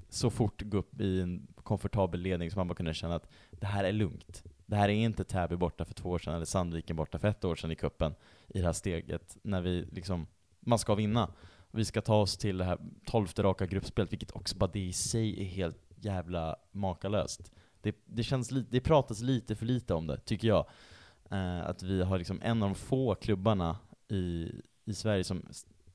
så 0.09 0.29
fort 0.29 0.61
gå 0.61 0.77
upp 0.77 1.01
i 1.01 1.21
en 1.21 1.47
komfortabel 1.63 2.21
ledning 2.21 2.51
så 2.51 2.59
man 2.59 2.67
bara 2.67 2.75
kunde 2.75 2.93
känna 2.93 3.15
att 3.15 3.29
det 3.51 3.65
här 3.65 3.83
är 3.83 3.91
lugnt. 3.91 4.43
Det 4.65 4.75
här 4.75 4.89
är 4.89 4.93
inte 4.93 5.23
Täby 5.23 5.55
borta 5.55 5.85
för 5.85 5.93
två 5.93 6.09
år 6.09 6.19
sedan, 6.19 6.35
eller 6.35 6.45
Sandviken 6.45 6.95
borta 6.95 7.19
för 7.19 7.27
ett 7.27 7.45
år 7.45 7.55
sedan 7.55 7.71
i 7.71 7.75
kuppen 7.75 8.15
i 8.47 8.59
det 8.59 8.65
här 8.65 8.73
steget 8.73 9.37
när 9.41 9.61
vi 9.61 9.87
liksom, 9.91 10.27
man 10.59 10.79
ska 10.79 10.95
vinna. 10.95 11.33
Vi 11.71 11.85
ska 11.85 12.01
ta 12.01 12.15
oss 12.21 12.37
till 12.37 12.57
det 12.57 12.63
här 12.63 12.77
tolfte 13.05 13.43
raka 13.43 13.65
gruppspelet, 13.65 14.11
vilket 14.11 14.35
också 14.35 14.57
bara 14.57 14.69
det 14.71 14.79
i 14.79 14.93
sig 14.93 15.41
är 15.41 15.45
helt 15.45 15.85
jävla 15.95 16.55
makalöst. 16.71 17.51
Det, 17.81 17.95
det, 18.05 18.23
känns 18.23 18.51
li, 18.51 18.65
det 18.69 18.81
pratas 18.81 19.21
lite 19.21 19.55
för 19.55 19.65
lite 19.65 19.93
om 19.93 20.07
det, 20.07 20.17
tycker 20.17 20.47
jag. 20.47 20.65
Eh, 21.31 21.65
att 21.65 21.83
vi 21.83 22.03
har 22.03 22.17
liksom 22.17 22.41
en 22.43 22.63
av 22.63 22.69
de 22.69 22.75
få 22.75 23.15
klubbarna 23.15 23.77
i, 24.07 24.51
i 24.85 24.93
Sverige 24.93 25.23
som 25.23 25.47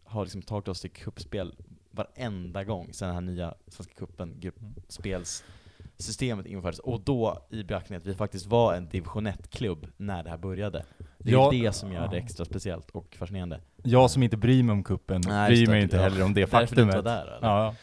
har 0.04 0.24
liksom 0.24 0.42
tagit 0.42 0.68
oss 0.68 0.80
till 0.80 0.90
kuppspel 0.90 1.54
varenda 1.90 2.64
gång 2.64 2.92
sedan 2.92 3.08
den 3.08 3.14
här 3.14 3.20
nya 3.20 3.54
Svenska 3.66 3.94
cupen-gruppspels 3.94 5.44
gruppspelssystemet 5.82 6.46
infördes. 6.46 6.78
Och 6.78 7.00
då 7.00 7.46
i 7.50 7.62
beaktning 7.64 7.96
att 7.98 8.06
vi 8.06 8.14
faktiskt 8.14 8.46
var 8.46 8.74
en 8.74 8.88
division 8.88 9.26
1-klubb 9.26 9.86
när 9.96 10.22
det 10.22 10.30
här 10.30 10.38
började. 10.38 10.84
Det 11.18 11.30
är 11.30 11.32
Ja, 11.34 11.50
det 11.52 11.72
som 11.72 11.92
gör 11.92 12.08
det 12.08 12.16
extra 12.16 12.44
speciellt 12.44 12.90
och 12.90 13.16
fascinerande. 13.18 13.60
Jag 13.82 14.10
som 14.10 14.22
inte 14.22 14.36
bryr 14.36 14.62
mig 14.62 14.72
om 14.72 14.84
kuppen, 14.84 15.22
Nej, 15.26 15.50
bryr 15.50 15.66
mig 15.66 15.82
inte 15.82 15.98
heller 15.98 16.22
om 16.24 16.34
det 16.34 16.40
Därför 16.40 16.56
du 16.58 16.62
inte 16.62 16.74
faktumet. 16.74 16.94
var 16.94 17.02
där 17.02 17.36
eller? 17.36 17.48
Ja. 17.48 17.74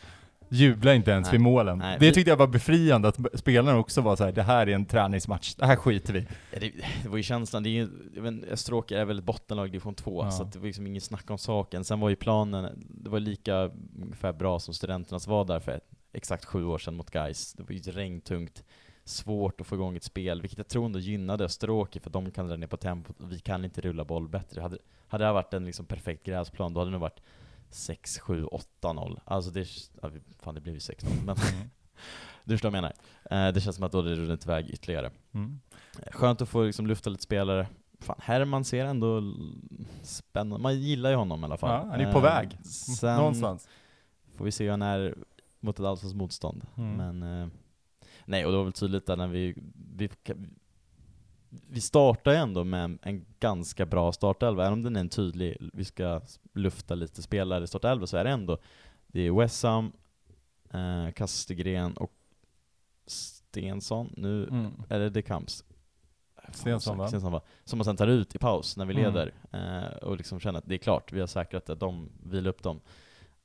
Jubla 0.50 0.94
inte 0.94 1.12
ens 1.12 1.26
Nej. 1.26 1.32
vid 1.32 1.42
målen. 1.42 1.78
Nej, 1.78 1.98
det 2.00 2.12
tyckte 2.12 2.30
jag 2.30 2.38
var 2.38 2.48
befriande, 2.48 3.08
att 3.08 3.40
spelarna 3.40 3.78
också 3.78 4.02
var 4.02 4.16
så 4.16 4.24
här: 4.24 4.32
det 4.32 4.44
här 4.44 4.68
är 4.68 4.76
en 4.76 4.86
träningsmatch, 4.86 5.56
det 5.56 5.66
här 5.66 5.76
skiter 5.76 6.14
vi 6.14 6.20
i." 6.20 6.28
Ja, 6.52 6.60
det, 6.60 6.72
det 7.04 7.10
var 7.10 7.18
ju 7.18 7.24
känslan, 7.24 7.64
det 7.64 7.70
är 7.70 7.72
ju, 7.72 7.90
Österåker 8.52 8.98
är 8.98 9.06
väl 9.06 9.18
ett 9.20 9.24
bottenlag 9.26 9.68
i 9.68 9.70
division 9.70 9.96
2, 9.96 10.24
Ja. 10.24 10.32
så 10.32 10.44
det 10.44 10.60
var 10.60 10.66
liksom 10.66 10.88
ingen 10.88 11.02
snack 11.02 11.30
om 11.30 11.38
saken. 11.38 11.84
Sen 11.84 12.00
var 12.00 12.10
ju 12.10 12.16
planen, 12.16 12.86
det 12.90 13.10
var 13.10 13.20
lika 13.20 13.72
ungefär 14.02 14.34
bra 14.34 14.60
som 14.60 14.74
studenternas 14.74 15.28
var 15.28 15.46
där 15.46 15.60
för 15.60 15.72
ett, 15.72 15.90
exakt 16.14 16.46
sju 16.46 16.66
år 16.66 16.78
sedan 16.78 16.96
mot 16.96 17.12
Gais. 17.12 17.54
Det 17.54 17.64
var 17.64 17.72
ju 17.72 17.80
regntungt, 17.80 18.64
svårt 19.04 19.62
att 19.62 19.68
få 19.68 19.76
igång 19.76 19.96
ett 19.96 20.04
spel, 20.04 20.42
vilket 20.42 20.58
jag 20.58 20.68
tror 20.68 20.86
ändå 20.86 21.00
gynnade 21.00 21.46
Österåker, 21.46 22.00
för 22.00 22.10
de 22.10 22.32
kan 22.32 22.48
dra 22.48 22.56
ner 22.56 22.68
på 22.68 22.78
tempot 22.78 23.22
och 23.22 23.32
vi 23.32 23.40
kan 23.40 23.66
inte 23.66 23.82
rulla 23.82 24.06
boll 24.06 24.28
bättre. 24.28 24.62
Hade, 24.62 24.78
hade 25.08 25.24
det 25.24 25.26
här 25.28 25.34
varit 25.34 25.54
en 25.54 25.66
liksom 25.66 25.86
perfekt 25.86 26.24
gräsplan, 26.26 26.74
då 26.74 26.80
hade 26.80 26.90
det 26.90 26.92
nog 26.92 27.02
varit 27.02 27.22
6, 27.70 28.20
7, 28.20 28.46
8, 28.46 28.94
0. 28.94 29.20
Alltså 29.26 29.52
det, 29.52 29.68
ja, 30.02 30.12
fan 30.40 30.56
det 30.56 30.62
blev 30.62 30.76
ju 30.76 30.80
6 30.82 31.04
0 31.04 31.14
men 31.26 31.36
du 32.44 32.54
förstår 32.54 32.72
vad 32.72 32.78
jag 32.78 32.94
menar. 33.30 33.48
Eh, 33.48 33.54
det 33.54 33.62
känns 33.62 33.76
som 33.76 33.86
att 33.86 33.92
då 33.92 34.02
det 34.02 34.16
rullat 34.16 34.46
iväg 34.46 34.70
ytterligare. 34.70 35.12
Mm. 35.34 35.60
Skönt 36.12 36.42
att 36.42 36.50
få 36.50 36.64
liksom 36.64 36.88
lufta 36.88 37.10
lite 37.10 37.24
spelare. 37.24 37.68
Fan, 38.00 38.16
Herman 38.20 38.64
ser 38.66 38.86
ändå 38.86 39.34
spännande 40.04 40.64
Man 40.64 40.80
gillar 40.80 41.10
ju 41.10 41.16
honom 41.16 41.42
i 41.42 41.46
alla 41.46 41.58
fall. 41.58 41.70
Ja, 41.86 41.92
han 41.92 42.02
är 42.02 42.12
på 42.12 42.18
Eh, 42.18 42.24
väg. 42.24 42.58
Sen 42.66 43.18
Någonstans. 43.18 43.68
får 44.36 44.46
vi 44.46 44.52
se 44.52 44.64
hur 44.64 44.72
han 44.72 44.82
är 44.82 45.16
mot 45.60 45.80
ett 45.80 45.86
allsvenskt 45.86 46.18
motstånd. 46.18 46.66
Mm. 46.78 47.18
Men, 47.18 47.42
eh, 47.44 47.48
nej, 48.26 48.46
och 48.46 48.52
det 48.52 48.58
var 48.58 48.64
väl 48.64 48.74
tydligt 48.74 49.06
där 49.06 49.16
när 49.16 49.28
vi, 49.28 49.56
vi, 49.96 50.10
vi 51.50 51.82
startar 51.82 52.32
ju 52.32 52.38
ändå 52.38 52.64
med 52.64 52.98
en 53.02 53.26
ganska 53.40 53.86
bra 53.86 54.12
startelva, 54.12 54.62
även 54.64 54.74
om 54.74 54.84
den 54.84 54.96
är 54.96 55.00
en 55.00 55.10
tydlig, 55.10 55.58
vi 55.74 55.86
ska 55.86 56.22
lufta 56.54 56.96
lite 56.96 57.22
spelare 57.22 57.64
i 57.64 57.68
startelva, 57.68 58.08
så 58.08 58.18
är 58.18 58.24
det 58.24 58.30
ändå, 58.30 58.58
det 59.08 59.22
är 59.22 59.32
Wessam, 59.32 59.92
eh, 60.74 61.12
Kastegren 61.12 61.98
och 61.98 62.12
Stensson, 63.06 64.14
nu 64.18 64.48
Mm. 64.48 64.72
är 64.90 65.00
det 65.00 65.10
De 65.10 65.22
Camps. 65.22 65.64
Stensson, 66.54 66.98
va? 66.98 67.08
Stensson 67.08 67.32
va? 67.32 67.42
Som 67.64 67.78
man 67.78 67.86
sen 67.86 67.98
tar 67.98 68.08
ut 68.08 68.36
i 68.36 68.38
paus 68.40 68.78
när 68.78 68.86
vi 68.86 68.94
Mm. 68.94 69.04
leder, 69.14 69.34
eh, 69.52 69.98
och 69.98 70.18
liksom 70.18 70.40
känner 70.40 70.60
att 70.60 70.66
det 70.66 70.76
är 70.76 70.80
klart, 70.80 71.14
vi 71.14 71.20
har 71.20 71.28
säkrat 71.28 71.70
att 71.70 71.80
de 71.80 72.10
vilar 72.24 72.50
upp 72.50 72.64
dem. 72.64 72.80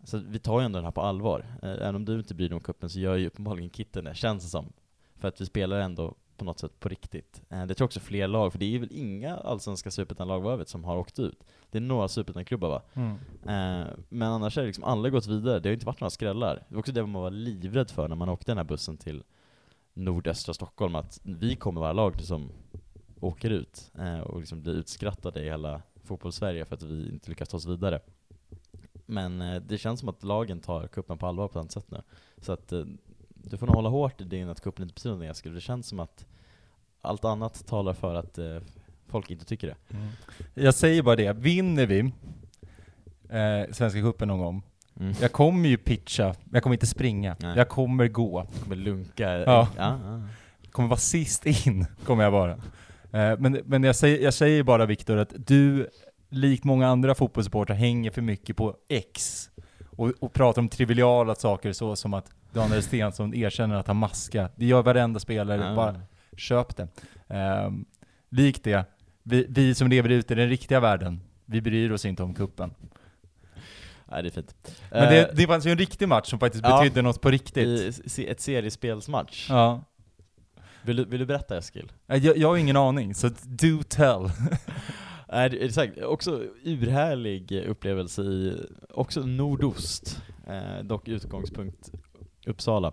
Så 0.05 0.19
vi 0.19 0.39
tar 0.39 0.61
ju 0.61 0.65
ändå 0.65 0.77
den 0.79 0.85
här 0.85 0.93
på 0.93 1.01
allvar. 1.01 1.47
Eh, 1.63 1.71
även 1.71 1.95
om 1.95 2.05
du 2.05 2.19
inte 2.19 2.35
bryr 2.35 2.49
dig 2.49 2.55
om 2.57 2.61
kuppen 2.61 2.91
så 2.91 2.99
gör 3.01 3.17
ju 3.17 3.27
uppenbarligen 3.27 3.71
Kitten 3.71 4.05
det, 4.05 4.15
känns 4.15 4.45
det 4.45 4.51
som. 4.51 4.73
För 5.17 5.29
att 5.29 5.41
vi 5.41 5.47
spelar 5.47 5.81
ändå 5.81 6.15
på 6.37 6.45
något 6.45 6.59
sätt 6.59 6.81
på 6.81 6.89
riktigt. 6.89 7.43
Eh, 7.49 7.67
det 7.67 7.75
tror 7.75 7.85
jag 7.85 7.87
också 7.87 8.01
fler 8.01 8.29
lag, 8.29 8.53
för 8.53 8.59
det 8.59 8.75
är 8.75 8.79
väl 8.79 8.93
inga 8.93 9.37
allsvenska 9.37 9.91
superettan-lag 9.91 10.41
vad 10.41 10.53
jag 10.53 10.59
vet 10.59 10.69
som 10.69 10.85
har 10.85 10.97
åkt 10.97 11.19
ut. 11.19 11.45
Det 11.71 11.79
är 11.79 11.83
några 11.83 12.09
superettan-klubbar 12.09 12.69
va? 12.69 12.83
Mm. 12.93 13.11
Eh, 13.43 13.89
men 14.09 14.33
annars 14.33 14.59
är 14.59 14.63
det 14.63 14.67
liksom 14.67 14.85
alla 14.85 15.11
gått 15.11 15.27
vidare, 15.27 15.61
det 15.61 15.69
har 15.69 15.75
inte 15.75 15.87
varit 15.87 16.01
några 16.01 16.11
skrällar. 16.11 16.55
Det 16.69 16.75
var 16.75 16.79
också 16.79 16.93
det 16.93 17.07
man 17.07 17.23
var 17.23 17.31
livrädd 17.31 17.91
för 17.91 18.09
när 18.09 18.17
man 18.17 18.29
åkte 18.29 18.51
den 18.51 18.57
här 18.57 18.65
bussen 18.65 18.97
till 18.97 19.23
nordöstra 19.95 20.55
Stockholm, 20.55 20.95
att 20.95 21.21
vi 21.23 21.57
kommer 21.57 21.81
vara 21.81 21.93
lag 21.93 22.21
som 22.21 22.53
åker 23.21 23.51
ut 23.51 23.91
eh, 23.99 24.21
och 24.21 24.41
liksom 24.41 24.63
blir 24.63 24.75
utskrattade 24.75 25.41
i 25.41 25.45
hela 25.45 25.83
fotbollssverige 26.05 26.65
för 26.65 26.75
att 26.75 26.83
vi 26.83 27.09
inte 27.09 27.29
lyckas 27.31 27.49
ta 27.49 27.57
oss 27.57 27.67
vidare. 27.67 28.01
Men 29.07 29.63
det 29.69 29.79
känns 29.79 30.01
som 30.01 30.09
att 30.09 30.25
lagen 30.25 30.61
tar 30.61 30.87
kuppen 30.87 31.19
på 31.19 31.27
allvar 31.27 31.49
på 31.49 31.61
ett 31.61 31.73
sätt 31.73 31.91
nu. 31.91 32.03
Så 32.39 32.53
att 32.53 32.73
du 33.45 33.57
får 33.57 33.67
nog 33.67 33.77
hålla 33.77 33.89
hårt 33.89 34.21
i 34.21 34.25
din 34.25 34.49
att 34.49 34.61
kuppen 34.61 34.83
inte 34.83 34.95
betyder 34.95 35.11
någonting 35.11 35.31
Eskil. 35.31 35.55
Det 35.55 35.61
känns 35.61 35.87
som 35.87 36.01
att 36.01 36.27
allt 37.01 37.25
annat 37.25 37.67
talar 37.67 37.93
för 37.93 38.15
att 38.15 38.39
eh, 38.39 38.57
folk 39.09 39.31
inte 39.31 39.45
tycker 39.45 39.67
det. 39.67 39.97
Mm. 39.97 40.09
Jag 40.55 40.75
säger 40.75 41.03
bara 41.03 41.17
det, 41.17 41.33
vinner 41.33 41.87
vi 41.87 41.99
eh, 43.29 43.73
Svenska 43.73 44.01
cupen 44.01 44.29
någon 44.29 44.39
gång, 44.39 44.63
Mm. 45.01 45.15
jag 45.21 45.33
kommer 45.33 45.69
ju 45.69 45.77
pitcha, 45.77 46.35
jag 46.53 46.63
kommer 46.63 46.75
inte 46.75 46.87
springa, 46.87 47.37
Nej. 47.41 47.57
jag 47.57 47.69
kommer 47.69 48.09
gå. 48.09 48.47
kommer 48.63 48.77
lunka. 48.77 49.31
Ja. 49.39 49.69
Ja, 49.77 49.99
ja. 50.07 50.21
kommer 50.71 50.89
vara 50.89 50.99
sist 50.99 51.47
in, 51.47 51.87
kommer 52.05 52.25
jag 52.25 52.31
vara. 52.31 52.53
Eh, 53.13 53.39
men 53.39 53.61
men 53.65 53.83
jag, 53.83 53.97
säger, 53.97 54.25
jag 54.25 54.35
säger 54.35 54.63
bara 54.63 54.87
Viktor 54.87 55.17
att 55.17 55.33
du, 55.47 55.89
likt 56.29 56.65
många 56.65 56.89
andra 56.89 57.15
fotbollssupportrar, 57.15 57.77
hänger 57.77 58.11
för 58.11 58.23
mycket 58.23 58.57
på 58.57 58.77
X 58.89 59.49
och, 59.97 60.13
och 60.21 60.33
pratar 60.33 60.63
om 60.63 60.69
triviala 60.69 61.35
saker 61.35 61.73
så 61.73 61.97
som 61.97 62.15
att 62.15 62.31
Daniel 62.53 62.83
Stensson 62.83 63.35
erkänner 63.35 63.75
att 63.77 63.87
han 63.87 63.97
maskar. 63.97 64.51
Det 64.57 64.67
gör 64.67 64.83
varenda 64.83 65.21
spelare, 65.21 65.65
Ja. 65.65 65.75
bara 65.75 66.01
köp 66.37 66.77
det. 66.77 66.89
Eh, 67.29 67.71
likt 68.31 68.65
det, 68.65 68.85
vi, 69.23 69.47
vi 69.49 69.75
som 69.75 69.89
lever 69.89 70.09
ute 70.09 70.33
i 70.35 70.37
den 70.37 70.49
riktiga 70.49 70.81
världen, 70.81 71.21
vi 71.45 71.61
bryr 71.61 71.91
oss 71.93 72.05
inte 72.05 72.23
om 72.23 72.35
kuppen. 72.35 72.75
Nej, 74.07 74.23
det 74.23 74.29
är 74.29 74.31
fint. 74.31 74.55
Men 74.91 75.03
Eh, 75.05 75.11
det, 75.11 75.31
det 75.35 75.47
var 75.47 75.55
alltså 75.55 75.71
en 75.71 75.79
riktig 75.79 76.09
match 76.09 76.31
som 76.31 76.39
faktiskt 76.39 76.65
ja. 76.65 76.79
betydde 76.83 77.03
något 77.03 77.21
på 77.21 77.31
riktigt. 77.31 78.19
ett 78.19 78.41
seriespelsmatch. 78.41 79.47
Ja. 79.51 79.85
Vill, 80.83 80.97
du, 80.97 81.05
vill 81.05 81.21
du 81.21 81.27
berätta 81.27 81.59
Eskil? 81.59 81.93
Jag, 82.07 82.37
jag 82.37 82.49
har 82.49 82.57
ingen 82.57 82.77
aning, 82.77 83.15
så 83.15 83.29
do 83.45 83.83
tell. 83.89 84.31
Nej, 85.33 85.51
det 85.51 85.73
säkert. 85.73 86.05
Också 86.05 86.43
urhärlig 86.65 87.53
upplevelse 87.67 88.23
i, 88.23 88.67
också 88.91 89.21
nordost, 89.21 90.23
eh, 90.47 90.85
dock 90.85 91.09
utgångspunkt 91.09 91.91
Uppsala, 92.47 92.93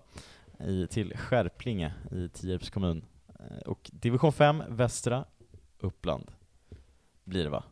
i, 0.67 0.87
till 0.87 1.17
Skärplinge 1.17 1.93
i 2.11 2.29
Tierps 2.29 2.69
kommun. 2.69 3.05
Eh, 3.39 3.69
och 3.69 3.89
division 3.93 4.33
5, 4.33 4.63
västra 4.67 5.25
Uppland, 5.79 6.31
blir 7.23 7.43
det 7.43 7.49
va? 7.49 7.63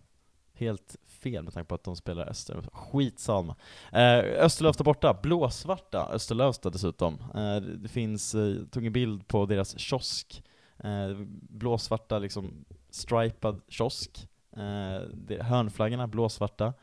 Helt 0.54 0.96
fel 1.08 1.44
med 1.44 1.54
tanke 1.54 1.68
på 1.68 1.76
att 1.76 1.84
de 1.84 1.96
spelar 1.96 2.30
Öster. 2.30 2.64
Skitsamma. 2.74 3.56
Eh, 3.92 4.20
Österlövsta 4.20 4.84
borta, 4.84 5.20
blåsvarta 5.24 6.10
Österlövsta 6.12 6.70
dessutom. 6.70 7.14
Eh, 7.36 7.56
det 7.62 7.90
finns, 7.90 8.36
eh, 8.36 8.42
jag 8.42 8.72
tog 8.72 8.86
en 8.86 8.94
bild 8.94 9.28
på 9.28 9.46
deras 9.46 9.80
kiosk, 9.80 10.44
eh, 10.78 11.10
blåsvarta 11.50 12.20
liksom 12.20 12.66
stripad 12.90 13.62
kiosk. 13.68 14.28
Eh, 14.52 15.02
det, 15.14 15.44
hörnflaggorna 15.44 16.08
blåsvarta, 16.08 16.74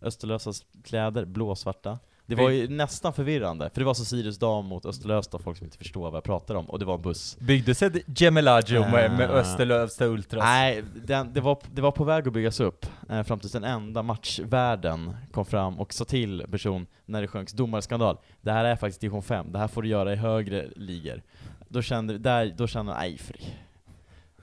Österlösas 0.00 0.64
kläder 0.84 1.24
blåsvarta. 1.24 1.98
Det 2.26 2.34
var 2.34 2.50
ju 2.50 2.68
nästan 2.68 3.12
förvirrande, 3.12 3.70
för 3.70 3.80
det 3.80 3.84
var 3.84 3.94
så 3.94 4.04
Sirius 4.04 4.38
dam 4.38 4.66
mot 4.66 4.86
Österlösta, 4.86 5.38
folk 5.38 5.58
som 5.58 5.64
inte 5.64 5.78
förstår 5.78 6.02
vad 6.02 6.16
jag 6.16 6.24
pratar 6.24 6.54
om, 6.54 6.70
och 6.70 6.78
det 6.78 6.84
var 6.84 6.94
en 6.94 7.02
buss. 7.02 7.36
Byggdes 7.40 7.82
ett 7.82 8.18
Gemelagio 8.20 8.80
med, 8.80 9.10
med 9.10 9.30
Ah. 9.30 9.34
Österlövsta 9.34 10.04
Ultras? 10.06 10.42
Nej, 10.44 10.82
den, 11.06 11.32
det, 11.32 11.40
var, 11.40 11.58
det 11.72 11.82
var 11.82 11.90
på 11.90 12.04
väg 12.04 12.28
att 12.28 12.34
byggas 12.34 12.60
upp, 12.60 12.86
eh, 13.10 13.22
fram 13.22 13.38
tills 13.38 13.52
den 13.52 13.64
enda 13.64 14.02
matchvärden 14.02 15.16
kom 15.32 15.44
fram 15.44 15.80
och 15.80 15.92
sa 15.92 16.04
till 16.04 16.46
person 16.50 16.86
när 17.06 17.20
det 17.22 17.28
sjönks 17.28 17.52
domarskandal. 17.52 18.18
Det 18.40 18.52
här 18.52 18.64
är 18.64 18.76
faktiskt 18.76 19.00
division 19.00 19.22
5, 19.22 19.52
det 19.52 19.58
här 19.58 19.68
får 19.68 19.82
du 19.82 19.88
göra 19.88 20.12
i 20.12 20.16
högre 20.16 20.68
ligor. 20.76 21.22
Då 21.68 21.82
kände, 21.82 22.18
där, 22.18 22.54
då 22.56 22.66
kände 22.66 22.92
jag, 22.92 22.98
nej 22.98 23.18
fri. 23.18 23.40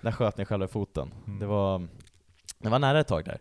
Där 0.01 0.11
sköt 0.11 0.37
ni 0.37 0.45
själva 0.45 0.65
i 0.65 0.69
foten. 0.69 1.13
Mm. 1.27 1.39
Det 1.39 1.45
var, 1.45 1.87
det 2.59 2.69
var 2.69 2.79
nära 2.79 2.99
ett 2.99 3.07
tag 3.07 3.25
där. 3.25 3.39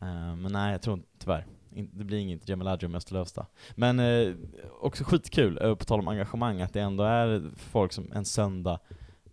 Eh, 0.00 0.36
men 0.36 0.52
nej, 0.52 0.72
jag 0.72 0.82
tror 0.82 0.94
inte, 0.96 1.08
tyvärr. 1.18 1.46
Det 1.70 2.04
blir 2.04 2.18
inget 2.18 2.48
Gemelagio 2.48 2.88
med 2.88 2.96
Österlövsta. 2.96 3.46
Men 3.74 4.00
eh, 4.00 4.34
också 4.80 5.04
skitkul, 5.04 5.58
eh, 5.62 5.74
på 5.74 5.84
tal 5.84 6.00
om 6.00 6.08
engagemang, 6.08 6.60
att 6.60 6.72
det 6.72 6.80
ändå 6.80 7.04
är 7.04 7.42
folk 7.56 7.92
som 7.92 8.12
en 8.12 8.24
söndag 8.24 8.78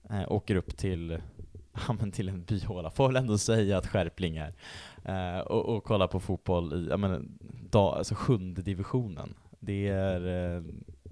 eh, 0.09 0.31
åker 0.31 0.55
upp 0.55 0.77
till, 0.77 1.11
ja, 1.87 1.93
men 1.99 2.11
till 2.11 2.29
en 2.29 2.43
byhåla, 2.43 2.89
får 2.89 3.07
väl 3.07 3.15
ändå 3.15 3.37
säga 3.37 3.77
att 3.77 3.87
skärpling 3.87 4.37
är, 4.37 4.53
eh, 5.05 5.39
och, 5.39 5.75
och 5.75 5.83
kollar 5.83 6.07
på 6.07 6.19
fotboll 6.19 6.73
i 6.73 6.87
ja, 6.89 6.97
men, 6.97 7.37
dag, 7.69 7.97
alltså 7.97 8.15
sjunde 8.15 8.61
divisionen. 8.61 9.33
Det 9.59 9.87
är, 9.87 10.55
eh, 10.55 10.63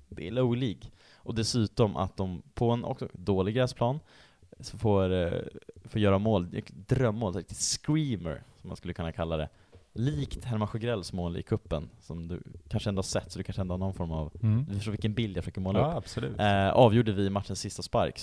det 0.09 0.27
är 0.27 0.31
low 0.31 0.57
League. 0.57 0.81
Och 1.15 1.35
dessutom 1.35 1.97
att 1.97 2.17
de 2.17 2.41
på 2.53 2.71
en 2.71 2.83
också 2.83 3.07
dålig 3.13 3.55
gräsplan 3.55 3.99
så 4.59 4.77
får, 4.77 5.13
eh, 5.13 5.41
får 5.83 6.01
göra 6.01 6.17
mål, 6.17 6.47
drömmål, 6.87 7.37
ett 7.37 7.55
screamer 7.55 8.43
som 8.61 8.67
man 8.67 8.77
skulle 8.77 8.93
kunna 8.93 9.11
kalla 9.11 9.37
det. 9.37 9.49
Likt 9.93 10.45
Herman 10.45 10.67
Sjögrells 10.67 11.13
mål 11.13 11.37
i 11.37 11.43
kuppen 11.43 11.89
som 12.01 12.27
du 12.27 12.43
kanske 12.69 12.89
ändå 12.89 12.97
har 12.99 13.03
sett, 13.03 13.31
så 13.31 13.39
du 13.39 13.43
kanske 13.43 13.61
ändå 13.61 13.73
har 13.73 13.77
någon 13.79 13.93
form 13.93 14.11
av, 14.11 14.31
Mm. 14.43 14.65
du 14.69 14.75
förstår 14.75 14.91
vilken 14.91 15.13
bild 15.13 15.37
jag 15.37 15.43
försöker 15.43 15.61
måla 15.61 15.79
upp. 15.79 15.85
Ja, 15.85 15.97
absolut. 15.97 16.39
Eh, 16.39 16.69
avgjorde 16.69 17.11
vi 17.11 17.29
matchens 17.29 17.59
sista 17.59 17.81
spark. 17.81 18.19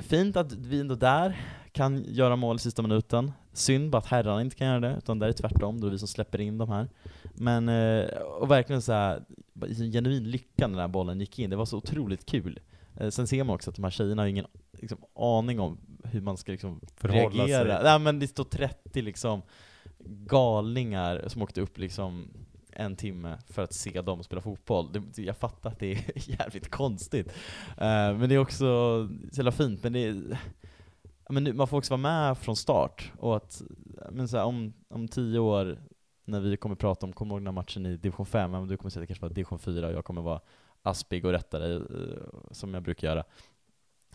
Fint 0.00 0.36
att 0.36 0.52
vi 0.52 0.80
ändå 0.80 0.94
där 0.94 1.40
kan 1.72 2.04
göra 2.08 2.36
mål 2.36 2.56
i 2.56 2.58
sista 2.58 2.82
minuten. 2.82 3.32
Synd 3.52 3.90
bara 3.90 3.98
att 3.98 4.06
herrarna 4.06 4.40
inte 4.40 4.56
kan 4.56 4.66
göra 4.66 4.80
det, 4.80 4.94
utan 4.98 5.18
där 5.18 5.28
är 5.28 5.32
tvärtom, 5.32 5.80
då 5.80 5.86
är 5.86 5.90
det 5.90 5.94
vi 5.94 5.98
som 5.98 6.08
släpper 6.08 6.40
in 6.40 6.58
de 6.58 6.68
här. 6.68 6.88
Men, 7.34 7.68
eh, 7.68 8.04
och 8.18 8.50
verkligen 8.50 8.82
så 8.82 8.92
här, 8.92 9.22
genuin 9.92 10.30
lycka 10.30 10.66
när 10.66 10.68
den 10.68 10.78
här 10.80 10.88
bollen 10.88 11.20
gick 11.20 11.38
in, 11.38 11.50
det 11.50 11.56
var 11.56 11.64
så 11.66 11.76
otroligt 11.76 12.26
kul. 12.26 12.60
Eh, 12.96 13.08
sen 13.10 13.26
ser 13.26 13.44
man 13.44 13.54
också 13.54 13.70
att 13.70 13.76
de 13.76 13.84
här 13.84 13.90
tjejerna 13.90 14.22
har 14.22 14.26
ingen 14.26 14.46
liksom, 14.72 14.98
aning 15.14 15.60
om 15.60 15.78
hur 16.04 16.20
man 16.20 16.36
ska 16.36 16.52
liksom, 16.52 16.80
reagera. 17.00 17.74
sig. 17.74 17.84
Nej 17.84 17.98
men 17.98 18.18
det 18.18 18.26
står 18.28 18.44
30 18.44 19.02
liksom 19.02 19.42
galningar 20.08 21.24
som 21.26 21.42
åkte 21.42 21.60
upp 21.60 21.78
liksom 21.78 22.28
en 22.72 22.96
timme 22.96 23.38
för 23.46 23.62
att 23.62 23.72
se 23.72 24.02
dem 24.02 24.22
spela 24.24 24.40
fotboll. 24.42 24.92
Det, 24.92 25.22
jag 25.22 25.36
fattar 25.36 25.70
att 25.70 25.78
det 25.78 25.92
är 25.92 26.12
jävligt 26.30 26.70
konstigt. 26.70 27.28
Eh, 27.68 28.16
men 28.16 28.28
det 28.28 28.34
är 28.34 28.38
också 28.38 28.56
så 29.32 29.36
jävla 29.36 29.52
fint, 29.52 29.82
men 29.82 29.92
det 29.92 30.04
är, 30.04 30.38
men 31.30 31.44
nu- 31.44 31.52
man 31.52 31.68
får 31.68 31.78
också 31.78 31.96
vara 31.96 32.26
med 32.26 32.38
från 32.38 32.56
start. 32.56 33.12
Och 33.18 33.36
att, 33.36 33.62
men 34.10 34.28
så 34.28 34.36
här, 34.36 34.44
om, 34.44 34.72
om 34.88 35.08
tio 35.08 35.38
år, 35.38 35.78
när 36.24 36.40
vi 36.40 36.56
kommer 36.56 36.76
prata 36.76 37.06
om, 37.06 37.12
kommer 37.12 37.30
du 37.30 37.34
ihåg 37.34 37.40
den 37.40 37.46
här 37.46 37.52
matchen 37.62 37.86
i 37.86 37.96
division 37.96 38.26
5, 38.26 38.50
men 38.50 38.68
du 38.68 38.76
kommer 38.76 38.90
säga 38.90 39.00
att 39.02 39.08
det 39.08 39.14
kanske 39.14 39.24
var 39.26 39.34
division 39.34 39.58
4 39.58 39.86
och 39.86 39.92
jag 39.92 40.04
kommer 40.04 40.22
vara 40.22 40.40
aspig 40.82 41.24
och 41.24 41.32
rätta 41.32 41.58
dig, 41.58 41.76
eh, 41.76 41.82
som 42.50 42.74
jag 42.74 42.82
brukar 42.82 43.08
göra. 43.08 43.24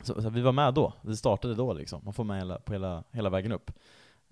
Så, 0.01 0.21
så 0.21 0.29
vi 0.29 0.41
var 0.41 0.51
med 0.51 0.73
då, 0.73 0.93
vi 1.01 1.15
startade 1.15 1.55
då 1.55 1.73
liksom. 1.73 2.01
Man 2.03 2.13
får 2.13 2.23
med 2.23 2.37
hela, 2.37 2.59
på 2.59 2.73
hela, 2.73 3.03
hela 3.11 3.29
vägen 3.29 3.51
upp. 3.51 3.71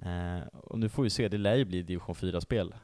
Eh, 0.06 0.48
och 0.54 0.80
nu 0.80 0.90
får 0.90 1.04
vi 1.04 1.10
se, 1.10 1.28
det 1.28 1.38
lär 1.38 1.56
ju 1.56 1.66
bli 1.66 1.84
division 1.84 2.16
4-spel 2.16 2.76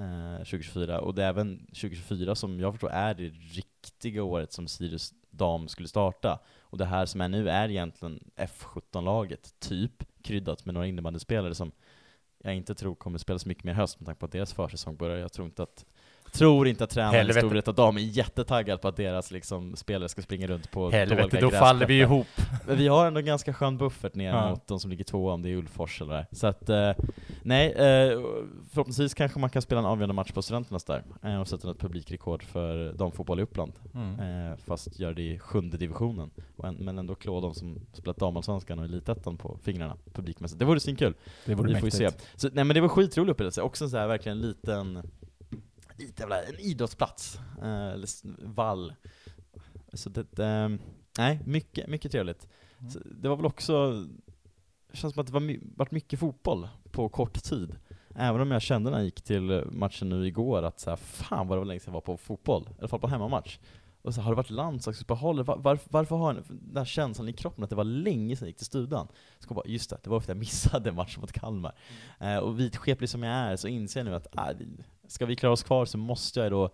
eh, 0.00 0.36
2024, 0.36 1.00
och 1.00 1.14
det 1.14 1.24
är 1.24 1.28
även 1.28 1.66
2024 1.66 2.34
som 2.34 2.60
jag 2.60 2.72
förstår 2.72 2.90
är 2.90 3.14
det 3.14 3.28
riktiga 3.28 4.22
året 4.22 4.52
som 4.52 4.68
Sirius 4.68 5.12
dam 5.30 5.68
skulle 5.68 5.88
starta. 5.88 6.38
Och 6.60 6.78
det 6.78 6.84
här 6.84 7.06
som 7.06 7.20
är 7.20 7.28
nu 7.28 7.48
är 7.48 7.68
egentligen 7.68 8.20
F17-laget, 8.36 9.54
typ, 9.60 10.04
kryddat 10.22 10.64
med 10.64 10.74
några 10.74 10.86
innebandyspelare 10.86 11.54
som 11.54 11.72
jag 12.44 12.54
inte 12.54 12.74
tror 12.74 12.94
kommer 12.94 13.18
spela 13.18 13.38
så 13.38 13.48
mycket 13.48 13.64
mer 13.64 13.72
höst 13.72 14.00
med 14.00 14.06
tanke 14.06 14.18
på 14.18 14.26
att 14.26 14.32
deras 14.32 14.52
försäsong 14.52 14.96
börjar. 14.96 15.16
Jag 15.16 15.32
tror 15.32 15.46
inte 15.46 15.62
att 15.62 15.84
Tror 16.32 16.68
inte 16.68 16.84
att 16.84 16.90
tränaren 16.90 17.30
i. 17.30 17.32
Storvreta 17.32 17.72
Dam 17.72 17.96
är 17.96 18.00
jättetaggad 18.00 18.80
på 18.80 18.88
att 18.88 18.96
deras 18.96 19.30
liksom, 19.30 19.76
spelare 19.76 20.08
ska 20.08 20.22
springa 20.22 20.46
runt 20.46 20.70
på 20.70 20.90
Helvete, 20.90 21.40
då 21.40 21.50
faller 21.50 21.86
vi 21.86 22.00
ihop. 22.00 22.26
Men 22.72 22.78
vi 22.82 22.88
har 22.88 23.06
ändå 23.06 23.18
en 23.20 23.26
ganska 23.26 23.54
skön 23.54 23.78
buffert 23.78 24.14
ner 24.14 24.28
Ja. 24.28 24.50
mot 24.50 24.66
de 24.66 24.80
som 24.80 24.90
ligger 24.90 25.04
tvåa, 25.04 25.32
om 25.32 25.42
det 25.42 25.48
är 25.48 25.56
Ulfors 25.56 26.00
eller 26.02 26.14
där. 26.14 26.26
Så 26.32 26.46
att, 26.46 26.68
eh, 26.68 26.92
nej, 27.42 27.66
eh, 27.72 28.20
förhoppningsvis 28.70 29.14
kanske 29.14 29.38
man 29.38 29.50
kan 29.50 29.62
spela 29.62 29.78
en 29.78 29.86
avgörande 29.86 30.14
match 30.14 30.32
på 30.32 30.42
Studenternas 30.42 30.84
där, 30.84 31.02
eh, 31.22 31.40
och 31.40 31.48
sätta 31.48 31.70
ett 31.70 31.78
publikrekord 31.78 32.42
för 32.42 32.92
damfotboll 32.92 33.40
i 33.40 33.42
Uppland. 33.42 33.72
Mm. 33.94 34.50
Eh, 34.50 34.56
fast 34.56 34.98
gör 34.98 35.14
det 35.14 35.22
i 35.22 35.38
sjunde 35.38 35.76
divisionen, 35.76 36.30
en, 36.64 36.74
men 36.74 36.98
ändå 36.98 37.14
klå 37.14 37.40
de 37.40 37.54
som 37.54 37.78
spelat 37.92 38.16
damallsvenskan 38.16 38.78
och 38.78 38.84
elitettan 38.84 39.36
på 39.36 39.58
fingrarna 39.62 39.96
publikmässigt. 40.12 40.58
Det 40.58 40.64
vore 40.64 40.80
svinkul. 40.80 41.14
Det 41.46 41.54
vore 41.54 41.74
Vi 41.74 41.80
får 41.80 41.86
ju 41.86 41.90
se. 41.90 42.10
Så, 42.36 42.48
nej 42.52 42.64
men 42.64 42.74
det 42.74 42.80
var 42.80 42.88
skitrolig 42.88 43.32
upplevelse, 43.32 43.62
också 43.62 43.84
en 43.84 43.90
så 43.90 43.96
här 43.96 44.06
verkligen 44.06 44.40
liten, 44.40 45.02
lite 45.96 46.22
jävla, 46.22 46.42
en 46.42 46.60
idrottsplats, 46.60 47.38
eh, 47.62 47.86
eller 47.88 48.08
vall. 48.46 48.92
Så 49.92 50.08
det, 50.08 50.38
ehm, 50.38 50.78
Nej, 51.18 51.40
mycket, 51.46 51.88
mycket 51.88 52.12
trevligt. 52.12 52.48
Mm. 52.82 52.90
Så 52.90 52.98
Det 53.04 53.28
var 53.28 53.36
väl 53.36 53.46
också, 53.46 53.92
det 54.90 54.96
känns 54.96 55.14
som 55.14 55.20
att 55.20 55.26
det 55.26 55.32
var 55.32 55.76
varit 55.76 55.90
mycket 55.90 56.18
fotboll 56.18 56.68
på 56.90 57.08
kort 57.08 57.42
tid. 57.42 57.76
Även 58.14 58.40
om 58.40 58.50
jag 58.50 58.62
kände 58.62 58.90
när 58.90 58.98
jag 58.98 59.04
gick 59.04 59.22
till 59.22 59.64
matchen 59.70 60.08
nu 60.08 60.26
igår 60.26 60.62
att 60.62 60.80
så 60.80 60.90
här, 60.90 60.96
fan 60.96 61.48
vad 61.48 61.56
det 61.56 61.60
var 61.60 61.66
länge 61.66 61.80
sedan 61.80 61.90
jag 61.90 61.94
var 61.94 62.00
på 62.00 62.16
fotboll, 62.16 62.68
i 62.70 62.74
alla 62.78 62.88
fall 62.88 63.00
på 63.00 63.08
hemmamatch. 63.08 63.58
Och 64.02 64.14
så 64.14 64.20
har 64.20 64.30
det 64.30 64.36
varit 64.36 64.50
landslagsuppehåll, 64.50 65.44
var, 65.44 65.56
varför, 65.56 65.88
varför 65.90 66.16
har 66.16 66.34
jag 66.34 66.44
den 66.48 66.76
här 66.76 66.84
känslan 66.84 67.28
i 67.28 67.32
kroppen 67.32 67.64
att 67.64 67.70
det 67.70 67.76
var 67.76 67.84
länge 67.84 68.36
sedan 68.36 68.46
jag 68.46 68.48
gick 68.48 68.56
till 68.56 68.66
studion? 68.66 69.08
Så 69.38 69.48
kom 69.48 69.54
jag 69.54 69.64
bara, 69.64 69.72
just 69.72 69.90
det, 69.90 69.98
det 70.02 70.10
var 70.10 70.20
för 70.20 70.24
att 70.24 70.28
jag 70.28 70.36
missade 70.36 70.92
matchen 70.92 71.20
mot 71.20 71.32
Kalmar. 71.32 71.74
Eh, 72.20 72.36
och 72.36 72.60
vidskeplig 72.60 73.08
som 73.08 73.22
jag 73.22 73.34
är 73.34 73.56
så 73.56 73.68
inser 73.68 74.00
jag 74.00 74.04
nu 74.04 74.14
att 74.14 74.36
äh, 74.36 74.66
ska 75.08 75.26
vi 75.26 75.36
klara 75.36 75.52
oss 75.52 75.62
kvar 75.62 75.84
så 75.84 75.98
måste 75.98 76.40
jag 76.40 76.52
då 76.52 76.70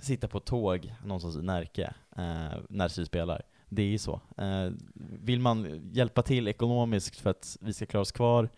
sitta 0.00 0.28
på 0.28 0.40
tåg 0.40 0.94
någonstans 1.04 1.36
i 1.36 1.42
Närke 1.42 1.94
eh, 2.16 2.58
när 2.68 2.88
Sirius 2.88 3.08
spelar. 3.08 3.42
Det 3.74 3.82
är 3.82 3.86
ju 3.86 3.98
så. 3.98 4.20
Eh, 4.38 4.70
vill 5.22 5.40
man 5.40 5.80
hjälpa 5.92 6.22
till 6.22 6.48
ekonomiskt 6.48 7.20
för 7.20 7.30
att 7.30 7.56
vi 7.60 7.72
ska 7.72 7.86
klara 7.86 8.02
oss 8.02 8.12
kvar, 8.12 8.48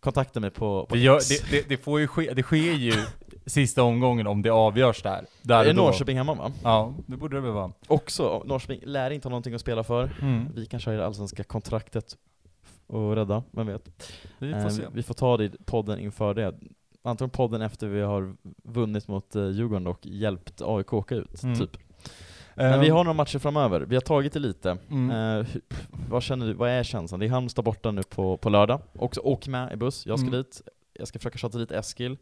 kontakta 0.00 0.40
mig 0.40 0.50
på, 0.50 0.86
på 0.86 0.94
Det, 0.94 1.00
gör, 1.00 1.20
det, 1.28 1.50
det, 1.50 1.68
det 1.68 1.76
får 1.76 2.00
ju 2.00 2.06
ske, 2.06 2.34
det 2.34 2.42
sker 2.42 2.72
ju 2.72 2.92
sista 3.46 3.82
omgången 3.82 4.26
om 4.26 4.42
det 4.42 4.50
avgörs 4.50 5.02
där. 5.02 5.26
där 5.42 5.60
är 5.60 5.64
det 5.64 5.72
då. 5.72 5.82
Norrköping 5.82 6.16
hemma 6.16 6.34
va? 6.34 6.52
Ja, 6.62 6.94
det 7.06 7.16
borde 7.16 7.36
det 7.36 7.40
väl 7.40 7.52
vara. 7.52 7.72
Också, 7.88 8.42
Norrköping 8.46 8.80
lär 8.84 9.10
inte 9.10 9.28
ha 9.28 9.30
någonting 9.30 9.54
att 9.54 9.60
spela 9.60 9.84
för. 9.84 10.16
Mm. 10.22 10.48
Vi 10.54 10.66
kanske 10.66 10.90
har 10.90 10.96
det 10.96 11.06
allsvenska 11.06 11.44
kontraktet 11.44 12.16
och 12.86 13.14
rädda, 13.16 13.42
vem 13.50 13.66
vet? 13.66 14.12
Vi 14.38 14.52
får 14.52 14.58
Eh, 14.60 14.68
se. 14.68 14.82
vi 14.92 15.02
får 15.02 15.14
ta 15.14 15.36
det 15.36 15.66
podden 15.66 15.98
inför 15.98 16.34
det. 16.34 16.54
Antagligen 17.02 17.30
podden 17.30 17.62
efter 17.62 17.86
vi 17.88 18.00
har 18.00 18.36
vunnit 18.64 19.08
mot 19.08 19.36
eh, 19.36 19.48
Djurgården 19.50 19.86
och 19.86 20.06
hjälpt 20.06 20.62
AIK 20.64 20.92
åka 20.92 21.14
ut, 21.14 21.42
Mm. 21.42 21.58
typ. 21.58 21.76
Men 22.56 22.80
vi 22.80 22.88
har 22.88 23.04
några 23.04 23.16
matcher 23.16 23.38
framöver, 23.38 23.80
vi 23.80 23.96
har 23.96 24.00
tagit 24.00 24.32
det 24.32 24.38
lite. 24.38 24.78
Mm. 24.90 25.40
Eh, 25.40 25.46
vad 26.08 26.22
känner 26.22 26.46
du, 26.46 26.52
vad 26.52 26.70
är 26.70 26.82
känslan? 26.82 27.20
Det 27.20 27.26
är 27.26 27.30
Halmstad 27.30 27.64
borta 27.64 27.90
nu 27.90 28.02
på, 28.02 28.36
på 28.36 28.48
lördag. 28.50 28.80
Också 28.98 29.20
åk 29.20 29.46
med 29.48 29.72
i 29.72 29.76
buss, 29.76 30.06
jag 30.06 30.18
ska 30.18 30.28
Mm. 30.28 30.38
dit. 30.42 30.62
Jag 30.98 31.08
ska 31.08 31.18
försöka 31.18 31.38
tjata 31.38 31.58
dit 31.58 31.70
Eskil. 31.72 32.16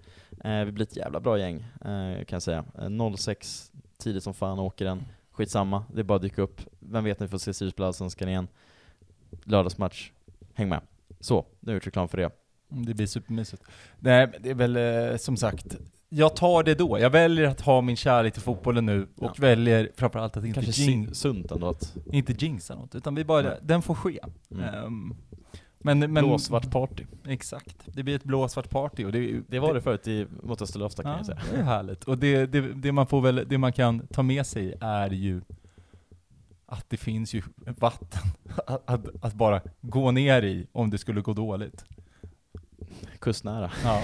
Eh, 0.45 0.65
vi 0.65 0.73
blir 0.73 0.87
ett 0.87 0.97
jävla 0.97 1.21
bra 1.21 1.39
gäng, 1.39 1.57
eh, 1.57 2.25
kan 2.25 2.27
jag 2.37 2.43
säga. 2.43 2.65
Eh, 2.79 2.89
06, 3.17 3.73
tidigt 3.99 4.23
som 4.23 4.35
fan 4.35 4.59
åker 4.59 4.85
den. 4.85 5.03
Skitsamma, 5.33 5.85
det 5.95 6.01
är 6.01 6.05
bara 6.05 6.17
att 6.17 6.23
dyka 6.23 6.43
upp. 6.43 6.61
Vem 6.81 7.05
vet 7.05 7.21
när 7.21 7.27
vi 7.27 7.31
får 7.31 7.39
se 7.39 7.55
Sirius 7.55 7.75
på 7.75 7.85
Allsvenskan 7.85 8.29
igen. 8.29 8.49
Lördagsmatch, 9.45 10.11
häng 10.55 10.69
med. 10.69 10.81
Så, 11.21 11.35
nu 11.61 11.69
har 11.69 11.73
jag 11.73 11.75
gjort 11.75 11.87
reklam 11.87 12.09
för 12.09 12.17
det. 12.19 12.31
Mm, 12.73 12.87
Det 12.87 12.95
blir 12.95 13.07
supermysigt. 13.07 13.63
Nej, 13.99 14.33
det 14.41 14.51
är 14.51 14.55
väl 14.55 14.77
eh, 14.77 15.17
som 15.17 15.37
sagt, 15.37 15.77
jag 16.17 16.37
tar 16.37 16.63
det 16.63 16.75
då. 16.75 16.99
Jag 16.99 17.11
väljer 17.11 17.45
att 17.49 17.61
ha 17.61 17.81
min 17.81 17.97
kärlek 17.97 18.33
till 18.33 18.43
fotbollen 18.43 18.87
nu 18.87 19.03
och 19.17 19.31
Ja. 19.31 19.35
väljer 19.39 19.91
framförallt 19.97 20.37
att 20.37 20.45
inte, 20.45 20.55
Kanske 20.55 20.73
sin- 20.73 21.15
sunt 21.15 21.51
ändå 21.51 21.69
att 21.69 21.97
inte 22.13 22.33
jinxa 22.45 22.75
något, 22.75 22.95
utan 22.95 23.15
vi 23.15 23.25
bara, 23.25 23.43
Nej. 23.43 23.59
den 23.63 23.83
får 23.83 23.95
ske. 23.95 24.21
mm. 24.51 24.65
Ehm, 24.65 25.15
men, 25.79 25.99
men, 25.99 26.15
blåsvart 26.15 26.71
party. 26.71 27.05
Exakt. 27.27 27.77
Det 27.87 28.03
blir 28.03 28.17
ett 28.17 28.25
blåsvart 28.25 28.71
party 28.71 29.05
och 29.05 29.13
det, 29.13 29.41
Det 29.49 29.59
var 29.59 29.75
det 29.75 29.81
förut 29.81 30.09
i, 30.09 30.27
mot 30.43 30.63
Österlöfsta 30.63 31.03
kan 31.03 31.13
Ja, 31.13 31.17
jag 31.19 31.27
säga. 31.27 31.41
det 31.53 31.57
är 31.59 31.63
härligt. 31.65 32.05
Och 32.05 32.19
det, 32.19 32.47
det, 32.47 32.61
det 32.61 32.93
man 32.93 33.07
får 33.07 33.21
väl, 33.21 33.45
det 33.49 33.59
man 33.59 33.73
kan 33.73 34.07
ta 34.07 34.23
med 34.23 34.47
sig 34.47 34.75
är 34.81 35.11
ju 35.11 35.41
att 36.67 36.91
det 36.91 36.97
finns 36.97 37.35
ju 37.35 37.43
vatten 37.79 38.23
att, 38.67 38.83
att, 38.91 39.07
att 39.25 39.35
bara 39.35 39.61
gå 39.81 40.11
ner 40.11 40.43
i 40.43 40.67
om 40.73 40.91
det 40.91 40.99
skulle 40.99 41.21
gå 41.21 41.33
dåligt. 41.33 41.85
Kustnära. 43.19 43.71
Ja. 43.85 44.03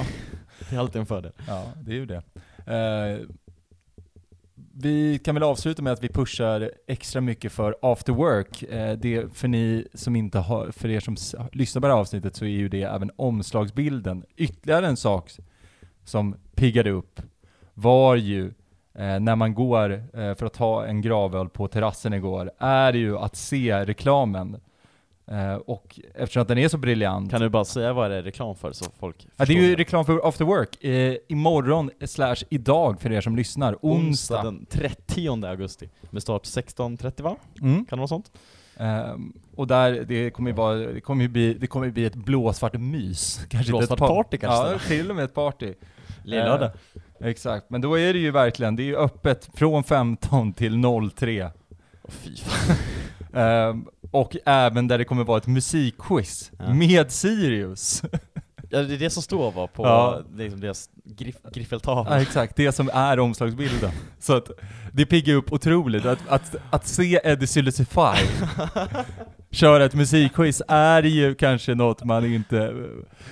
Det 0.71 0.77
är 0.77 0.81
alltid 0.81 1.01
en 1.01 1.07
fördel. 1.07 1.33
Ja, 1.49 1.65
det 1.77 1.91
är 1.91 1.97
ju 1.97 2.07
det. 2.07 2.23
Eh, 2.67 3.27
vi 4.75 5.19
kan 5.19 5.35
väl 5.35 5.43
avsluta 5.43 5.83
med 5.83 5.93
att 5.93 6.05
vi 6.05 6.09
pushar 6.09 6.71
extra 6.87 7.21
mycket 7.21 7.53
för 7.53 7.77
After 7.83 8.13
Work. 8.13 8.63
Eh, 8.63 8.99
det 8.99 9.35
för 9.35 9.49
ni 9.49 9.89
som 9.95 10.17
inte 10.17 10.39
har, 10.39 10.71
för 10.71 10.89
er 10.89 11.01
som 11.01 11.17
lyssnar 11.53 11.81
på 11.81 11.87
det 11.89 11.95
här 11.95 12.01
avsnittet 12.01 12.37
så 12.37 12.45
är 12.45 12.49
ju 12.49 12.69
det 12.69 12.83
även 12.83 13.11
omslagsbilden. 13.17 14.25
Ytterligare 14.37 14.87
en 14.87 14.97
sak 14.97 15.31
som 16.05 16.37
piggade 16.55 16.91
upp 16.91 17.21
var 17.75 18.17
ju 18.17 18.47
eh, 18.95 19.21
när 19.21 19.37
man 19.37 19.55
går 19.55 19.93
eh, 19.93 20.35
för 20.35 20.47
att 20.47 20.55
ta 20.55 20.87
en 20.87 21.01
gravöl 21.01 21.49
på 21.49 21.69
terrassen 21.69 22.15
igår, 22.15 22.51
är 22.59 22.93
ju 22.93 23.19
att 23.19 23.37
se 23.37 23.85
reklamen. 23.85 24.61
Eh, 25.31 25.55
och 25.55 26.01
eftersom 26.15 26.43
att 26.43 26.49
den 26.49 26.59
är 26.59 26.69
så 26.69 26.79
briljant 26.79 27.31
Kan 27.31 27.41
du 27.41 27.49
bara 27.49 27.65
säga 27.65 27.93
vad 27.93 28.11
det 28.11 28.17
är 28.17 28.23
reklam 28.23 28.57
för 28.57 28.73
så 28.73 28.85
folk 28.99 29.27
Ja, 29.37 29.45
det 29.45 29.53
är 29.53 29.63
ju 29.63 29.77
reklam 29.77 30.05
för 30.05 30.29
After 30.29 30.45
Work. 30.45 30.85
Eh, 30.85 31.17
imorgon 31.29 31.91
slash 32.07 32.37
idag 32.49 33.01
för 33.01 33.13
er 33.13 33.21
som 33.21 33.37
lyssnar. 33.37 33.77
Onsdag. 33.83 34.43
den 34.43 34.67
30 34.67 35.47
augusti. 35.47 35.89
Med 36.11 36.23
start 36.23 36.43
16.30 36.45 37.23
va? 37.23 37.37
Mm. 37.63 37.75
Kan 37.85 37.97
det 37.99 38.01
vara 38.01 38.09
sånt? 38.09 38.31
Ehm, 38.77 39.33
och 39.57 39.67
där, 39.67 40.05
det 40.09 40.31
kommer 40.31 40.51
ju 40.51 40.57
vara, 40.57 40.75
det 40.75 41.01
kommer 41.01 41.23
ju 41.23 41.29
bli, 41.29 41.55
det 41.55 41.67
kommer 41.67 41.87
ju 41.87 41.93
bli 41.93 42.05
ett 42.05 42.15
blåsvart 42.15 42.73
mys. 42.73 43.41
Kanske 43.51 43.71
Blåsvart 43.73 43.99
par- 43.99 44.09
party 44.09 44.37
kanske 44.37 44.73
Ja, 44.73 44.79
till 44.79 45.11
och 45.11 45.17
med 45.17 45.25
ett 45.25 45.35
party. 45.35 45.75
Lillördag. 46.25 46.71
Eh, 47.21 47.27
exakt, 47.27 47.71
men 47.71 47.81
då 47.81 47.99
är 47.99 48.13
det 48.13 48.19
ju 48.19 48.31
verkligen, 48.31 48.77
det 48.77 48.83
är 48.83 48.85
ju 48.85 48.97
öppet 48.97 49.51
från 49.55 49.85
15 49.85 50.53
till 50.53 50.83
03. 51.17 51.51
Åh, 52.03 52.11
fy 52.11 52.37
fan. 52.37 52.77
Ehm, 53.35 53.87
och 54.11 54.37
även 54.47 54.89
där 54.89 54.99
det 54.99 55.05
kommer 55.05 55.25
vara 55.25 55.39
ett 55.39 55.47
musikquiz 55.47 56.51
Ja. 56.59 56.75
med 56.75 57.11
Sirius. 57.13 58.03
Ja, 58.73 58.83
det 58.83 58.95
är 58.95 58.99
det 58.99 59.11
som 59.11 59.23
står 59.23 59.53
va, 59.53 59.67
på 59.67 59.83
Ja. 59.87 60.21
liksom 60.37 60.61
deras 60.61 60.91
griff, 61.05 61.37
griffeltavla. 61.53 62.17
Ja, 62.17 62.23
exakt, 62.23 62.57
det 62.57 62.73
som 62.73 62.91
är 62.95 63.19
omslagsbilden. 63.19 63.91
Så 64.19 64.37
att 64.37 64.51
det 64.93 65.07
piggar 65.07 65.35
upp 65.35 65.53
otroligt. 65.53 66.07
Att, 66.07 66.19
att, 66.29 66.57
att 66.71 66.87
se 66.87 67.21
Eddie 67.25 67.47
Silicify 67.47 68.17
köra 69.51 69.85
ett 69.85 69.95
musikquiz 69.95 70.63
är 70.69 71.03
ju 71.03 71.35
kanske 71.35 71.75
något 71.75 72.05
man 72.05 72.25
inte... 72.35 72.75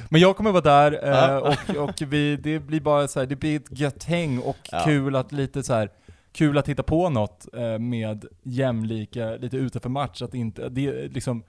Men 0.09 0.21
jag 0.21 0.37
kommer 0.37 0.53
vara 0.53 0.63
där 0.63 1.09
eh, 1.33 1.37
och, 1.37 1.89
och 1.89 1.95
vi, 2.03 2.37
det 2.37 2.59
blir 2.59 2.81
bara 2.81 3.09
så 3.09 3.21
här, 3.21 3.27
det 3.27 3.37
blir 3.37 3.57
ett 3.57 3.79
gött 3.81 4.05
häng 4.05 4.39
och 4.39 4.57
Ja. 4.73 4.83
kul 4.85 5.17
att 5.17 5.33
lite 5.33 5.63
så 5.63 5.75
här 5.75 5.91
kul 6.33 6.59
att 6.59 6.69
hitta 6.69 6.83
på 6.83 7.09
något 7.09 7.47
eh, 7.55 7.79
med 7.79 8.25
jämlika, 8.43 9.37
lite 9.37 9.57
utanför 9.57 9.89
match, 9.89 10.23
att 10.23 10.35
inte, 10.35 10.69
det 10.69 10.87
är 10.87 11.09
liksom 11.09 11.43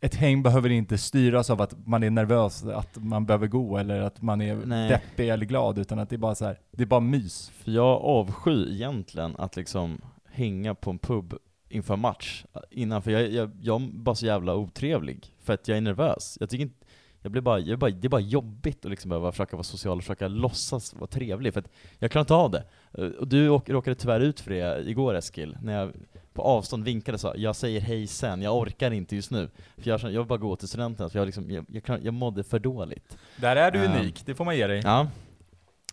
ett 0.00 0.14
häng 0.14 0.42
behöver 0.42 0.70
inte 0.70 0.98
styras 0.98 1.50
av 1.50 1.60
att 1.60 1.86
man 1.86 2.02
är 2.02 2.10
nervös, 2.10 2.64
att 2.64 2.96
man 2.96 3.26
behöver 3.26 3.46
gå 3.46 3.78
eller 3.78 4.00
att 4.00 4.22
man 4.22 4.40
är 4.40 4.56
Nej. 4.56 4.88
deppig 4.88 5.28
eller 5.28 5.46
glad, 5.46 5.78
utan 5.78 5.98
att 5.98 6.10
det 6.10 6.16
är 6.16 6.18
bara 6.18 6.34
så 6.34 6.44
här, 6.44 6.58
det 6.70 6.82
är 6.82 6.86
bara 6.86 7.00
mys. 7.00 7.50
För 7.50 7.70
jag 7.70 8.02
avskyr 8.02 8.68
egentligen 8.70 9.36
att 9.38 9.56
liksom 9.56 10.00
hänga 10.30 10.74
på 10.74 10.90
en 10.90 10.98
pub 10.98 11.34
inför 11.68 11.96
match 11.96 12.44
innan, 12.70 13.02
för 13.02 13.10
jag, 13.10 13.30
jag, 13.30 13.50
jag 13.60 13.82
är 13.82 13.86
bara 13.86 14.14
så 14.14 14.26
jävla 14.26 14.54
otrevlig, 14.54 15.34
för 15.40 15.52
att 15.52 15.68
jag 15.68 15.76
är 15.76 15.80
nervös. 15.80 16.36
Jag 16.40 16.50
tycker 16.50 16.62
inte, 16.62 16.81
jag 17.22 17.32
blir 17.32 17.42
bara, 17.42 17.58
jag 17.58 17.78
bara, 17.78 17.90
det 17.90 18.06
är 18.06 18.08
bara 18.08 18.20
jobbigt 18.20 18.84
att 18.84 18.90
liksom 18.90 19.08
behöva 19.08 19.32
försöka 19.32 19.56
vara 19.56 19.64
social 19.64 19.96
och 19.96 20.02
försöka 20.02 20.28
låtsas 20.28 20.94
vara 20.94 21.06
trevlig, 21.06 21.52
för 21.52 21.60
att 21.60 21.68
jag 21.98 22.10
klarar 22.10 22.22
inte 22.22 22.34
av 22.34 22.50
det. 22.50 22.64
Eh, 22.92 23.04
Och 23.04 23.28
du 23.28 23.48
åk- 23.48 23.68
råkade 23.68 23.94
tyvärr 23.94 24.20
ut 24.20 24.40
för 24.40 24.50
det 24.50 24.88
igår 24.90 25.14
Eskil, 25.14 25.56
när 25.62 25.72
jag 25.80 25.92
på 26.32 26.42
avstånd 26.42 26.84
vinkade 26.84 27.14
och 27.14 27.20
sa 27.20 27.34
jag 27.36 27.56
säger 27.56 27.80
hej 27.80 28.06
sen, 28.06 28.42
jag 28.42 28.56
orkar 28.56 28.90
inte 28.90 29.16
just 29.16 29.30
nu. 29.30 29.48
För 29.76 29.88
jag, 29.90 30.00
jag 30.02 30.10
vill 30.20 30.26
bara 30.28 30.38
gå 30.38 30.56
till 30.56 30.68
studenterna, 30.68 31.08
för 31.08 31.18
jag, 31.18 31.26
liksom, 31.26 31.50
jag, 31.50 31.64
jag, 31.68 31.82
klar- 31.84 32.00
jag 32.02 32.14
mådde 32.14 32.44
för 32.44 32.58
dåligt. 32.58 33.16
Där 33.36 33.56
är 33.56 33.70
du 33.70 33.78
Ja. 33.78 33.84
unik, 34.00 34.22
det 34.26 34.34
får 34.34 34.44
man 34.44 34.56
ge 34.56 34.66
dig. 34.66 34.80
Ja, 34.84 35.08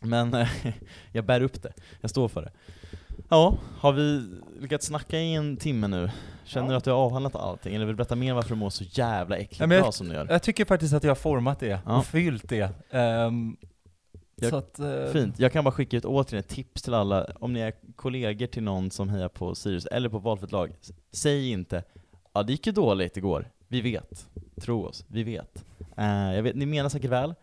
men 0.02 0.46
jag 1.12 1.26
bär 1.26 1.42
upp 1.42 1.62
det. 1.64 1.74
Jag 2.02 2.10
står 2.10 2.28
för 2.28 2.42
det. 2.42 2.52
Ja, 3.30 3.58
har 3.80 3.92
vi 3.94 4.30
lyckats 4.60 4.86
snacka 4.86 5.20
i 5.20 5.34
en 5.34 5.58
timme 5.58 5.88
nu? 5.88 6.12
Känner 6.46 6.66
Ja. 6.68 6.72
du 6.72 6.78
att 6.78 6.84
du 6.84 6.92
har 6.92 6.98
avhandlat 6.98 7.36
allting? 7.36 7.76
Eller 7.76 7.86
vill 7.86 7.94
du 7.94 7.98
berätta 7.98 8.16
mer 8.16 8.34
varför 8.34 8.50
du 8.50 8.56
mår 8.56 8.70
så 8.70 8.84
jävla 8.84 9.38
äckligt 9.38 9.60
Ja, 9.60 9.68
bra 9.68 9.92
som 9.92 10.08
du 10.10 10.14
gör? 10.14 10.28
Jag 10.30 10.44
tycker 10.44 10.66
faktiskt 10.66 10.94
att 10.94 11.04
jag 11.04 11.10
har 11.12 11.16
format 11.16 11.60
det 11.60 11.82
Ja. 11.86 11.98
och 11.98 12.06
fyllt 12.06 12.50
det. 12.50 12.70
Ehm, 12.92 13.58
Jag- 14.36 14.54
att, 14.54 14.80
eh, 14.80 15.06
Fint. 15.14 15.40
Jag 15.40 15.52
kan 15.52 15.64
bara 15.64 15.72
skicka 15.72 15.98
ut 15.98 16.06
återigen 16.06 16.40
ett 16.40 16.48
tips 16.48 16.82
till 16.82 16.94
alla, 16.94 17.28
om 17.40 17.54
ni 17.54 17.60
är 17.60 17.74
kollegor 17.96 18.48
till 18.48 18.64
någon 18.64 18.92
som 18.92 19.10
hejar 19.10 19.30
på 19.30 19.56
Sirius, 19.56 19.86
eller 19.86 20.10
på 20.10 20.20
valfritt 20.20 20.52
lag, 20.52 20.72
säg 21.12 21.52
inte 21.52 21.84
ja 22.34 22.44
det 22.44 22.52
gick 22.52 22.68
ju 22.68 22.72
dåligt 22.74 23.18
igår, 23.18 23.50
vi 23.68 23.82
vet. 23.82 24.28
Tro 24.62 24.86
oss, 24.86 25.06
vi 25.08 25.24
vet. 25.24 25.66
Eh, 25.98 26.36
jag 26.36 26.44
vet, 26.44 26.56
ni 26.56 26.66
menar 26.66 26.90
säkert 26.90 27.12
väl, 27.12 27.34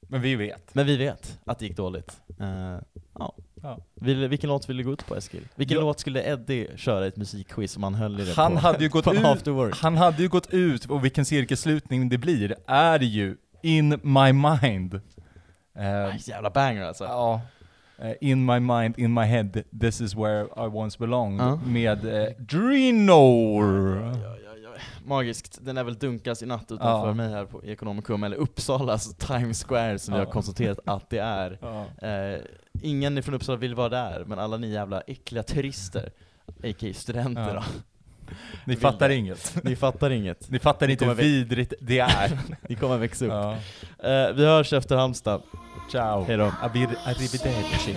Men 0.00 0.20
vi 0.20 0.34
vet. 0.36 0.74
men 0.74 0.86
vi 0.86 0.96
vet 0.96 1.38
att 1.44 1.58
det 1.58 1.66
gick 1.66 1.76
dåligt. 1.76 2.20
Eh, 2.40 2.78
ja. 3.18 3.34
Ja. 3.64 3.78
Vill, 3.94 4.28
vilken 4.28 4.48
låt 4.50 4.68
vill 4.68 4.76
du 4.76 4.84
gå 4.84 4.92
ut 4.92 5.06
på 5.06 5.16
Eskil? 5.16 5.48
Vilken 5.54 5.80
låt 5.80 6.00
skulle 6.00 6.22
Eddie 6.32 6.76
köra 6.76 7.04
i 7.04 7.08
ett 7.08 7.16
musikquiz 7.16 7.76
om 7.76 7.82
han 7.82 7.94
höll 7.94 8.20
i 8.20 8.24
det 8.24 8.34
Han 8.34 8.52
på, 8.52 8.58
hade 8.58 8.84
ju 8.84 8.88
gått 8.88 9.06
ut-? 9.46 9.74
Han 9.74 9.96
hade 9.96 10.22
ju 10.22 10.28
gått 10.28 10.54
ut, 10.54 10.84
och 10.84 11.04
vilken 11.04 11.24
cirkelslutning 11.24 12.08
det 12.08 12.18
blir, 12.18 12.56
är 12.66 13.00
ju 13.00 13.36
In 13.62 13.88
My 13.88 14.32
Mind. 14.32 15.00
Aj, 15.76 16.18
jävla 16.18 16.50
banger 16.50 16.84
alltså. 16.84 17.04
Ja. 17.04 17.40
Eh, 17.98 18.12
in 18.20 18.44
my 18.44 18.60
mind, 18.60 18.98
in 18.98 19.14
my 19.14 19.24
head, 19.24 19.62
this 19.80 20.00
is 20.00 20.14
where 20.14 20.44
I 20.56 20.68
once 20.68 20.98
belonged. 20.98 21.40
Ja. 21.40 21.60
Med 21.66 22.04
uh, 22.04 22.26
Drinor. 22.38 24.14
Magiskt. 25.04 25.58
Den 25.62 25.76
är 25.78 25.84
väl 25.84 25.94
dunkas 25.98 26.42
i 26.42 26.46
natt 26.46 26.72
utanför 26.72 27.08
Ja. 27.08 27.14
mig 27.14 27.30
här 27.30 27.44
på 27.44 27.64
Ekonomikum, 27.64 28.24
eller 28.24 28.36
Uppsalas 28.36 29.14
Times 29.16 29.64
Square 29.64 29.98
som 29.98 30.14
vi 30.14 30.20
Ja. 30.20 30.24
har 30.26 30.32
konstaterat 30.32 30.78
att 30.86 31.10
det 31.10 31.18
är. 31.18 31.58
Ja. 31.62 31.86
Eh, 32.08 32.40
ingen 32.82 33.22
från 33.22 33.34
Uppsala 33.34 33.58
vill 33.58 33.74
vara 33.74 33.88
där, 33.88 34.24
men 34.26 34.38
alla 34.38 34.56
ni 34.56 34.70
jävla 34.70 35.00
äckliga 35.00 35.42
turister, 35.42 36.12
a.k.a. 36.46 36.92
studenter 36.94 37.54
Ja. 37.54 37.54
då. 37.54 38.34
Ni 38.64 38.76
fattar 38.76 39.10
inget. 39.10 39.64
Ni 39.64 39.76
fattar 39.76 40.10
inget. 40.10 40.50
Ni 40.50 40.58
fattar 40.58 40.90
inte 40.90 41.04
hur 41.04 41.14
vidrigt 41.14 41.72
det 41.80 41.98
är. 41.98 42.38
Ni 42.68 42.74
kommer 42.74 42.98
växa 42.98 43.24
upp. 43.24 43.32
ja. 43.32 43.52
Eh, 44.10 44.32
vi 44.34 44.44
hörs 44.46 44.72
efter 44.72 44.96
Halmstad. 44.96 45.42
Ciao. 45.90 46.24
Hej 46.24 46.36
då. 46.36 46.44
Abir- 46.44 46.96
Arrivederci. 47.04 47.94